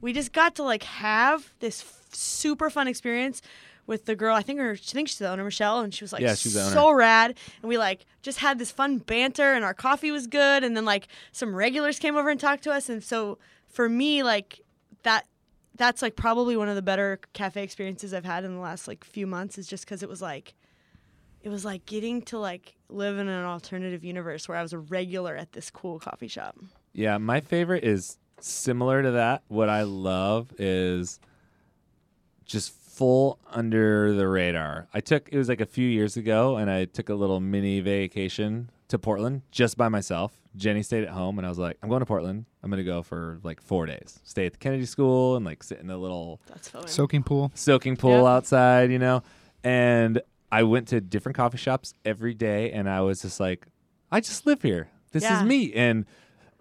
we 0.00 0.12
just 0.12 0.32
got 0.32 0.54
to 0.56 0.62
like 0.62 0.82
have 0.84 1.52
this 1.60 1.82
f- 1.82 2.08
super 2.12 2.70
fun 2.70 2.86
experience 2.88 3.42
with 3.86 4.04
the 4.04 4.14
girl. 4.14 4.34
I 4.36 4.42
think 4.42 4.60
her, 4.60 4.72
I 4.72 4.76
think 4.76 5.08
she's 5.08 5.18
the 5.18 5.28
owner, 5.30 5.44
Michelle, 5.44 5.80
and 5.80 5.92
she 5.94 6.04
was 6.04 6.12
like 6.12 6.22
Yeah, 6.22 6.34
she's 6.34 6.54
the 6.54 6.62
owner. 6.62 6.72
so 6.72 6.92
rad. 6.92 7.36
And 7.62 7.68
we 7.68 7.78
like 7.78 8.04
just 8.22 8.38
had 8.38 8.58
this 8.58 8.70
fun 8.70 8.98
banter, 8.98 9.54
and 9.54 9.64
our 9.64 9.74
coffee 9.74 10.10
was 10.10 10.26
good. 10.26 10.62
And 10.64 10.76
then 10.76 10.84
like 10.84 11.08
some 11.32 11.54
regulars 11.54 11.98
came 11.98 12.16
over 12.16 12.28
and 12.30 12.38
talked 12.38 12.62
to 12.64 12.72
us, 12.72 12.88
and 12.88 13.02
so 13.02 13.38
for 13.68 13.88
me, 13.88 14.22
like 14.22 14.60
that. 15.02 15.26
That's 15.76 16.02
like 16.02 16.16
probably 16.16 16.56
one 16.56 16.68
of 16.68 16.74
the 16.74 16.82
better 16.82 17.20
cafe 17.34 17.62
experiences 17.62 18.12
I've 18.12 18.24
had 18.24 18.42
in 18.44 18.52
the 18.52 18.60
last 18.60 18.88
like 18.88 19.04
few 19.04 19.28
months. 19.28 19.58
Is 19.58 19.68
just 19.68 19.84
because 19.84 20.02
it 20.02 20.08
was 20.08 20.20
like, 20.20 20.54
it 21.48 21.50
was 21.50 21.64
like 21.64 21.86
getting 21.86 22.20
to 22.20 22.38
like 22.38 22.74
live 22.90 23.18
in 23.18 23.26
an 23.26 23.44
alternative 23.46 24.04
universe 24.04 24.46
where 24.48 24.58
I 24.58 24.62
was 24.62 24.74
a 24.74 24.78
regular 24.78 25.34
at 25.34 25.52
this 25.52 25.70
cool 25.70 25.98
coffee 25.98 26.28
shop. 26.28 26.58
Yeah, 26.92 27.16
my 27.16 27.40
favorite 27.40 27.84
is 27.84 28.18
similar 28.38 29.02
to 29.02 29.12
that. 29.12 29.44
What 29.48 29.70
I 29.70 29.82
love 29.82 30.52
is 30.58 31.18
just 32.44 32.70
full 32.72 33.38
under 33.50 34.12
the 34.12 34.28
radar. 34.28 34.88
I 34.92 35.00
took 35.00 35.30
it 35.32 35.38
was 35.38 35.48
like 35.48 35.62
a 35.62 35.66
few 35.66 35.88
years 35.88 36.18
ago 36.18 36.56
and 36.58 36.70
I 36.70 36.84
took 36.84 37.08
a 37.08 37.14
little 37.14 37.40
mini 37.40 37.80
vacation 37.80 38.68
to 38.88 38.98
Portland 38.98 39.40
just 39.50 39.78
by 39.78 39.88
myself. 39.88 40.34
Jenny 40.54 40.82
stayed 40.82 41.04
at 41.04 41.10
home 41.10 41.38
and 41.38 41.46
I 41.46 41.48
was 41.48 41.58
like, 41.58 41.78
I'm 41.82 41.88
going 41.88 42.00
to 42.00 42.06
Portland. 42.06 42.44
I'm 42.62 42.68
going 42.70 42.76
to 42.78 42.84
go 42.84 43.02
for 43.02 43.38
like 43.42 43.62
4 43.62 43.86
days. 43.86 44.20
Stay 44.24 44.44
at 44.44 44.52
the 44.52 44.58
Kennedy 44.58 44.84
School 44.84 45.36
and 45.36 45.46
like 45.46 45.62
sit 45.62 45.78
in 45.80 45.88
a 45.88 45.96
little 45.96 46.42
That's 46.48 46.68
fun. 46.68 46.86
Soaking 46.88 47.22
pool. 47.22 47.52
soaking 47.54 47.96
pool 47.96 48.22
Yeah. 48.24 48.34
outside, 48.34 48.92
you 48.92 48.98
know. 48.98 49.22
And 49.64 50.20
I 50.50 50.62
went 50.62 50.88
to 50.88 51.00
different 51.00 51.36
coffee 51.36 51.58
shops 51.58 51.94
every 52.04 52.34
day, 52.34 52.72
and 52.72 52.88
I 52.88 53.00
was 53.02 53.22
just 53.22 53.38
like, 53.40 53.66
I 54.10 54.20
just 54.20 54.46
live 54.46 54.62
here. 54.62 54.88
This 55.12 55.22
Yeah. 55.24 55.38
is 55.40 55.44
me. 55.44 55.72
And 55.74 56.06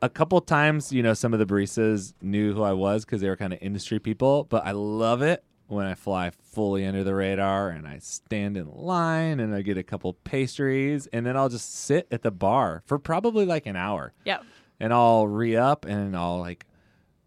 a 0.02 0.10
couple 0.10 0.40
times, 0.42 0.92
you 0.92 1.02
know, 1.02 1.14
some 1.14 1.34
of 1.34 1.40
the 1.40 1.46
baristas 1.46 2.14
knew 2.22 2.54
who 2.54 2.64
I 2.64 2.74
was 2.74 3.06
because 3.06 3.22
they 3.22 3.30
were 3.30 3.38
kind 3.38 3.54
of 3.54 3.60
industry 3.62 4.00
people. 4.00 4.44
But 4.44 4.66
I 4.66 4.72
love 4.72 5.22
it 5.22 5.44
when 5.68 5.86
I 5.86 5.96
fly 5.96 6.30
fully 6.30 6.86
under 6.86 7.04
the 7.04 7.14
radar 7.16 7.70
and 7.70 7.88
I 7.88 8.00
stand 8.00 8.56
in 8.58 8.70
line 8.72 9.40
and 9.40 9.54
I 9.56 9.62
get 9.62 9.78
a 9.78 9.84
couple 9.84 10.14
pastries, 10.14 11.08
and 11.08 11.26
then 11.26 11.36
I'll 11.38 11.50
just 11.50 11.74
sit 11.74 12.08
at 12.12 12.22
the 12.22 12.32
bar 12.32 12.84
for 12.86 13.00
probably 13.00 13.46
like 13.46 13.66
an 13.66 13.76
hour 13.76 14.14
Yep. 14.26 14.44
and 14.80 14.94
I'll 14.94 15.28
re 15.28 15.56
up 15.58 15.84
and 15.86 16.16
I'll 16.16 16.40
like 16.40 16.66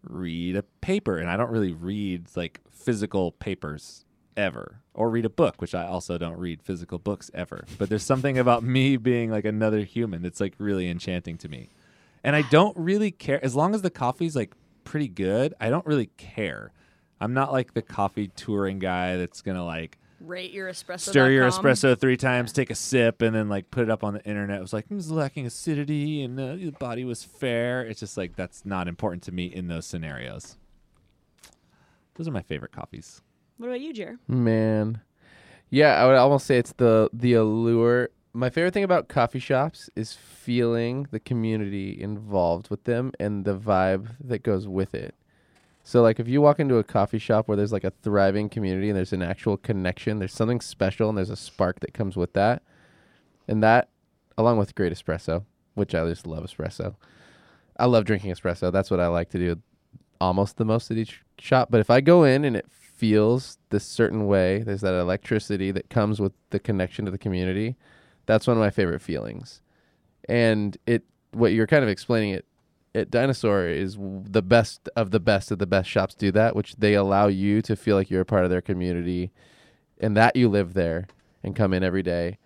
read 0.03 0.55
a 0.55 0.63
paper. 0.81 1.17
And 1.17 1.29
I 1.29 1.37
don't 1.37 1.51
really 1.51 1.73
read 1.73 2.27
like 2.35 2.61
physical 2.71 3.31
papers 3.33 4.05
ever 4.41 4.81
or 4.93 5.09
read 5.09 5.25
a 5.25 5.29
book, 5.29 5.61
which 5.61 5.73
I 5.75 5.85
also 5.85 6.17
don't 6.17 6.37
read 6.37 6.61
physical 6.61 6.99
books 6.99 7.31
ever. 7.33 7.65
But 7.77 7.89
there's 7.89 8.03
something 8.03 8.37
about 8.37 8.63
me 8.63 8.97
being 9.11 9.29
like 9.29 9.45
another 9.45 9.81
human 9.81 10.21
that's 10.21 10.41
like 10.41 10.55
really 10.57 10.89
enchanting 10.89 11.37
to 11.37 11.47
me. 11.47 11.69
And 12.23 12.35
I 12.35 12.41
don't 12.41 12.75
really 12.75 13.11
care 13.11 13.43
as 13.43 13.55
long 13.55 13.73
as 13.73 13.81
the 13.81 13.89
coffee's 13.89 14.35
like 14.35 14.53
pretty 14.83 15.07
good. 15.07 15.53
I 15.61 15.69
don't 15.69 15.85
really 15.85 16.09
care. 16.17 16.71
I'm 17.19 17.33
not 17.33 17.51
like 17.51 17.73
the 17.73 17.81
coffee 17.81 18.27
touring 18.35 18.79
guy 18.79 19.17
that's 19.17 19.41
gonna 19.41 19.65
like 19.65 19.97
Rate 20.19 20.51
your 20.51 20.69
espresso. 20.69 21.09
stir 21.09 21.31
your 21.31 21.49
espresso 21.49 21.97
three 21.97 22.17
times, 22.17 22.51
take 22.51 22.69
a 22.69 22.75
sip, 22.75 23.21
and 23.23 23.35
then 23.35 23.49
like 23.49 23.71
put 23.71 23.83
it 23.83 23.89
up 23.89 24.03
on 24.03 24.13
the 24.13 24.23
internet. 24.23 24.57
It 24.57 24.61
was 24.61 24.73
like 24.73 24.85
it 24.89 24.93
was 24.93 25.11
lacking 25.11 25.45
acidity 25.45 26.23
and 26.23 26.39
uh, 26.39 26.55
the 26.55 26.71
body 26.71 27.05
was 27.05 27.23
fair. 27.23 27.83
It's 27.83 27.99
just 27.99 28.17
like 28.17 28.35
that's 28.35 28.65
not 28.65 28.87
important 28.87 29.23
to 29.23 29.31
me 29.31 29.45
in 29.45 29.67
those 29.67 29.87
scenarios. 29.87 30.57
Those 32.15 32.27
are 32.27 32.31
my 32.31 32.41
favorite 32.43 32.71
coffees. 32.71 33.21
What 33.61 33.67
about 33.67 33.81
you, 33.81 33.93
Jer? 33.93 34.17
Man. 34.27 35.01
Yeah, 35.69 36.01
I 36.01 36.07
would 36.07 36.15
almost 36.15 36.47
say 36.47 36.57
it's 36.57 36.73
the 36.73 37.11
the 37.13 37.33
allure. 37.33 38.09
My 38.33 38.49
favorite 38.49 38.73
thing 38.73 38.83
about 38.83 39.07
coffee 39.07 39.37
shops 39.37 39.87
is 39.95 40.13
feeling 40.13 41.07
the 41.11 41.19
community 41.19 42.01
involved 42.01 42.71
with 42.71 42.85
them 42.85 43.11
and 43.19 43.45
the 43.45 43.55
vibe 43.55 44.15
that 44.19 44.41
goes 44.41 44.67
with 44.67 44.95
it. 44.95 45.13
So 45.83 46.01
like 46.01 46.19
if 46.19 46.27
you 46.27 46.41
walk 46.41 46.59
into 46.59 46.77
a 46.77 46.83
coffee 46.83 47.19
shop 47.19 47.47
where 47.47 47.55
there's 47.55 47.71
like 47.71 47.83
a 47.83 47.93
thriving 48.01 48.49
community 48.49 48.89
and 48.89 48.97
there's 48.97 49.13
an 49.13 49.21
actual 49.21 49.57
connection, 49.57 50.17
there's 50.17 50.33
something 50.33 50.59
special 50.59 51.09
and 51.09 51.15
there's 51.15 51.29
a 51.29 51.35
spark 51.35 51.81
that 51.81 51.93
comes 51.93 52.17
with 52.17 52.33
that. 52.33 52.63
And 53.47 53.61
that 53.61 53.89
along 54.39 54.57
with 54.57 54.73
great 54.73 54.91
espresso, 54.91 55.43
which 55.75 55.93
I 55.93 56.03
just 56.09 56.25
love 56.25 56.43
espresso. 56.43 56.95
I 57.77 57.85
love 57.85 58.05
drinking 58.05 58.33
espresso. 58.33 58.71
That's 58.71 58.89
what 58.89 58.99
I 58.99 59.05
like 59.05 59.29
to 59.29 59.37
do 59.37 59.61
almost 60.19 60.57
the 60.57 60.65
most 60.65 60.89
at 60.89 60.97
each 60.97 61.21
shop. 61.37 61.67
But 61.69 61.79
if 61.79 61.91
I 61.91 62.01
go 62.01 62.23
in 62.23 62.43
and 62.43 62.55
it 62.55 62.65
feels 63.01 63.57
this 63.71 63.83
certain 63.83 64.27
way. 64.27 64.59
There's 64.59 64.81
that 64.81 64.93
electricity 64.93 65.71
that 65.71 65.89
comes 65.89 66.21
with 66.21 66.33
the 66.51 66.59
connection 66.59 67.05
to 67.05 67.11
the 67.11 67.17
community. 67.17 67.75
That's 68.27 68.45
one 68.45 68.57
of 68.57 68.61
my 68.61 68.69
favorite 68.69 69.01
feelings. 69.01 69.63
And 70.29 70.77
it, 70.85 71.01
what 71.31 71.51
you're 71.51 71.65
kind 71.65 71.81
of 71.83 71.89
explaining 71.89 72.35
it, 72.35 72.45
at 72.93 73.09
Dinosaur 73.09 73.65
is 73.65 73.97
the 73.99 74.43
best 74.43 74.87
of 74.95 75.09
the 75.09 75.19
best 75.19 75.49
of 75.49 75.57
the 75.57 75.65
best 75.65 75.89
shops 75.89 76.13
do 76.13 76.31
that, 76.33 76.55
which 76.55 76.75
they 76.75 76.93
allow 76.93 77.25
you 77.25 77.63
to 77.63 77.75
feel 77.75 77.95
like 77.95 78.11
you're 78.11 78.21
a 78.21 78.25
part 78.25 78.43
of 78.43 78.51
their 78.51 78.61
community, 78.61 79.31
and 79.99 80.15
that 80.15 80.35
you 80.35 80.47
live 80.47 80.75
there 80.75 81.07
and 81.41 81.55
come 81.55 81.73
in 81.73 81.83
every 81.83 82.03
day 82.03 82.37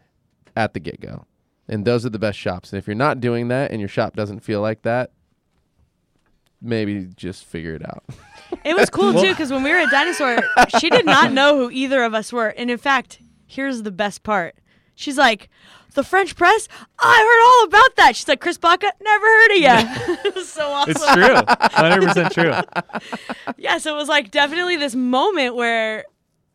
at 0.55 0.73
the 0.73 0.79
get 0.79 1.01
go. 1.01 1.25
And 1.67 1.83
those 1.83 2.05
are 2.05 2.11
the 2.11 2.17
best 2.17 2.39
shops. 2.39 2.71
And 2.71 2.77
if 2.77 2.87
you're 2.87 2.95
not 2.95 3.19
doing 3.19 3.49
that 3.49 3.71
and 3.71 3.81
your 3.81 3.89
shop 3.89 4.15
doesn't 4.15 4.39
feel 4.39 4.61
like 4.61 4.83
that, 4.83 5.11
maybe 6.65 7.07
just 7.15 7.45
figure 7.45 7.73
it 7.75 7.85
out. 7.85 8.03
It 8.63 8.75
was 8.75 8.89
cool 8.89 9.13
too 9.13 9.29
because 9.29 9.51
when 9.51 9.63
we 9.63 9.69
were 9.71 9.77
at 9.77 9.89
Dinosaur, 9.91 10.37
she 10.79 10.89
did 10.89 11.05
not 11.05 11.31
know 11.31 11.57
who 11.57 11.69
either 11.71 12.03
of 12.03 12.13
us 12.13 12.33
were. 12.33 12.49
And 12.49 12.69
in 12.71 12.77
fact, 12.77 13.19
here's 13.47 13.83
the 13.83 13.91
best 13.91 14.23
part. 14.23 14.55
She's 14.95 15.17
like, 15.17 15.49
"The 15.93 16.03
French 16.03 16.35
press? 16.35 16.67
I 16.99 17.17
heard 17.17 17.43
all 17.47 17.63
about 17.81 17.95
that." 17.97 18.15
She's 18.15 18.27
like, 18.27 18.39
"Chris 18.39 18.57
Baca, 18.57 18.91
never 19.01 19.25
heard 19.25 19.51
of 19.51 19.57
you." 19.57 20.15
it 20.29 20.35
was 20.35 20.49
so 20.49 20.65
awesome. 20.67 20.91
It's 20.91 21.05
true. 21.13 21.35
100% 21.35 22.31
true. 22.31 23.53
Yeah, 23.57 23.77
so 23.77 23.93
it 23.93 23.97
was 23.97 24.07
like 24.09 24.31
definitely 24.31 24.77
this 24.77 24.95
moment 24.95 25.55
where, 25.55 26.05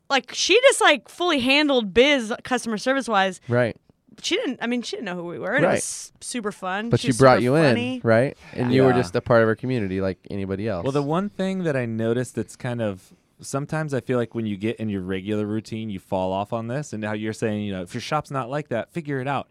like, 0.09 0.33
she 0.35 0.59
just 0.63 0.81
like 0.81 1.09
fully 1.09 1.41
handled 1.41 1.93
biz 1.95 2.33
customer 2.45 2.79
service 2.79 3.09
wise. 3.09 3.41
right. 3.49 3.77
She 4.23 4.37
didn't. 4.37 4.59
I 4.63 4.67
mean, 4.67 4.83
she 4.83 4.97
didn't 4.97 5.07
know 5.07 5.15
who 5.17 5.25
we 5.25 5.39
were. 5.39 5.55
And 5.55 5.65
It 5.65 5.69
Right. 5.69 5.75
was 5.77 6.13
super 6.21 6.53
fun. 6.53 6.91
But 6.91 7.01
she 7.01 7.07
she 7.07 7.09
was 7.11 7.19
brought 7.19 7.37
super 7.43 7.57
you 7.59 7.63
funny. 7.69 7.95
in, 7.97 8.01
right? 8.03 8.37
And 8.53 8.73
you 8.73 8.83
were 8.83 8.91
Yeah. 8.91 8.97
just 8.97 9.15
a 9.17 9.21
part 9.21 9.43
of 9.43 9.49
her 9.49 9.57
community 9.57 10.01
like 10.01 10.19
anybody 10.31 10.69
else. 10.69 10.83
Well, 10.85 10.93
the 10.93 11.03
one 11.03 11.29
thing 11.29 11.65
that 11.65 11.77
I 11.77 11.87
noticed 11.87 12.35
that's 12.35 12.57
kind 12.57 12.83
of 12.83 13.13
sometimes 13.41 13.95
I 13.95 14.01
feel 14.01 14.19
like 14.19 14.35
when 14.35 14.45
you 14.47 14.57
get 14.57 14.77
in 14.77 14.89
your 14.91 15.01
regular 15.01 15.47
routine, 15.47 15.89
you 15.89 15.99
fall 15.99 16.33
off 16.33 16.53
on 16.53 16.67
this. 16.69 16.93
And 16.93 17.01
now 17.01 17.13
you're 17.13 17.33
saying, 17.33 17.63
you 17.63 17.73
know, 17.73 17.83
if 17.83 17.95
your 17.95 18.01
shop's 18.03 18.31
not 18.31 18.51
like 18.51 18.69
that, 18.69 18.93
figure 18.93 19.21
it 19.21 19.27
out. 19.29 19.49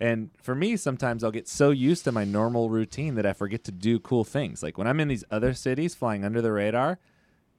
And 0.00 0.30
for 0.42 0.54
me, 0.54 0.76
sometimes 0.76 1.24
I'll 1.24 1.30
get 1.30 1.48
so 1.48 1.70
used 1.70 2.04
to 2.04 2.12
my 2.12 2.24
normal 2.24 2.70
routine 2.70 3.14
that 3.16 3.26
I 3.26 3.32
forget 3.32 3.64
to 3.64 3.72
do 3.72 3.98
cool 3.98 4.24
things. 4.24 4.62
Like 4.62 4.78
when 4.78 4.86
I'm 4.86 5.00
in 5.00 5.08
these 5.08 5.24
other 5.30 5.52
cities 5.54 5.94
flying 5.94 6.24
under 6.24 6.40
the 6.42 6.52
radar, 6.52 6.98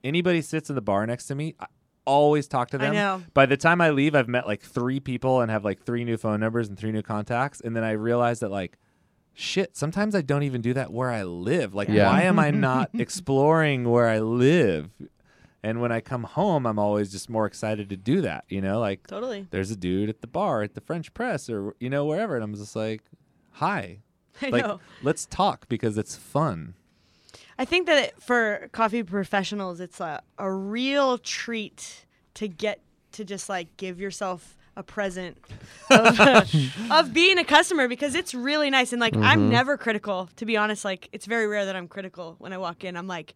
anybody 0.04 0.42
sits 0.42 0.70
in 0.70 0.76
the 0.76 0.82
bar 0.82 1.06
next 1.08 1.26
to 1.28 1.36
me, 1.36 1.56
I 1.60 1.66
always 2.08 2.48
talk 2.48 2.70
to 2.72 2.78
I 2.78 2.80
them. 2.80 2.93
know. 2.96 3.24
By 3.34 3.46
the 3.46 3.58
time 3.58 3.82
I 3.82 3.91
leave, 3.91 4.15
I've 4.15 4.28
met 4.28 4.48
like 4.48 4.62
three 4.63 5.00
people 5.00 5.41
and 5.41 5.52
have 5.52 5.63
like 5.65 5.84
three 5.84 6.04
new 6.04 6.17
phone 6.17 6.39
numbers 6.39 6.67
and 6.70 6.78
three 6.80 6.91
new 6.91 7.04
contacts. 7.04 7.62
And 7.62 7.76
then 7.76 7.84
I 7.84 7.91
realize 7.91 8.39
that 8.39 8.50
like, 8.50 8.78
shit, 9.34 9.78
sometimes 9.78 10.15
I 10.15 10.22
don't 10.22 10.43
even 10.43 10.62
do 10.62 10.74
that 10.74 10.91
where 10.91 11.12
I 11.12 11.24
live. 11.24 11.76
Like, 11.76 11.89
Yeah. 11.89 12.10
why 12.12 12.24
am 12.24 12.39
I 12.39 12.50
not 12.70 12.89
exploring 12.93 13.89
where 13.89 14.08
I 14.08 14.20
live? 14.20 14.89
And 15.63 15.82
when 15.82 15.91
I 15.91 16.00
come 16.02 16.24
home, 16.24 16.65
I'm 16.65 16.80
always 16.80 17.12
just 17.12 17.30
more 17.30 17.46
excited 17.46 17.89
to 17.89 17.98
do 17.98 18.22
that. 18.22 18.46
You 18.48 18.62
know, 18.62 18.80
like 18.80 19.06
Totally. 19.08 19.48
there's 19.52 19.70
a 19.72 19.76
dude 19.76 20.08
at 20.10 20.22
the 20.22 20.28
bar 20.28 20.63
at 20.63 20.74
the 20.76 20.82
French 20.82 21.13
Press 21.13 21.50
or, 21.50 21.76
you 21.80 21.89
know, 21.89 22.06
wherever. 22.06 22.36
And 22.36 22.43
I'm 22.43 22.56
just 22.56 22.76
like, 22.76 23.04
hi. 23.52 24.00
I 24.41 24.50
Like, 24.50 24.65
know. 24.65 24.80
let's 25.04 25.26
talk 25.26 25.67
because 25.67 25.98
it's 25.98 26.15
fun. 26.15 26.76
I 27.60 27.65
think 27.65 27.88
that 27.88 28.22
for 28.22 28.70
coffee 28.72 29.04
professionals, 29.04 29.80
it's 29.80 30.00
a, 30.00 30.22
a 30.38 30.52
real 30.52 31.17
treat 31.17 32.06
to 32.36 32.48
get 32.48 32.82
to 33.13 33.26
just 33.26 33.50
like 33.50 33.76
give 33.78 34.00
yourself 34.00 34.58
a 34.76 34.84
present 34.84 35.38
of, 35.89 36.20
of 36.91 37.13
being 37.13 37.39
a 37.39 37.43
customer 37.43 37.88
because 37.88 38.13
it's 38.13 38.36
really 38.36 38.70
nice. 38.70 38.93
And 38.93 39.00
like, 39.00 39.15
I'm 39.15 39.39
mm-hmm. 39.39 39.50
never 39.50 39.76
critical, 39.76 40.30
to 40.36 40.46
be 40.46 40.56
honest. 40.56 40.86
Like, 40.86 41.10
it's 41.12 41.26
very 41.26 41.48
rare 41.48 41.65
that 41.65 41.76
I'm 41.76 41.88
critical 41.88 42.36
when 42.38 42.54
I 42.54 42.60
walk 42.60 42.84
in. 42.84 42.96
I'm 42.96 43.08
like, 43.08 43.34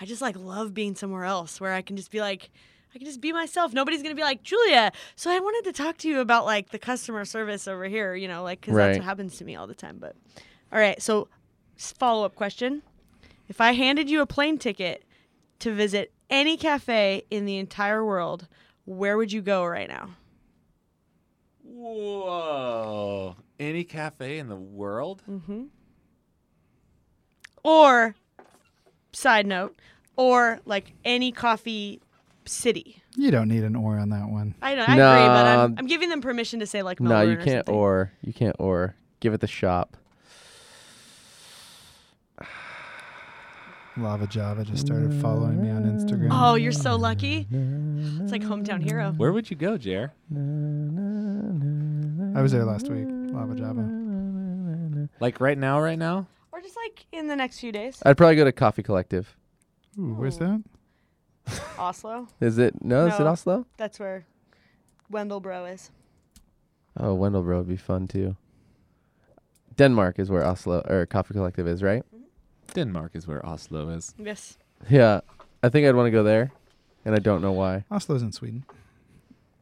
I 0.00 0.06
just 0.06 0.22
like 0.22 0.36
love 0.36 0.72
being 0.72 0.94
somewhere 0.94 1.24
else 1.24 1.60
where 1.60 1.72
I 1.72 1.82
can 1.82 1.96
just 1.96 2.12
be 2.12 2.20
like, 2.20 2.50
I 2.94 2.98
can 2.98 3.06
just 3.06 3.20
be 3.20 3.32
myself. 3.32 3.72
Nobody's 3.72 4.02
gonna 4.02 4.14
be 4.14 4.22
like 4.22 4.44
Julia. 4.44 4.92
So 5.16 5.30
I 5.30 5.40
wanted 5.40 5.64
to 5.64 5.72
talk 5.82 5.98
to 5.98 6.08
you 6.08 6.20
about 6.20 6.44
like 6.44 6.70
the 6.70 6.78
customer 6.78 7.24
service 7.24 7.66
over 7.66 7.86
here. 7.86 8.14
You 8.14 8.28
know, 8.28 8.44
like 8.44 8.60
because 8.60 8.76
that's 8.76 8.98
what 8.98 9.04
happens 9.04 9.36
to 9.38 9.44
me 9.44 9.56
all 9.56 9.66
the 9.66 9.74
time. 9.74 9.98
But 9.98 10.14
all 10.72 10.78
right, 10.78 11.00
so 11.02 11.28
follow 11.76 12.24
up 12.24 12.36
question: 12.36 12.82
If 13.48 13.60
I 13.60 13.72
handed 13.72 14.08
you 14.10 14.20
a 14.20 14.26
plane 14.26 14.58
ticket 14.58 15.04
to 15.60 15.72
visit 15.72 16.12
any 16.30 16.56
cafe 16.56 17.24
in 17.30 17.44
the 17.44 17.58
entire 17.58 18.04
world, 18.04 18.48
where 18.84 19.16
would 19.16 19.32
you 19.32 19.42
go 19.42 19.64
right 19.64 19.88
now? 19.88 20.10
Whoa. 21.62 23.36
Any 23.58 23.84
cafe 23.84 24.38
in 24.38 24.48
the 24.48 24.56
world? 24.56 25.22
Mm-hmm. 25.30 25.64
Or, 27.62 28.14
side 29.12 29.46
note, 29.46 29.76
or 30.16 30.60
like 30.64 30.92
any 31.04 31.32
coffee 31.32 32.00
city. 32.44 33.02
You 33.16 33.30
don't 33.30 33.48
need 33.48 33.64
an 33.64 33.76
or 33.76 33.98
on 33.98 34.10
that 34.10 34.28
one. 34.28 34.54
I 34.60 34.74
know, 34.74 34.82
I 34.82 34.92
agree, 34.92 34.96
but 34.96 35.46
I'm, 35.46 35.74
I'm 35.78 35.86
giving 35.86 36.08
them 36.08 36.20
permission 36.20 36.60
to 36.60 36.66
say 36.66 36.82
like 36.82 37.00
no, 37.00 37.10
Melbourne 37.10 37.30
you 37.30 37.38
or 37.38 37.44
can't 37.44 37.66
something. 37.66 37.74
or. 37.74 38.12
You 38.22 38.32
can't 38.32 38.56
or. 38.58 38.96
Give 39.20 39.32
it 39.32 39.40
the 39.40 39.46
shop. 39.46 39.96
Lava 43.96 44.26
Java 44.26 44.64
just 44.64 44.84
started 44.84 45.14
following 45.20 45.62
me 45.62 45.70
on 45.70 45.84
Instagram. 45.84 46.28
Oh, 46.32 46.56
you're 46.56 46.72
so 46.72 46.96
lucky. 46.96 47.46
It's 47.50 48.32
like 48.32 48.42
hometown 48.42 48.82
hero. 48.82 49.12
Where 49.16 49.32
would 49.32 49.48
you 49.50 49.56
go, 49.56 49.78
Jer? 49.78 50.12
I 52.36 52.42
was 52.42 52.50
there 52.50 52.64
last 52.64 52.88
week. 52.88 53.06
Lava 53.08 53.54
Java. 53.54 55.08
Like 55.20 55.40
right 55.40 55.56
now, 55.56 55.80
right 55.80 55.98
now? 55.98 56.26
Or 56.50 56.60
just 56.60 56.76
like 56.76 57.06
in 57.12 57.28
the 57.28 57.36
next 57.36 57.60
few 57.60 57.70
days. 57.70 58.02
I'd 58.04 58.16
probably 58.16 58.34
go 58.36 58.44
to 58.44 58.52
Coffee 58.52 58.82
Collective. 58.82 59.36
Ooh, 59.96 60.14
where's 60.14 60.38
that? 60.38 60.60
Oslo. 61.78 62.26
Is 62.40 62.58
it? 62.58 62.82
No, 62.84 63.06
is 63.06 63.14
it 63.20 63.26
Oslo? 63.26 63.64
That's 63.76 64.00
where 64.00 64.26
Wendelboe 65.12 65.72
is. 65.72 65.92
Oh, 66.98 67.16
Wendelboe 67.16 67.58
would 67.58 67.68
be 67.68 67.76
fun 67.76 68.08
too. 68.08 68.36
Denmark 69.76 70.18
is 70.18 70.30
where 70.30 70.44
Oslo 70.44 70.80
or 70.88 71.06
Coffee 71.06 71.34
Collective 71.34 71.68
is, 71.68 71.82
right? 71.82 72.02
Denmark 72.74 73.12
is 73.14 73.26
where 73.26 73.44
Oslo 73.46 73.88
is. 73.90 74.14
Yes. 74.18 74.56
Yeah, 74.88 75.20
I 75.62 75.68
think 75.68 75.86
I'd 75.86 75.94
want 75.94 76.06
to 76.06 76.10
go 76.10 76.22
there, 76.22 76.50
and 77.04 77.14
I 77.14 77.18
don't 77.18 77.40
know 77.42 77.52
why. 77.52 77.84
Oslo's 77.90 78.22
in 78.22 78.32
Sweden. 78.32 78.64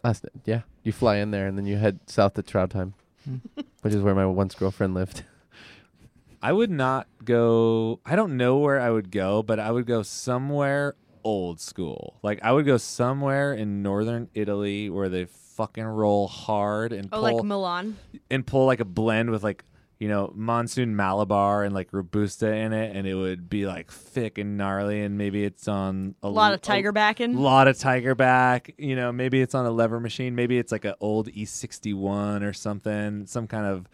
Oslo, 0.05 0.31
yeah, 0.45 0.62
you 0.83 0.93
fly 0.93 1.17
in 1.17 1.31
there 1.31 1.47
and 1.47 1.57
then 1.57 1.67
you 1.67 1.77
head 1.77 2.01
south 2.07 2.35
to 2.35 2.43
Trondheim, 2.43 2.93
Hmm. 3.25 3.37
which 3.83 3.95
is 3.95 4.03
where 4.03 4.15
my 4.15 4.27
once 4.27 4.55
girlfriend 4.55 4.95
lived. 4.95 5.23
I 6.43 6.53
would 6.53 6.71
not 6.73 7.07
go. 7.25 8.01
I 8.05 8.17
don't 8.17 8.37
know 8.37 8.59
where 8.59 8.81
I 8.81 8.91
would 8.91 9.12
go, 9.12 9.45
but 9.45 9.61
I 9.61 9.71
would 9.71 9.87
go 9.87 10.03
somewhere 10.03 10.97
old 11.23 11.61
school. 11.61 12.19
Like 12.25 12.41
I 12.43 12.51
would 12.51 12.67
go 12.67 12.79
somewhere 12.79 13.55
in 13.55 13.81
northern 13.83 14.29
Italy 14.35 14.91
where 14.91 15.09
they 15.09 15.27
fucking 15.27 15.85
roll 15.85 16.27
hard 16.27 16.93
and 16.93 17.07
Oh, 17.12 17.21
pull 17.21 17.23
like 17.23 17.45
Milan. 17.45 17.97
and 18.29 18.45
pull 18.45 18.67
like 18.67 18.81
a 18.81 18.85
blend 18.85 19.31
with 19.31 19.45
like 19.45 19.62
you 20.03 20.09
know 20.09 20.33
monsoon 20.35 20.97
Malabar 20.97 21.62
and 21.62 21.73
like 21.73 21.93
robusta 21.93 22.53
in 22.53 22.73
it, 22.73 22.97
and 22.97 23.07
it 23.07 23.15
would 23.15 23.49
be 23.49 23.67
like 23.67 23.93
thick 23.93 24.37
and 24.37 24.57
gnarly, 24.57 25.01
and 25.03 25.17
maybe 25.17 25.45
it's 25.45 25.69
on 25.69 26.17
a, 26.25 26.27
A 26.27 26.29
lot 26.29 26.49
l- 26.49 26.55
of 26.55 26.61
tiger 26.61 26.91
backing. 26.91 27.37
A 27.37 27.41
lot 27.41 27.69
of 27.69 27.79
tiger 27.79 28.17
back. 28.17 28.75
You 28.79 28.97
know, 28.97 29.12
maybe 29.12 29.41
it's 29.41 29.55
on 29.55 29.65
a 29.65 29.71
lever 29.71 30.01
machine. 30.01 30.35
Maybe 30.35 30.59
it's 30.59 30.73
like 30.73 30.85
an 30.85 30.95
old 30.99 31.29
E61 31.29 32.43
or 32.43 32.53
something, 32.53 33.27
some 33.27 33.47
kind 33.47 33.65
of 33.65 33.87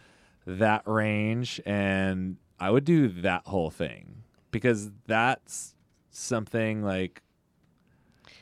that 0.47 0.83
range. 0.87 1.61
And 1.67 2.39
I 2.59 2.71
would 2.71 2.87
do 2.87 3.09
that 3.21 3.43
whole 3.47 3.69
thing 3.69 4.23
because 4.51 4.91
that's 5.07 5.75
something 6.11 6.83
like 6.83 7.21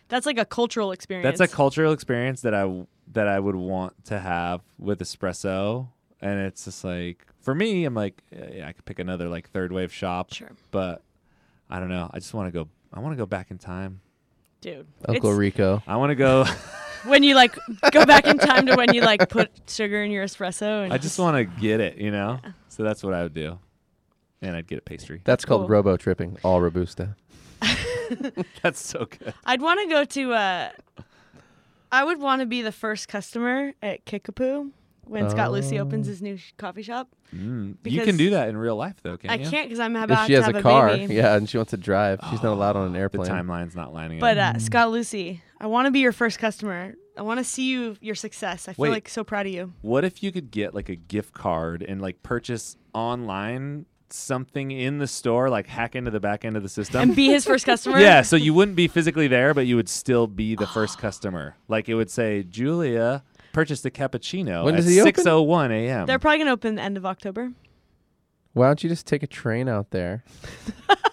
That's 0.09 0.25
like 0.25 0.39
a 0.39 0.45
cultural 0.45 0.93
experience. 0.93 1.37
that's 1.39 1.53
a 1.53 1.53
cultural 1.53 1.93
experience 1.93 2.43
that 2.43 2.55
I 2.55 2.87
that 3.13 3.27
I 3.27 3.41
would 3.41 3.57
want 3.57 4.05
to 4.05 4.21
have 4.21 4.61
with 4.79 5.01
espresso. 5.01 5.89
And 6.21 6.41
it's 6.41 6.65
just 6.65 6.85
like 6.85 7.27
for 7.47 7.55
me, 7.55 7.85
I'm 7.85 7.95
like, 7.95 8.23
yeah, 8.31 8.49
yeah, 8.57 8.69
I 8.69 8.73
could 8.73 8.85
pick 8.85 8.99
another 8.99 9.29
like 9.29 9.49
third 9.51 9.71
wave 9.71 9.93
shop, 9.93 10.33
Sure. 10.35 10.51
but 10.73 11.01
I 11.71 11.79
don't 11.79 11.89
know. 11.89 12.11
I 12.13 12.19
just 12.19 12.35
want 12.35 12.49
to 12.49 12.65
go. 12.65 12.69
I 12.93 12.99
want 12.99 13.13
to 13.13 13.17
go 13.17 13.25
back 13.25 13.51
in 13.53 13.59
time. 13.59 14.01
Dude. 14.61 14.87
Uncle 15.09 15.31
It's- 15.31 15.39
Rico. 15.39 15.81
I 15.87 15.97
want 15.97 16.11
to 16.11 16.17
go. 16.17 16.45
when 17.05 17.23
you 17.23 17.37
like 17.37 17.57
go 17.93 18.05
back 18.05 18.27
in 18.27 18.37
time 18.37 18.67
to 18.67 18.75
when 18.75 18.93
you 18.93 19.01
like 19.03 19.29
put 19.29 19.51
sugar 19.69 20.03
in 20.03 20.11
your 20.11 20.25
espresso 20.25 20.83
and 20.83 20.93
I 20.93 20.99
just 20.99 21.19
want 21.21 21.37
to 21.37 21.45
get 21.61 21.79
it, 21.81 21.99
you 21.99 22.11
know. 22.11 22.41
So 22.69 22.83
that's 22.83 23.05
what 23.05 23.15
I 23.15 23.23
would 23.23 23.35
do, 23.35 23.59
and 24.43 24.57
I'd 24.57 24.67
get 24.67 24.79
a 24.79 24.83
pastry. 24.83 25.21
That's 25.25 25.45
called 25.45 25.63
Cool. 25.63 25.69
robo 25.69 25.97
tripping, 25.97 26.37
all 26.43 26.61
robusta. 26.61 27.15
That's 28.63 28.81
so 28.85 29.07
good. 29.07 29.35
I'd 29.45 29.61
want 29.61 29.81
to 29.81 29.87
go 29.89 30.05
to 30.05 30.33
uh 30.35 30.71
I 31.93 32.05
would 32.05 32.21
want 32.21 32.41
to 32.41 32.47
be 32.47 32.63
the 32.63 32.73
first 32.73 33.09
customer 33.09 33.73
at 33.83 34.05
Kickapoo 34.05 34.73
when 35.07 35.31
Scott 35.31 35.53
Lucy 35.53 35.79
opens 35.79 36.07
Oh. 36.07 36.11
his 36.11 36.23
new 36.23 36.37
sh- 36.37 36.53
coffee 36.59 36.83
shop. 36.83 37.09
Mm. 37.35 37.77
You 37.85 38.03
can 38.03 38.17
do 38.17 38.31
that 38.31 38.49
in 38.49 38.57
real 38.57 38.77
life, 38.77 38.97
though, 39.03 39.17
can't 39.17 39.33
I 39.33 39.37
you? 39.45 39.49
can't 39.51 39.69
because 39.69 39.81
I'm 39.81 39.95
If 39.97 40.05
about 40.05 40.27
she 40.27 40.33
to 40.35 40.43
has 40.43 40.47
have 40.47 40.55
a 40.57 40.63
car, 40.63 40.89
baby. 40.89 41.15
yeah, 41.15 41.37
and 41.37 41.49
she 41.49 41.57
wants 41.59 41.71
to 41.71 41.77
drive, 41.77 42.21
she's 42.31 42.43
not 42.43 42.53
allowed 42.53 42.77
on 42.77 42.89
an 42.89 42.97
airplane. 42.97 43.25
The 43.25 43.33
airplane. 43.33 43.47
timeline's 43.67 43.77
not 43.77 43.93
lining 43.95 44.19
But 44.21 44.39
up. 44.39 44.57
uh, 44.57 44.59
Scott 44.59 44.91
Lucy, 44.91 45.43
I 45.61 45.67
want 45.67 45.87
to 45.87 45.91
be 45.91 46.01
your 46.01 46.13
first 46.13 46.39
customer. 46.39 46.95
I 47.19 47.23
want 47.23 47.39
to 47.39 47.45
see 47.45 47.71
you 47.71 47.97
your 48.01 48.15
success. 48.15 48.69
I 48.69 48.75
feel 48.75 48.83
Wait. 48.85 48.91
like 48.91 49.09
so 49.09 49.25
proud 49.25 49.47
of 49.47 49.53
you. 49.53 49.73
What 49.81 50.05
if 50.05 50.23
you 50.23 50.31
could 50.33 50.51
get 50.51 50.75
like 50.75 50.89
a 50.91 50.97
gift 50.97 51.33
card 51.33 51.83
and 51.83 52.01
like 52.03 52.23
purchase 52.23 52.77
online 52.93 53.87
something 54.11 54.71
in 54.71 54.99
the 54.99 55.07
store, 55.07 55.49
like 55.51 55.67
hack 55.67 55.97
into 55.97 56.11
the 56.11 56.21
back 56.21 56.45
end 56.45 56.57
of 56.57 56.63
the 56.63 56.69
system. 56.69 57.01
and 57.01 57.17
be 57.17 57.27
his 57.27 57.45
first 57.45 57.65
customer. 57.67 57.99
yeah, 57.99 58.23
so 58.23 58.37
you 58.37 58.55
wouldn't 58.55 58.77
be 58.77 58.87
physically 58.87 59.27
there, 59.29 59.53
but 59.55 59.67
you 59.67 59.77
would 59.77 59.89
still 59.89 60.27
be 60.27 60.55
the 60.55 60.67
first 60.75 60.99
customer. 60.99 61.57
Like 61.69 61.89
it 61.89 61.95
would 61.95 62.11
say, 62.11 62.43
Julia 62.45 63.25
purchased 63.57 63.87
a 63.87 63.91
cappuccino 63.91 64.65
When 64.65 64.75
at 64.75 64.77
does 64.77 64.87
he 64.87 65.01
open? 65.01 65.15
6:01 65.15 65.71
a.m. 65.71 66.05
They're 66.07 66.19
probably 66.19 66.39
gonna 66.41 66.51
open 66.53 66.75
the 66.75 66.83
end 66.83 66.99
of 66.99 67.07
October. 67.07 67.53
Why 68.53 68.67
don't 68.67 68.83
you 68.83 68.91
just 68.91 69.07
take 69.07 69.23
a 69.23 69.27
train 69.27 69.67
out 69.67 69.91
there 69.93 70.25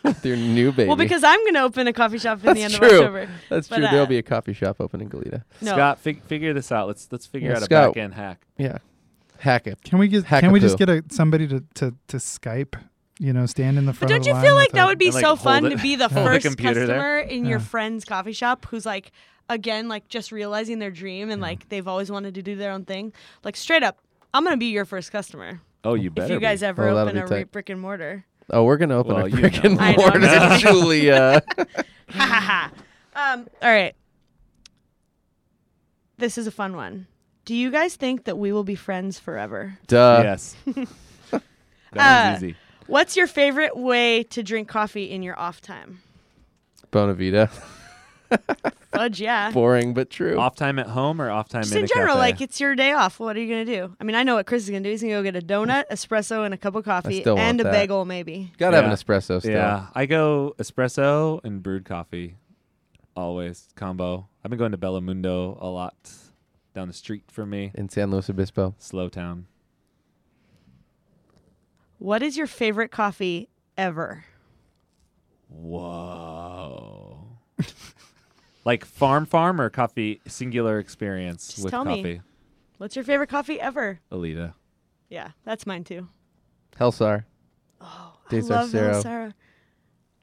with 0.03 0.25
your 0.25 0.35
new 0.35 0.71
baby? 0.77 0.87
Well, 0.89 0.97
because 0.97 1.23
I'm 1.23 1.43
gonna 1.45 1.61
open 1.63 1.87
a 1.87 1.93
coffee 1.93 2.17
shop 2.17 2.43
in 2.43 2.53
the 2.53 2.63
end 2.63 2.73
true. 2.73 2.87
of 2.87 2.93
October. 2.95 3.29
that's 3.49 3.67
but, 3.69 3.77
true. 3.77 3.85
uh, 3.85 3.91
There'll 3.91 4.05
be 4.07 4.17
a 4.17 4.23
coffee 4.23 4.51
shop 4.53 4.81
open 4.81 4.99
in 4.99 5.09
Goleta. 5.09 5.43
No. 5.61 5.71
Scott, 5.71 5.99
fig- 5.99 6.21
figure 6.23 6.53
this 6.53 6.69
out. 6.71 6.87
Let's 6.87 7.07
let's 7.11 7.25
figure 7.25 7.49
Yeah, 7.49 7.55
out 7.55 7.61
a 7.61 7.65
Scott. 7.65 7.93
back 7.93 8.03
end 8.03 8.13
hack. 8.13 8.45
Yeah, 8.57 8.77
hack 9.39 9.65
it. 9.67 9.81
Can 9.83 9.99
we 9.99 10.09
get? 10.09 10.25
Can 10.25 10.51
we 10.51 10.59
just 10.59 10.77
get 10.77 10.89
a 10.89 11.01
somebody 11.09 11.47
to, 11.47 11.63
to 11.75 11.93
to 12.09 12.17
Skype? 12.17 12.75
You 13.19 13.31
know, 13.31 13.45
stand 13.45 13.77
in 13.77 13.85
the 13.85 13.93
front. 13.93 14.01
But 14.01 14.07
don't 14.09 14.17
of 14.19 14.23
the 14.25 14.29
you 14.31 14.41
feel 14.47 14.55
like 14.55 14.71
that 14.71 14.85
would 14.87 14.97
be 14.99 15.05
And, 15.07 15.15
like, 15.15 15.21
so 15.23 15.35
fun 15.37 15.65
it- 15.65 15.69
to 15.69 15.77
be 15.77 15.95
the 15.95 16.07
hold 16.09 16.25
the 16.27 16.31
first 16.31 16.45
computer 16.47 16.85
there? 16.87 16.97
customer 16.97 17.19
in 17.19 17.45
your 17.45 17.59
friend's 17.59 18.03
coffee 18.05 18.33
shop 18.33 18.65
who's 18.69 18.85
like, 18.85 19.11
again, 19.53 19.87
like 19.87 20.07
just 20.09 20.31
realizing 20.31 20.79
their 20.79 20.91
dream 20.91 21.29
and 21.29 21.41
like 21.41 21.69
they've 21.69 21.87
always 21.87 22.11
wanted 22.11 22.33
to 22.35 22.41
do 22.41 22.55
their 22.55 22.71
own 22.71 22.85
thing. 22.85 23.13
Like 23.43 23.55
straight 23.55 23.83
up, 23.83 23.99
I'm 24.33 24.43
gonna 24.43 24.57
be 24.57 24.67
your 24.71 24.85
first 24.85 25.11
customer 25.11 25.61
Oh, 25.83 25.93
you 25.93 26.09
better. 26.09 26.25
if 26.25 26.31
you 26.31 26.37
be. 26.39 26.41
guys 26.41 26.63
ever 26.63 26.83
Oh, 26.89 26.95
that'll 26.95 27.09
open 27.09 27.15
be 27.15 27.19
a 27.19 27.23
re- 27.23 27.29
tight. 27.43 27.51
brick 27.51 27.69
and 27.69 27.79
mortar. 27.79 28.25
Oh, 28.49 28.63
we're 28.65 28.77
gonna 28.77 28.97
open 28.97 29.15
Well, 29.15 29.25
a 29.25 29.29
you 29.29 29.37
brick 29.39 29.63
and 29.63 29.75
know. 29.77 29.81
I 29.83 29.91
know, 29.95 29.97
mortar. 29.97 30.57
Julia. 30.59 31.41
Ha 32.09 32.25
ha 32.25 32.71
ha. 33.15 33.33
Um. 33.33 33.47
All 33.61 33.71
right. 33.71 33.95
This 36.17 36.37
is 36.37 36.45
a 36.47 36.51
fun 36.51 36.75
one. 36.75 37.07
Do 37.45 37.55
you 37.55 37.71
guys 37.71 37.95
think 37.95 38.25
that 38.25 38.37
we 38.37 38.51
will 38.53 38.63
be 38.63 38.75
friends 38.75 39.17
forever? 39.19 39.77
Duh. 39.87 40.21
yes. 40.23 40.55
that 40.65 41.41
Uh, 41.93 42.29
one's 42.31 42.43
easy. 42.43 42.55
What's 42.87 43.17
your 43.17 43.27
favorite 43.27 43.75
way 43.75 44.23
to 44.23 44.43
drink 44.43 44.67
coffee 44.67 45.09
in 45.09 45.23
your 45.23 45.37
off 45.39 45.59
time? 45.61 46.01
Bonavita. 46.91 47.49
Fudge, 48.91 49.19
yeah. 49.21 49.49
Boring 49.51 49.93
but 49.93 50.09
true. 50.09 50.38
Off 50.38 50.55
time 50.55 50.77
at 50.79 50.88
home 50.88 51.19
or 51.21 51.29
off 51.31 51.49
time 51.49 51.63
Just 51.63 51.73
in, 51.73 51.79
in 51.79 51.84
a 51.86 51.88
general, 51.88 52.15
cafe? 52.15 52.19
like 52.19 52.41
it's 52.41 52.59
your 52.61 52.75
day 52.75 52.91
off. 52.91 53.19
What 53.19 53.36
are 53.36 53.39
you 53.39 53.47
gonna 53.49 53.65
do? 53.65 53.95
I 53.99 54.03
mean, 54.03 54.15
I 54.15 54.21
know 54.23 54.36
what 54.36 54.45
Chris 54.45 54.63
is 54.63 54.69
gonna 54.69 54.81
do. 54.81 54.89
He's 54.91 55.01
gonna 55.01 55.13
go 55.13 55.23
get 55.23 55.36
a 55.36 55.41
donut, 55.41 55.86
espresso, 55.91 56.45
and 56.45 56.53
a 56.53 56.57
cup 56.57 56.75
of 56.75 56.86
coffee, 56.86 57.21
still 57.21 57.38
and 57.39 57.59
a 57.59 57.63
that. 57.63 57.71
bagel, 57.71 58.05
maybe. 58.05 58.51
Gotta 58.57 58.75
have 58.75 58.86
an 58.86 58.91
Yeah. 58.91 58.95
espresso 58.97 59.39
still. 59.39 59.51
Yeah, 59.51 59.88
I 59.95 60.05
go 60.05 60.53
espresso 60.59 61.43
and 61.43 61.63
brewed 61.63 61.86
coffee, 61.86 62.36
always 63.15 63.67
combo. 63.75 64.27
I've 64.43 64.49
been 64.51 64.59
going 64.59 64.71
to 64.73 64.77
Bello 64.77 65.01
Mundo 65.01 65.57
a 65.59 65.67
lot, 65.67 65.95
down 66.75 66.88
the 66.88 66.93
street 66.93 67.23
from 67.31 67.49
me, 67.49 67.71
In 67.75 67.89
San 67.89 68.11
Luis 68.11 68.29
Obispo. 68.29 68.75
slow 68.77 69.09
town. 69.09 69.47
What 71.97 72.21
is 72.21 72.36
your 72.38 72.47
favorite 72.47 72.91
coffee 72.91 73.49
ever? 73.77 74.25
Whoa. 75.49 77.19
like 78.66 78.86
farm 78.86 79.26
farm 79.26 79.59
or 79.59 79.70
coffee 79.70 80.22
singular 80.28 80.80
experience 80.80 81.47
Just 81.49 81.64
with 81.64 81.72
tell 81.72 81.86
me. 81.86 81.97
coffee. 81.97 82.22
What's 82.78 82.95
your 82.95 83.05
favorite 83.05 83.28
coffee 83.30 83.59
ever? 83.59 83.99
Elida. 84.11 84.53
Yeah, 85.09 85.32
that's 85.43 85.66
mine 85.66 85.84
too. 85.84 86.07
Helsar. 86.78 87.26
Oh, 87.82 88.14
De 88.30 88.38
I 88.38 88.39
love 88.41 88.70
Zarcero. 88.70 89.01
Sarah. 89.01 89.36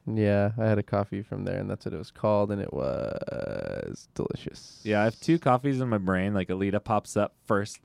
Yeah, 0.06 0.52
I 0.58 0.64
had 0.64 0.78
a 0.78 0.82
coffee 0.82 1.22
from 1.22 1.44
there, 1.44 1.58
and 1.58 1.70
that's 1.70 1.84
what 1.84 1.94
it 1.94 1.98
was 1.98 2.10
called, 2.10 2.50
and 2.50 2.60
it 2.60 2.72
was 2.72 4.08
delicious. 4.14 4.80
Yeah, 4.82 5.02
I 5.02 5.04
have 5.04 5.20
two 5.20 5.38
coffees 5.38 5.80
in 5.80 5.88
my 5.88 5.98
brain. 5.98 6.34
Like 6.34 6.48
Elida 6.48 6.82
pops 6.82 7.16
up 7.16 7.34
first 7.46 7.78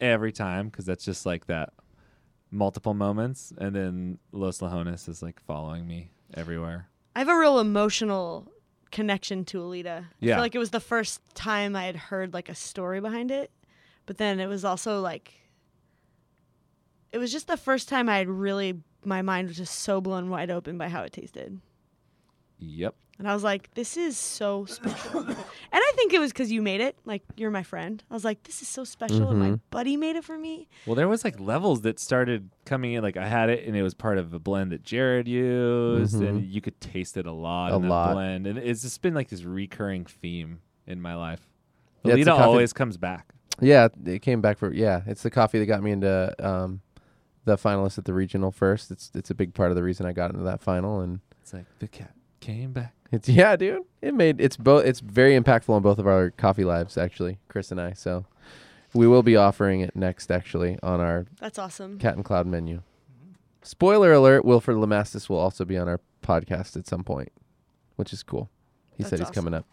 every 0.00 0.32
time 0.32 0.68
because 0.68 0.84
that's 0.84 1.04
just 1.04 1.24
like 1.24 1.46
that 1.46 1.70
multiple 2.50 2.94
moments, 2.94 3.52
and 3.58 3.74
then 3.74 4.18
Los 4.32 4.58
Lajones 4.58 5.08
is 5.08 5.22
like 5.22 5.40
following 5.40 5.86
me 5.86 6.10
everywhere. 6.34 6.88
I 7.14 7.20
have 7.20 7.28
a 7.28 7.36
real 7.36 7.58
emotional 7.60 8.50
connection 8.92 9.44
to 9.46 9.58
Elida. 9.58 10.04
I 10.04 10.06
Yeah. 10.20 10.34
feel 10.36 10.42
like 10.42 10.54
it 10.54 10.58
was 10.58 10.70
the 10.70 10.80
first 10.80 11.20
time 11.34 11.74
I 11.74 11.84
had 11.86 11.96
heard 11.96 12.32
like 12.32 12.48
a 12.48 12.54
story 12.54 13.00
behind 13.00 13.30
it, 13.30 13.50
but 14.06 14.18
then 14.18 14.38
it 14.38 14.46
was 14.46 14.64
also 14.64 15.00
like 15.00 15.34
it 17.10 17.18
was 17.18 17.32
just 17.32 17.46
the 17.46 17.56
first 17.56 17.88
time 17.88 18.08
I 18.08 18.18
had 18.18 18.28
really 18.28 18.80
my 19.04 19.20
mind 19.22 19.48
was 19.48 19.56
just 19.56 19.80
so 19.80 20.00
blown 20.00 20.30
wide 20.30 20.50
open 20.50 20.78
by 20.78 20.88
how 20.88 21.02
it 21.02 21.12
tasted. 21.12 21.60
Yep. 22.58 22.94
And 23.22 23.30
I 23.30 23.34
was 23.34 23.44
like, 23.44 23.72
this 23.74 23.96
is 23.96 24.16
so 24.16 24.64
special. 24.64 25.20
and 25.20 25.36
I 25.72 25.92
think 25.94 26.12
it 26.12 26.18
was 26.18 26.32
because 26.32 26.50
you 26.50 26.60
made 26.60 26.80
it. 26.80 26.96
Like, 27.04 27.22
you're 27.36 27.52
my 27.52 27.62
friend. 27.62 28.02
I 28.10 28.14
was 28.14 28.24
like, 28.24 28.42
this 28.42 28.62
is 28.62 28.66
so 28.66 28.82
special. 28.82 29.30
And 29.30 29.38
my 29.38 29.50
Mhm. 29.50 29.60
buddy 29.70 29.96
made 29.96 30.16
it 30.16 30.24
for 30.24 30.36
me. 30.36 30.66
Well, 30.86 30.96
there 30.96 31.06
was 31.06 31.22
like 31.24 31.38
levels 31.38 31.82
that 31.82 32.00
started 32.00 32.50
coming 32.64 32.94
in. 32.94 33.02
Like 33.04 33.16
I 33.16 33.28
had 33.28 33.48
it, 33.48 33.64
and 33.64 33.76
it 33.76 33.82
was 33.84 33.94
part 33.94 34.18
of 34.18 34.34
a 34.34 34.40
blend 34.40 34.72
that 34.72 34.82
Jared 34.82 35.28
used, 35.28 36.16
and 36.16 36.40
Mhm. 36.42 36.50
you 36.52 36.60
could 36.60 36.80
taste 36.80 37.16
it 37.16 37.24
a 37.26 37.30
lot 37.30 37.70
A 37.70 37.76
in 37.76 37.82
that 37.82 37.88
lot. 37.88 38.14
blend. 38.14 38.48
And 38.48 38.58
it's 38.58 38.82
just 38.82 39.00
been 39.02 39.14
like 39.14 39.28
this 39.28 39.44
recurring 39.44 40.04
theme 40.04 40.58
in 40.88 41.00
my 41.00 41.14
life. 41.14 41.48
Yeah, 42.02 42.14
it's 42.16 42.26
a 42.26 42.30
coffee- 42.32 42.42
always 42.42 42.72
comes 42.72 42.96
back. 42.96 43.32
Yeah, 43.60 43.86
it 44.04 44.22
came 44.22 44.40
back 44.40 44.58
for 44.58 44.72
yeah. 44.74 45.02
It's 45.06 45.22
the 45.22 45.30
coffee 45.30 45.60
that 45.60 45.66
got 45.66 45.80
me 45.80 45.92
into 45.92 46.34
um, 46.44 46.80
the 47.44 47.54
finalists 47.56 47.98
at 47.98 48.04
the 48.04 48.14
regional 48.14 48.50
first. 48.50 48.90
It's 48.90 49.12
it's 49.14 49.30
a 49.30 49.34
big 49.36 49.54
part 49.54 49.70
of 49.70 49.76
the 49.76 49.84
reason 49.84 50.06
I 50.06 50.12
got 50.12 50.32
into 50.32 50.42
that 50.42 50.60
final, 50.60 51.00
and 51.00 51.20
It's 51.40 51.52
like 51.54 51.66
the 51.78 51.86
cat 51.86 52.14
came 52.40 52.72
back. 52.72 52.96
It's 53.12 53.28
yeah, 53.40 53.54
dude. 53.56 53.82
It 54.00 54.14
made 54.14 54.40
it's 54.40 54.56
both. 54.56 54.84
It's 54.84 55.00
very 55.00 55.38
impactful 55.38 55.70
on 55.70 55.82
both 55.82 55.98
of 55.98 56.06
our 56.06 56.30
coffee 56.30 56.64
lives, 56.64 56.98
actually, 56.98 57.38
Chris 57.48 57.70
and 57.70 57.80
I. 57.80 57.92
So 57.92 58.24
we 58.94 59.06
will 59.06 59.22
be 59.22 59.36
offering 59.36 59.80
it 59.80 59.94
next, 59.94 60.30
actually, 60.30 60.78
on 60.82 61.00
our 61.00 61.26
That's 61.38 61.58
awesome. 61.58 61.98
Cat 61.98 62.16
and 62.16 62.24
Cloud 62.24 62.46
menu. 62.46 62.82
Spoiler 63.62 64.12
alert: 64.12 64.44
Wilfred 64.44 64.76
Lamastus 64.76 65.28
will 65.28 65.38
also 65.38 65.64
be 65.64 65.78
on 65.78 65.88
our 65.88 66.00
podcast 66.22 66.76
at 66.76 66.86
some 66.88 67.04
point, 67.04 67.30
which 67.96 68.12
is 68.12 68.22
cool. 68.22 68.50
He 68.96 69.04
said 69.04 69.18
That's 69.20 69.30
he's 69.30 69.34
coming 69.34 69.54
up. 69.54 69.66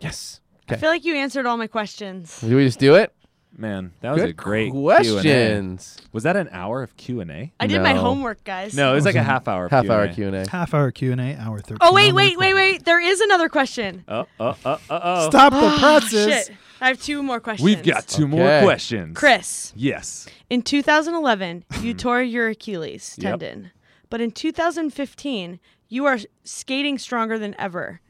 Yes. 0.00 0.40
I 0.68 0.74
Okay. 0.74 0.80
feel 0.80 0.90
like 0.90 1.04
you 1.04 1.14
answered 1.16 1.44
all 1.46 1.56
my 1.56 1.66
questions. 1.66 2.40
Do 2.40 2.56
we 2.56 2.64
just 2.64 2.78
do 2.78 2.94
it? 2.94 3.12
Man, 3.56 3.92
that 4.00 4.12
was 4.12 4.22
Good 4.22 4.30
a 4.30 4.32
great 4.32 4.70
Q&A. 4.72 4.82
questions. 4.82 5.98
Was 6.12 6.22
that 6.22 6.36
an 6.36 6.48
hour 6.52 6.82
of 6.82 6.96
Q 6.96 7.20
and 7.20 7.30
A? 7.30 7.52
I 7.60 7.66
did 7.66 7.82
my 7.82 7.92
No. 7.92 8.00
homework, 8.00 8.42
guys. 8.44 8.74
No, 8.74 8.92
it 8.92 8.94
was 8.94 9.04
like 9.04 9.14
a 9.14 9.22
half 9.32 9.46
hour. 9.46 9.66
of 9.66 9.70
Half 9.70 9.90
hour 9.90 10.06
Q&A. 10.08 10.14
Q 10.14 10.26
and 10.28 10.36
A. 10.36 10.50
half 10.50 10.72
hour 10.72 10.90
Q 10.90 11.12
and 11.12 11.20
A, 11.20 11.34
hour 11.36 11.58
thirteen. 11.58 11.78
Oh, 11.82 11.92
wait, 11.92 12.12
wait, 12.14 12.38
wait, 12.38 12.54
wait. 12.54 12.84
There 12.84 13.00
is 13.00 13.20
another 13.20 13.48
question. 13.50 14.04
Oh, 14.08 14.26
oh, 14.40 14.56
oh, 14.64 14.80
oh, 14.90 15.00
oh. 15.02 15.28
Stop 15.30 15.52
the 15.52 15.58
ah, 15.60 15.74
Oh, 15.76 15.78
process. 15.78 16.46
shit. 16.48 16.56
I 16.80 16.88
have 16.88 17.00
two 17.00 17.22
more 17.22 17.40
questions. 17.40 17.64
We've 17.64 17.82
got 17.84 18.08
two 18.08 18.26
more 18.26 18.42
Okay. 18.46 18.64
questions. 18.64 19.16
Chris. 19.16 19.72
Yes. 19.76 20.26
In 20.50 20.62
2011, 20.62 21.64
you 21.80 21.94
tore 21.94 22.22
your 22.22 22.48
Achilles 22.48 23.16
Yep. 23.18 23.38
tendon. 23.40 23.70
But 24.10 24.20
in 24.20 24.30
2015, 24.30 25.60
you 25.88 26.06
are 26.06 26.18
skating 26.42 26.98
stronger 26.98 27.38
than 27.38 27.54
ever. 27.58 28.00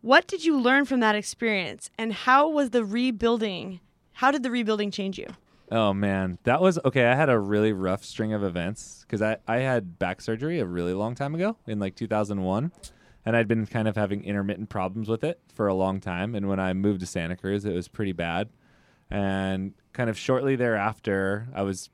What 0.00 0.26
did 0.26 0.44
you 0.44 0.58
learn 0.58 0.84
from 0.86 1.00
that 1.00 1.14
experience 1.14 1.90
and 1.98 2.12
how 2.12 2.48
was 2.48 2.70
the 2.70 2.84
rebuilding? 2.84 3.80
How 4.18 4.32
did 4.32 4.42
the 4.42 4.50
rebuilding 4.50 4.90
change 4.90 5.16
you? 5.16 5.28
Oh 5.70 5.92
man, 5.92 6.38
that 6.42 6.60
was 6.60 6.76
okay. 6.84 7.06
I 7.06 7.14
had 7.14 7.28
a 7.28 7.38
really 7.38 7.72
rough 7.72 8.04
string 8.04 8.32
of 8.32 8.42
events 8.42 9.04
because 9.06 9.22
I, 9.22 9.36
I 9.46 9.58
had 9.58 10.00
back 10.00 10.20
surgery 10.20 10.58
a 10.58 10.66
really 10.66 10.92
long 10.92 11.14
time 11.14 11.36
ago 11.36 11.56
in 11.68 11.78
like 11.78 11.94
2001, 11.94 12.72
and 13.24 13.36
I'd 13.36 13.46
been 13.46 13.64
kind 13.64 13.86
of 13.86 13.94
having 13.94 14.24
intermittent 14.24 14.70
problems 14.70 15.08
with 15.08 15.22
it 15.22 15.38
for 15.54 15.68
a 15.68 15.74
long 15.74 16.00
time. 16.00 16.34
And 16.34 16.48
when 16.48 16.58
I 16.58 16.72
moved 16.72 16.98
to 16.98 17.06
Santa 17.06 17.36
Cruz, 17.36 17.64
it 17.64 17.72
was 17.72 17.86
pretty 17.86 18.10
bad. 18.10 18.48
And 19.08 19.74
kind 19.92 20.10
of 20.10 20.18
shortly 20.18 20.56
thereafter, 20.56 21.46
I 21.54 21.62
was 21.62 21.88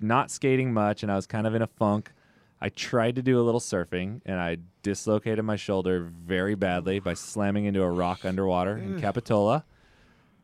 not 0.00 0.30
skating 0.30 0.74
much, 0.74 1.02
and 1.02 1.10
I 1.10 1.16
was 1.16 1.26
kind 1.26 1.46
of 1.46 1.54
in 1.54 1.62
a 1.62 1.66
funk. 1.66 2.12
I 2.60 2.68
tried 2.68 3.16
to 3.16 3.22
do 3.22 3.40
a 3.40 3.44
little 3.44 3.60
surfing, 3.60 4.20
and 4.26 4.38
I 4.38 4.58
dislocated 4.82 5.46
my 5.46 5.56
shoulder 5.56 6.00
very 6.02 6.56
badly 6.56 6.98
by 6.98 7.14
slamming 7.14 7.64
into 7.64 7.82
a 7.82 7.90
rock 7.90 8.26
underwater 8.26 8.76
in 8.76 9.00
Capitola. 9.00 9.64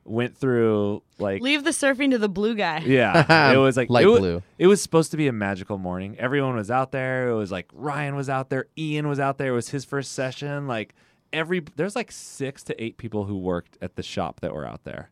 Went 0.06 0.36
through 0.36 1.02
like 1.18 1.40
Leave 1.40 1.64
the 1.64 1.70
surfing 1.70 2.10
to 2.10 2.18
the 2.18 2.28
blue 2.28 2.54
guy. 2.54 2.78
yeah, 2.86 3.52
it 3.54 3.56
was 3.56 3.76
like 3.76 3.88
Light 3.88 4.04
it 4.04 4.08
wa- 4.10 4.18
blue. 4.18 4.42
It 4.58 4.66
was 4.66 4.82
supposed 4.82 5.10
to 5.12 5.16
be 5.16 5.28
a 5.28 5.32
magical 5.32 5.78
morning. 5.78 6.14
Everyone 6.18 6.54
was 6.56 6.70
out 6.70 6.92
there. 6.92 7.30
It 7.30 7.34
was 7.34 7.50
like 7.50 7.68
Ryan 7.72 8.14
was 8.14 8.28
out 8.28 8.50
there. 8.50 8.66
Ian 8.76 9.08
was 9.08 9.18
out 9.18 9.38
there. 9.38 9.48
It 9.52 9.54
was 9.54 9.70
his 9.70 9.84
first 9.86 10.12
session. 10.12 10.66
Like 10.66 10.94
every 11.32 11.62
there's 11.76 11.96
like 11.96 12.12
six 12.12 12.62
to 12.64 12.82
eight 12.84 12.98
people 12.98 13.24
who 13.24 13.38
worked 13.38 13.78
at 13.80 13.96
the 13.96 14.02
shop 14.02 14.40
that 14.40 14.52
were 14.54 14.66
out 14.66 14.84
there, 14.84 15.10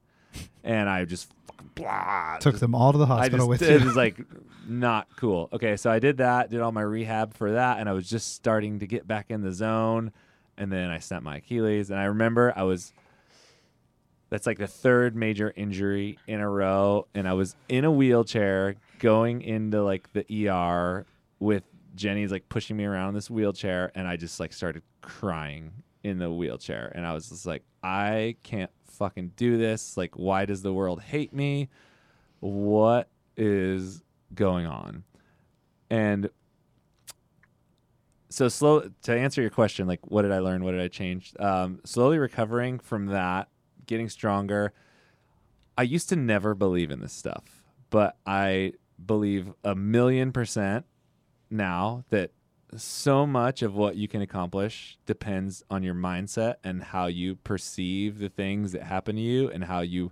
and 0.62 0.90
I 0.90 1.06
just 1.06 1.30
blah. 1.74 2.36
Took 2.40 2.52
just- 2.54 2.60
them 2.60 2.74
all 2.74 2.92
to 2.92 2.98
the 2.98 3.04
I 3.04 3.08
hospital 3.08 3.38
just 3.38 3.48
with 3.48 3.62
it 3.70 3.80
you. 3.80 3.86
was 3.86 3.96
like 3.96 4.20
not 4.68 5.08
cool. 5.16 5.48
Okay, 5.54 5.76
so 5.76 5.90
I 5.90 6.00
did 6.00 6.18
that. 6.18 6.50
Did 6.50 6.60
all 6.60 6.70
my 6.72 6.82
rehab 6.82 7.32
for 7.34 7.52
that, 7.52 7.78
and 7.78 7.88
I 7.88 7.92
was 7.92 8.10
just 8.10 8.34
starting 8.34 8.78
to 8.80 8.86
get 8.86 9.08
back 9.08 9.30
in 9.30 9.40
the 9.40 9.52
zone, 9.52 10.12
and 10.58 10.70
then 10.70 10.90
I 10.90 10.98
snapped 10.98 11.24
my 11.24 11.36
Achilles. 11.38 11.90
And 11.90 11.98
I 11.98 12.04
remember 12.04 12.52
I 12.54 12.64
was 12.64 12.92
that's 14.32 14.46
like 14.46 14.56
the 14.56 14.66
third 14.66 15.14
major 15.14 15.52
injury 15.56 16.18
in 16.26 16.40
a 16.40 16.48
row 16.48 17.06
and 17.14 17.28
i 17.28 17.34
was 17.34 17.54
in 17.68 17.84
a 17.84 17.90
wheelchair 17.90 18.74
going 18.98 19.42
into 19.42 19.82
like 19.82 20.10
the 20.14 20.48
er 20.48 21.04
with 21.38 21.62
jenny's 21.94 22.32
like 22.32 22.48
pushing 22.48 22.74
me 22.74 22.84
around 22.84 23.10
in 23.10 23.14
this 23.14 23.28
wheelchair 23.28 23.92
and 23.94 24.08
i 24.08 24.16
just 24.16 24.40
like 24.40 24.54
started 24.54 24.82
crying 25.02 25.70
in 26.02 26.18
the 26.18 26.32
wheelchair 26.32 26.90
and 26.94 27.06
i 27.06 27.12
was 27.12 27.28
just 27.28 27.44
like 27.44 27.62
i 27.82 28.34
can't 28.42 28.70
fucking 28.86 29.30
do 29.36 29.58
this 29.58 29.98
like 29.98 30.16
why 30.16 30.46
does 30.46 30.62
the 30.62 30.72
world 30.72 31.02
hate 31.02 31.34
me 31.34 31.68
what 32.40 33.10
is 33.36 34.02
going 34.34 34.64
on 34.64 35.04
and 35.90 36.30
so 38.30 38.48
slow 38.48 38.88
to 39.02 39.12
answer 39.14 39.42
your 39.42 39.50
question, 39.50 39.86
like 39.86 40.00
what 40.04 40.22
did 40.22 40.32
I 40.32 40.38
learn? 40.38 40.64
What 40.64 40.70
did 40.70 40.80
I 40.80 40.88
change? 40.88 41.34
Um, 41.38 41.80
slowly 41.84 42.16
recovering 42.16 42.78
from 42.78 43.08
that, 43.08 43.48
getting 43.86 44.08
stronger. 44.08 44.72
I 45.76 45.82
used 45.82 46.08
to 46.10 46.16
never 46.16 46.54
believe 46.54 46.90
in 46.90 47.00
this 47.00 47.12
stuff, 47.12 47.62
but 47.90 48.16
I 48.26 48.74
believe 49.04 49.52
a 49.64 49.74
million 49.74 50.32
percent 50.32 50.86
now 51.50 52.04
that 52.10 52.30
so 52.76 53.26
much 53.26 53.62
of 53.62 53.74
what 53.74 53.96
you 53.96 54.08
can 54.08 54.22
accomplish 54.22 54.96
depends 55.04 55.62
on 55.70 55.82
your 55.82 55.94
mindset 55.94 56.54
and 56.64 56.82
how 56.82 57.06
you 57.06 57.36
perceive 57.36 58.18
the 58.18 58.30
things 58.30 58.72
that 58.72 58.82
happen 58.82 59.16
to 59.16 59.22
you 59.22 59.50
and 59.50 59.64
how 59.64 59.80
you 59.80 60.10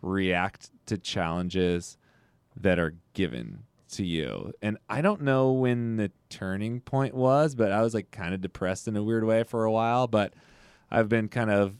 react 0.00 0.70
to 0.86 0.96
challenges 0.96 1.98
that 2.56 2.78
are 2.78 2.94
given 3.12 3.64
to 3.90 4.04
you. 4.04 4.52
And 4.62 4.78
I 4.88 5.00
don't 5.00 5.22
know 5.22 5.52
when 5.52 5.96
the 5.96 6.10
turning 6.28 6.80
point 6.80 7.14
was, 7.14 7.54
but 7.54 7.72
I 7.72 7.82
was 7.82 7.94
like 7.94 8.10
kind 8.10 8.34
of 8.34 8.40
depressed 8.40 8.88
in 8.88 8.96
a 8.96 9.02
weird 9.02 9.24
way 9.24 9.42
for 9.42 9.64
a 9.64 9.72
while, 9.72 10.06
but 10.06 10.34
I've 10.90 11.08
been 11.08 11.28
kind 11.28 11.50
of 11.50 11.76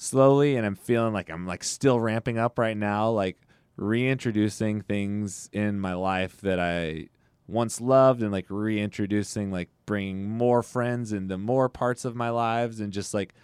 slowly 0.00 0.56
and 0.56 0.64
I'm 0.64 0.76
feeling 0.76 1.12
like 1.12 1.28
I'm 1.28 1.46
like 1.46 1.62
still 1.62 2.00
ramping 2.00 2.38
up 2.38 2.58
right 2.58 2.76
now, 2.76 3.10
like 3.10 3.36
reintroducing 3.76 4.80
things 4.80 5.50
in 5.52 5.78
my 5.78 5.92
life 5.92 6.40
that 6.40 6.58
I 6.58 7.08
once 7.46 7.80
loved 7.82 8.22
and 8.22 8.32
like 8.32 8.46
reintroducing 8.48 9.50
like 9.50 9.68
bringing 9.84 10.26
more 10.26 10.62
friends 10.62 11.12
into 11.12 11.36
more 11.36 11.68
parts 11.68 12.06
of 12.06 12.16
my 12.16 12.30
lives 12.30 12.80
and 12.80 12.92
just 12.94 13.12
like 13.12 13.34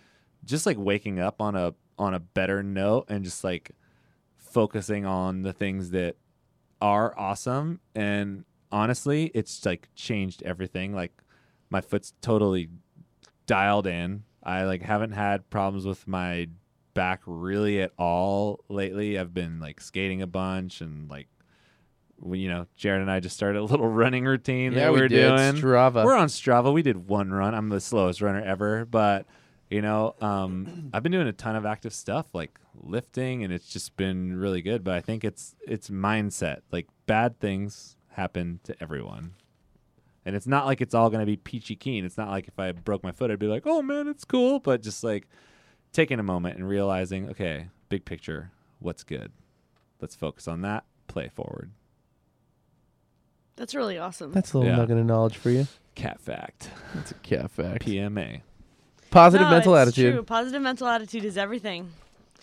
just 0.44 0.64
like 0.64 0.78
waking 0.78 1.18
up 1.18 1.42
on 1.42 1.56
a 1.56 1.74
on 1.98 2.14
a 2.14 2.20
better 2.20 2.62
note 2.62 3.04
and 3.08 3.22
just 3.22 3.44
like 3.44 3.72
focusing 4.38 5.04
on 5.04 5.42
the 5.42 5.52
things 5.52 5.90
that 5.90 6.16
are 6.80 7.18
awesome. 7.18 7.80
And 7.94 8.46
honestly 8.72 9.30
it's 9.34 9.66
like 9.66 9.90
changed 9.94 10.42
everything. 10.42 10.94
Like 10.94 11.12
my 11.68 11.82
foot's 11.82 12.14
totally 12.22 12.70
dialed 13.46 13.86
in 13.86 14.22
i 14.46 14.64
like 14.64 14.80
haven't 14.80 15.12
had 15.12 15.48
problems 15.50 15.84
with 15.84 16.06
my 16.08 16.48
back 16.94 17.20
really 17.26 17.82
at 17.82 17.92
all 17.98 18.64
lately. 18.70 19.18
I've 19.18 19.34
been 19.34 19.60
like 19.60 19.82
skating 19.82 20.22
a 20.22 20.26
bunch 20.26 20.80
and 20.80 21.10
like 21.10 21.28
we, 22.18 22.38
you 22.38 22.48
know 22.48 22.66
jared 22.74 23.02
and 23.02 23.10
i 23.10 23.20
just 23.20 23.36
started 23.36 23.58
a 23.58 23.62
little 23.70 23.86
running 23.86 24.24
routine 24.24 24.72
yeah, 24.72 24.78
that 24.86 24.92
we 24.94 25.00
we're 25.00 25.08
did. 25.08 25.28
doing. 25.28 25.62
Strava. 25.62 26.06
we're 26.06 26.16
on 26.16 26.28
strava. 26.28 26.72
We 26.72 26.80
did 26.80 27.06
one 27.06 27.30
run. 27.30 27.54
I'm 27.54 27.68
the 27.68 27.80
slowest 27.82 28.22
runner 28.22 28.42
ever 28.42 28.86
but 28.86 29.26
you 29.68 29.82
know 29.82 30.14
um, 30.22 30.90
i've 30.94 31.02
been 31.02 31.12
doing 31.12 31.28
a 31.28 31.32
ton 31.34 31.54
of 31.54 31.66
active 31.66 31.92
stuff 31.92 32.26
like 32.32 32.58
lifting 32.74 33.44
and 33.44 33.52
it's 33.52 33.68
just 33.68 33.94
been 33.98 34.34
really 34.34 34.62
good 34.62 34.82
but 34.82 34.94
i 34.94 35.00
think 35.02 35.22
it's 35.24 35.54
it's 35.66 35.90
mindset. 35.90 36.60
Like 36.72 36.88
bad 37.04 37.38
things 37.40 37.96
happen 38.12 38.60
to 38.64 38.74
everyone 38.82 39.34
and 40.26 40.36
it's 40.36 40.46
not 40.46 40.66
like 40.66 40.80
it's 40.82 40.94
all 40.94 41.08
going 41.08 41.20
to 41.20 41.26
be 41.26 41.36
peachy 41.36 41.74
keen 41.76 42.04
it's 42.04 42.18
not 42.18 42.28
like 42.28 42.46
if 42.48 42.58
i 42.58 42.70
broke 42.72 43.02
my 43.02 43.12
foot 43.12 43.30
i'd 43.30 43.38
be 43.38 43.46
like 43.46 43.62
oh 43.64 43.80
man 43.80 44.06
it's 44.08 44.24
cool 44.24 44.58
but 44.58 44.82
just 44.82 45.02
like 45.02 45.26
taking 45.92 46.18
a 46.18 46.22
moment 46.22 46.56
and 46.58 46.68
realizing 46.68 47.30
okay 47.30 47.68
big 47.88 48.04
picture 48.04 48.50
what's 48.80 49.02
good 49.04 49.32
let's 50.02 50.14
focus 50.14 50.46
on 50.46 50.60
that 50.62 50.84
play 51.06 51.28
forward 51.34 51.70
That's 53.56 53.74
really 53.74 53.96
awesome. 53.98 54.32
That's 54.32 54.52
a 54.52 54.58
little 54.58 54.70
Yeah. 54.72 54.76
nugget 54.78 54.98
of 54.98 55.06
knowledge 55.06 55.36
for 55.38 55.48
you. 55.50 55.66
cat 55.94 56.20
fact 56.20 56.70
That's 56.94 57.12
a 57.12 57.14
cat 57.14 57.50
fact. 57.50 57.86
pma 57.86 58.42
Positive 59.10 59.46
No, 59.46 59.50
mental 59.50 59.74
it's 59.76 59.88
attitude. 59.88 60.12
True. 60.14 60.22
Positive 60.24 60.60
mental 60.60 60.86
attitude 60.88 61.24
is 61.24 61.38
everything. 61.38 61.92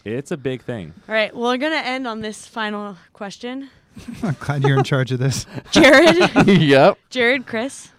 it's 0.05 0.31
a 0.31 0.37
big 0.37 0.63
thing 0.63 0.93
All 1.07 1.13
right. 1.13 1.35
Well, 1.35 1.51
we're 1.51 1.57
gonna 1.57 1.75
end 1.75 2.07
on 2.07 2.21
this 2.21 2.47
final 2.47 2.97
question. 3.13 3.69
I'm 4.23 4.35
glad 4.39 4.63
you're 4.63 4.77
in 4.77 4.83
charge 4.83 5.11
of 5.11 5.19
this. 5.19 5.45
Jared, 5.71 6.47
yep. 6.47 6.97
Jared, 7.09 7.45
Chris, 7.45 7.89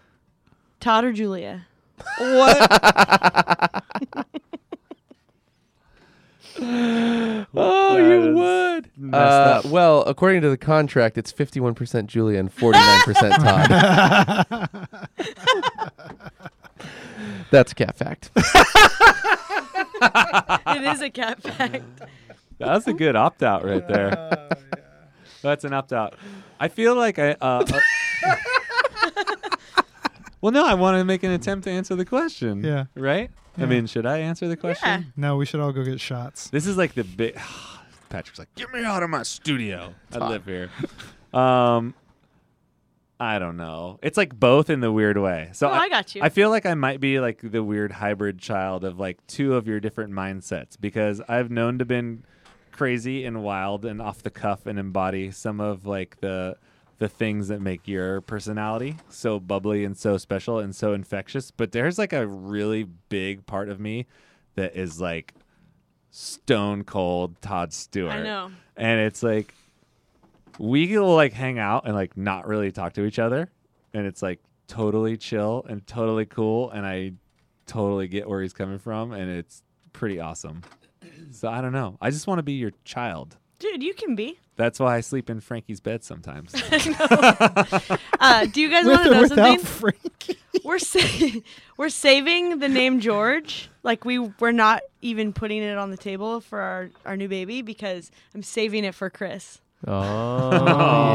Todd, 0.81 1.05
or 1.05 1.13
Julia? 1.13 1.67
what 2.19 2.71
Oh, 7.57 7.95
That 7.97 8.25
you 8.27 8.35
would. 8.35 8.91
Uh, 9.13 9.17
up. 9.17 9.65
well, 9.67 10.03
according 10.03 10.43
to 10.43 10.51
the 10.51 10.57
contract, 10.57 11.19
it's 11.19 11.33
51% 11.33 12.07
Julia 12.07 12.39
and 12.39 12.55
49% 12.55 13.37
Todd. 13.37 14.89
That's 17.51 17.73
a 17.73 17.75
cat 17.75 17.97
fact. 17.97 18.31
it 20.67 20.83
is 20.95 21.01
a 21.03 21.11
cat 21.11 21.43
fact. 21.43 21.85
That's 22.59 22.87
a 22.87 22.93
good 22.93 23.17
opt 23.17 23.43
out 23.43 23.65
right 23.65 23.87
there. 23.87 24.49
That's 25.49 25.65
an 25.65 25.73
opt 25.73 25.93
out. 25.93 26.17
I 26.59 26.69
feel 26.69 26.95
like 26.95 27.19
I. 27.19 27.33
Uh, 27.41 27.65
uh, 28.25 28.37
well, 30.41 30.53
no, 30.53 30.67
I 30.67 30.75
want 30.75 30.99
to 30.99 31.05
make 31.05 31.23
an 31.23 31.31
attempt 31.31 31.65
to 31.65 31.71
answer 31.71 31.95
the 31.95 32.05
question. 32.05 32.63
Yeah. 32.65 32.87
Right? 32.95 33.31
Yeah. 33.57 33.65
I 33.65 33.67
mean, 33.67 33.87
should 33.87 34.07
I 34.07 34.19
answer 34.19 34.49
the 34.49 34.57
question? 34.57 34.89
Yeah. 34.89 35.03
No, 35.17 35.37
we 35.37 35.47
should 35.47 35.61
all 35.61 35.73
go 35.73 35.85
get 35.85 36.01
shots. 36.01 36.51
This 36.51 36.67
is 36.67 36.77
like 36.77 36.95
the 36.95 37.05
big. 37.05 37.39
Patrick's 38.09 38.39
like, 38.39 38.55
get 38.55 38.73
me 38.73 38.85
out 38.85 39.03
of 39.03 39.11
my 39.11 39.23
studio. 39.23 39.95
I 40.13 40.19
hot. 40.19 40.31
live 40.31 40.45
here. 40.45 40.71
Um, 41.33 41.95
I 43.19 43.39
don't 43.39 43.57
know. 43.57 43.99
It's 44.03 44.17
like 44.17 44.39
both 44.39 44.71
in 44.71 44.81
the 44.81 44.93
weird 44.93 45.19
way. 45.19 45.51
So 45.53 45.69
Oh, 45.69 45.73
I 45.73 45.89
got 45.89 46.15
you. 46.15 46.23
I 46.23 46.29
feel 46.29 46.51
like 46.51 46.67
I 46.67 46.75
might 46.75 47.01
be 47.01 47.21
like 47.21 47.41
the 47.43 47.63
weird 47.63 47.91
hybrid 47.93 48.39
child 48.39 48.85
of 48.85 48.99
like 48.99 49.25
two 49.27 49.55
of 49.55 49.67
your 49.67 49.81
different 49.81 50.13
mindsets 50.13 50.77
because 50.81 51.21
I've 51.29 51.51
known 51.51 51.79
to 51.79 51.85
been 51.85 52.25
crazy 52.75 53.25
and 53.25 53.43
wild 53.43 53.85
and 53.85 54.03
off 54.03 54.23
the 54.23 54.31
cuff 54.31 54.67
and 54.67 54.79
embody 54.79 55.31
some 55.31 55.61
of 55.61 55.87
like 55.87 56.21
the 56.21 56.57
the 56.99 57.09
things 57.09 57.49
that 57.49 57.61
make 57.61 57.89
your 57.89 58.21
personality 58.21 58.97
so 59.09 59.41
bubbly 59.41 59.85
and 59.85 59.97
so 59.97 60.17
special 60.17 60.59
and 60.59 60.75
so 60.75 60.93
infectious. 60.93 61.51
But 61.51 61.73
there's 61.73 61.99
like 61.99 62.13
a 62.13 62.27
really 62.27 62.85
big 63.09 63.47
part 63.47 63.69
of 63.69 63.81
me 63.81 64.07
that 64.55 64.77
is 64.77 65.01
like 65.01 65.35
stone 66.11 66.85
cold 66.85 67.41
Todd 67.41 67.73
Stewart. 67.73 68.13
I 68.13 68.23
know. 68.23 68.51
And 68.77 69.01
it's 69.01 69.23
like 69.23 69.55
we 70.59 70.87
will 70.97 71.15
like 71.15 71.33
hang 71.33 71.59
out 71.59 71.87
and 71.87 71.95
like 71.95 72.17
not 72.17 72.47
really 72.47 72.71
talk 72.71 72.93
to 72.95 73.05
each 73.05 73.19
other 73.19 73.51
and 73.93 74.07
it's 74.07 74.23
like 74.23 74.41
totally 74.69 75.17
chill 75.17 75.65
and 75.69 75.87
totally 75.87 76.27
cool 76.27 76.71
and 76.71 76.87
I 76.87 77.13
totally 77.67 78.09
get 78.09 78.29
where 78.29 78.43
he's 78.43 78.53
coming 78.53 78.79
from 78.79 79.13
and 79.13 79.31
it's 79.31 79.63
pretty 79.93 80.21
awesome. 80.21 80.63
So 81.33 81.49
I 81.49 81.61
don't 81.61 81.73
know. 81.73 81.97
I 82.01 82.11
just 82.11 82.27
want 82.27 82.39
to 82.39 82.43
be 82.45 82.53
your 82.53 82.73
child. 82.85 83.37
Dude, 83.59 83.83
you 83.83 83.93
can 83.95 84.15
be. 84.15 84.39
That's 84.57 84.79
why 84.79 84.97
I 84.97 85.01
sleep 85.01 85.29
in 85.31 85.41
Frankie's 85.41 85.81
bed 85.81 86.05
sometimes. 86.05 86.55
Uh, 88.21 88.47
do 88.47 88.61
you 88.63 88.71
guys 88.71 88.87
want 88.87 89.03
to 89.05 89.11
or 89.11 89.15
know 89.15 89.23
without 89.23 89.61
something? 89.61 89.65
Frankie. 89.65 90.39
We're 90.65 90.79
sa- 90.79 91.39
we're 91.77 91.89
saving 91.91 92.59
the 92.59 92.69
name 92.69 93.01
George. 93.01 93.69
Like 93.83 94.05
we 94.05 94.19
we're 94.19 94.53
not 94.53 94.83
even 95.03 95.33
putting 95.35 95.63
it 95.63 95.77
on 95.77 95.91
the 95.91 95.97
table 95.99 96.41
for 96.41 96.61
our, 96.61 96.91
our 97.05 97.17
new 97.17 97.29
baby 97.29 97.61
because 97.61 98.11
I'm 98.35 98.43
saving 98.43 98.85
it 98.85 98.95
for 98.95 99.11
Chris. 99.11 99.61
Oh, 99.87 100.51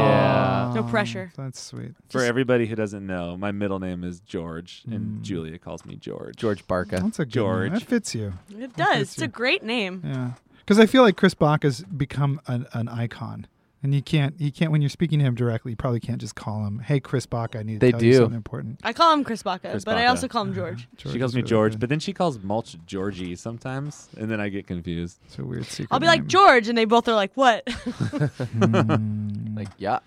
yeah. 0.04 0.72
No 0.74 0.82
pressure. 0.84 1.32
That's 1.36 1.60
sweet. 1.60 1.92
For 2.08 2.22
everybody 2.22 2.66
who 2.66 2.74
doesn't 2.76 3.06
know, 3.06 3.36
my 3.36 3.50
middle 3.52 3.78
name 3.80 4.04
is 4.04 4.20
George 4.20 4.82
and 4.90 5.18
Mm. 5.18 5.22
Julia 5.22 5.58
calls 5.58 5.84
me 5.84 5.96
George. 5.96 6.36
George 6.36 6.66
Baca. 6.66 7.00
That's 7.02 7.18
a 7.18 7.24
good 7.24 7.32
George. 7.32 7.70
Name. 7.70 7.78
That 7.80 7.88
fits 7.88 8.14
you. 8.14 8.32
It 8.56 8.76
does. 8.76 8.98
fits 8.98 9.12
It's 9.14 9.22
a 9.22 9.28
great 9.28 9.62
name. 9.62 10.02
Yeah. 10.04 10.32
Because 10.58 10.78
I 10.78 10.86
feel 10.86 11.02
like 11.02 11.16
Chris 11.16 11.34
Bach 11.34 11.62
has 11.64 11.82
become 11.82 12.40
an, 12.46 12.66
an 12.72 12.88
icon. 12.88 13.46
And 13.82 13.94
you 13.94 14.02
can't, 14.02 14.38
you 14.38 14.52
can't, 14.52 14.70
when 14.70 14.82
you're 14.82 14.90
speaking 14.90 15.20
to 15.20 15.24
him 15.24 15.34
directly, 15.34 15.72
you 15.72 15.76
probably 15.76 16.00
can't 16.00 16.20
just 16.20 16.34
call 16.34 16.66
him, 16.66 16.80
hey, 16.80 17.00
Chris 17.00 17.24
Bach, 17.24 17.56
I 17.56 17.62
need 17.62 17.74
to 17.74 17.78
They 17.78 17.92
tell 17.92 18.02
you 18.02 18.12
do. 18.12 18.18
something 18.18 18.36
important. 18.36 18.78
I 18.84 18.92
call 18.92 19.10
him 19.14 19.24
Chris 19.24 19.42
Baca, 19.42 19.70
Chris 19.70 19.84
but 19.86 19.96
I 19.96 20.00
Baca. 20.02 20.10
also 20.10 20.28
call 20.28 20.42
him 20.42 20.52
George. 20.54 20.86
she 20.98 21.18
calls 21.18 21.30
is 21.30 21.34
me 21.34 21.40
really 21.40 21.48
George, 21.48 21.72
good. 21.72 21.80
but 21.80 21.88
then 21.88 21.98
she 21.98 22.12
calls 22.12 22.38
Mulch 22.40 22.76
Georgie 22.84 23.34
sometimes, 23.36 24.08
and 24.18 24.30
then 24.30 24.38
I 24.38 24.50
get 24.50 24.66
confused. 24.66 25.18
It's 25.24 25.38
a 25.38 25.44
weird 25.46 25.64
secret. 25.64 25.88
I'll 25.90 25.98
be 26.00 26.06
like 26.06 26.20
name. 26.20 26.28
George, 26.28 26.68
and 26.68 26.76
they 26.76 26.84
both 26.84 27.08
are 27.08 27.14
like, 27.14 27.32
"What?" 27.36 27.66
Hmm. 28.40 29.56
Like, 29.56 29.68
yeah. 29.78 30.00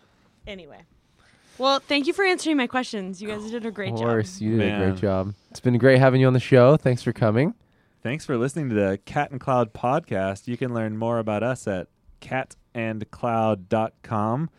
anyway. 0.47 0.81
Well, 1.57 1.79
thank 1.79 2.07
you 2.07 2.13
for 2.13 2.25
answering 2.25 2.57
my 2.57 2.67
questions. 2.67 3.21
You 3.21 3.27
guys 3.27 3.49
did 3.49 3.65
a 3.65 3.71
great 3.71 3.89
job. 3.89 3.95
of 3.95 3.99
job. 4.01 4.07
course, 4.09 4.41
you 4.41 4.51
did 4.57 4.61
a 4.61 4.65
Man. 4.79 4.89
great 4.91 5.01
job. 5.01 5.33
It's 5.51 5.59
been 5.59 5.77
great 5.77 5.99
having 5.99 6.21
you 6.21 6.27
on 6.27 6.33
the 6.33 6.39
show. 6.39 6.77
Thanks 6.77 7.03
for 7.03 7.13
coming. 7.13 7.53
Thanks 8.01 8.25
for 8.25 8.37
listening 8.37 8.69
to 8.69 8.75
the 8.75 8.99
Cat 9.05 9.31
and 9.31 9.39
Cloud 9.39 9.73
podcast. 9.73 10.47
You 10.47 10.57
can 10.57 10.73
learn 10.73 10.97
more 10.97 11.19
about 11.19 11.41
us 11.43 11.67
at 11.67 11.87
catandcloud.com. 12.73 14.49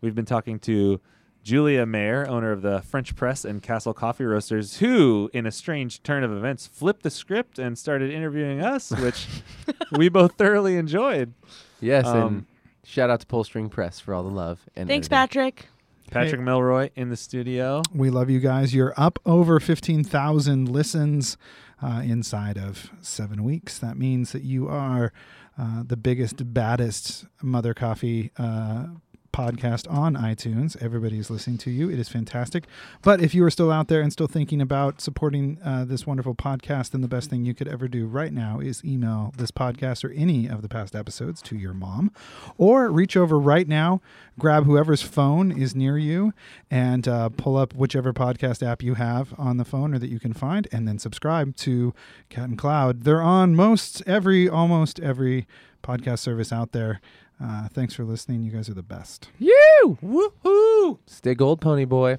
We've 0.00 0.14
been 0.14 0.24
talking 0.26 0.58
to 0.60 1.00
Julia 1.42 1.84
Mayer, 1.86 2.26
owner 2.28 2.52
of 2.52 2.62
the 2.62 2.80
French 2.82 3.14
Press 3.16 3.44
and 3.44 3.62
Castle 3.62 3.92
Coffee 3.94 4.24
Roasters, 4.24 4.78
who, 4.78 5.30
in 5.32 5.46
a 5.46 5.52
strange 5.52 6.02
turn 6.02 6.24
of 6.24 6.32
events, 6.32 6.66
flipped 6.66 7.02
the 7.02 7.10
script 7.10 7.58
and 7.58 7.78
started 7.78 8.10
interviewing 8.10 8.60
us, 8.60 8.90
which 8.90 9.26
we 9.92 10.08
both 10.08 10.34
thoroughly 10.34 10.76
enjoyed. 10.76 11.32
Yes, 11.80 12.06
Um, 12.06 12.16
and 12.22 12.46
shout 12.84 13.10
out 13.10 13.20
to 13.20 13.26
Pull 13.26 13.44
String 13.44 13.68
Press 13.68 14.00
for 14.00 14.14
all 14.14 14.22
the 14.22 14.30
love. 14.30 14.60
And 14.74 14.88
Thanks, 14.88 15.06
editing. 15.06 15.16
Patrick. 15.18 15.68
Patrick 16.10 16.40
Milroy 16.42 16.90
in 16.94 17.08
the 17.08 17.16
studio. 17.16 17.82
We 17.94 18.08
love 18.10 18.30
you 18.30 18.38
guys. 18.38 18.74
You're 18.74 18.94
up 18.96 19.18
over 19.26 19.58
15,000 19.58 20.68
listens 20.68 21.36
uh, 21.82 22.02
inside 22.04 22.56
of 22.56 22.90
seven 23.00 23.42
weeks. 23.42 23.78
That 23.78 23.96
means 23.96 24.32
that 24.32 24.42
you 24.42 24.68
are 24.68 25.12
uh, 25.58 25.82
the 25.86 25.96
biggest, 25.96 26.52
baddest 26.52 27.26
Mother 27.42 27.74
Coffee 27.74 28.30
uh, 28.38 28.86
podcast 29.34 29.90
on 29.92 30.14
iTunes. 30.14 30.80
Everybody's 30.80 31.28
listening 31.28 31.58
to 31.58 31.70
you. 31.70 31.90
It 31.90 31.98
is 31.98 32.08
fantastic. 32.08 32.64
But 33.02 33.20
if 33.20 33.34
you 33.34 33.44
are 33.44 33.50
still 33.50 33.72
out 33.72 33.88
there 33.88 34.00
and 34.00 34.12
still 34.12 34.28
thinking 34.28 34.60
about 34.60 35.00
supporting 35.00 35.58
uh, 35.64 35.84
this 35.84 36.06
wonderful 36.06 36.36
podcast, 36.36 36.92
then 36.92 37.00
the 37.00 37.08
best 37.08 37.30
thing 37.30 37.44
you 37.44 37.52
could 37.52 37.66
ever 37.66 37.88
do 37.88 38.06
right 38.06 38.32
now 38.32 38.60
is 38.60 38.84
email 38.84 39.34
this 39.36 39.50
podcast 39.50 40.04
or 40.04 40.12
any 40.12 40.46
of 40.46 40.62
the 40.62 40.68
past 40.68 40.94
episodes 40.94 41.42
to 41.42 41.56
your 41.56 41.74
mom, 41.74 42.12
or 42.58 42.92
reach 42.92 43.16
over 43.16 43.36
right 43.36 43.66
now, 43.66 44.00
grab 44.38 44.66
whoever's 44.66 45.02
phone 45.02 45.50
is 45.50 45.74
near 45.74 45.98
you, 45.98 46.32
and 46.70 47.08
uh, 47.08 47.28
pull 47.28 47.56
up 47.56 47.74
whichever 47.74 48.12
podcast 48.12 48.64
app 48.64 48.84
you 48.84 48.94
have 48.94 49.34
on 49.36 49.56
the 49.56 49.64
phone 49.64 49.94
or 49.94 49.98
that 49.98 50.10
you 50.10 50.20
can 50.20 50.32
find, 50.32 50.68
and 50.70 50.86
then 50.86 51.00
subscribe 51.00 51.56
to 51.56 51.92
Cat 52.28 52.48
and 52.50 52.58
Cloud. 52.58 53.02
They're 53.02 53.20
on 53.20 53.56
most 53.56 54.00
every, 54.06 54.48
almost 54.48 55.00
every 55.00 55.48
podcast 55.82 56.20
service 56.20 56.52
out 56.52 56.70
there. 56.70 57.00
Uh, 57.42 57.68
thanks 57.68 57.94
for 57.94 58.04
listening. 58.04 58.42
You 58.42 58.50
guys 58.50 58.68
are 58.68 58.74
the 58.74 58.82
best. 58.82 59.28
You 59.38 59.98
Woohoo! 60.02 60.98
stay 61.06 61.34
gold, 61.34 61.60
pony 61.60 61.84
boy. 61.84 62.18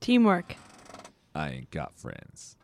Teamwork. 0.00 0.56
I 1.34 1.50
ain't 1.50 1.70
got 1.70 1.94
friends. 1.94 2.56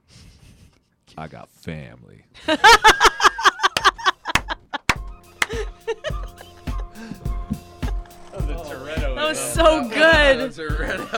I 1.16 1.28
got 1.28 1.48
family. 1.50 2.24
That 9.20 9.28
was 9.28 9.38
so 9.38 9.88
good. 9.88 11.16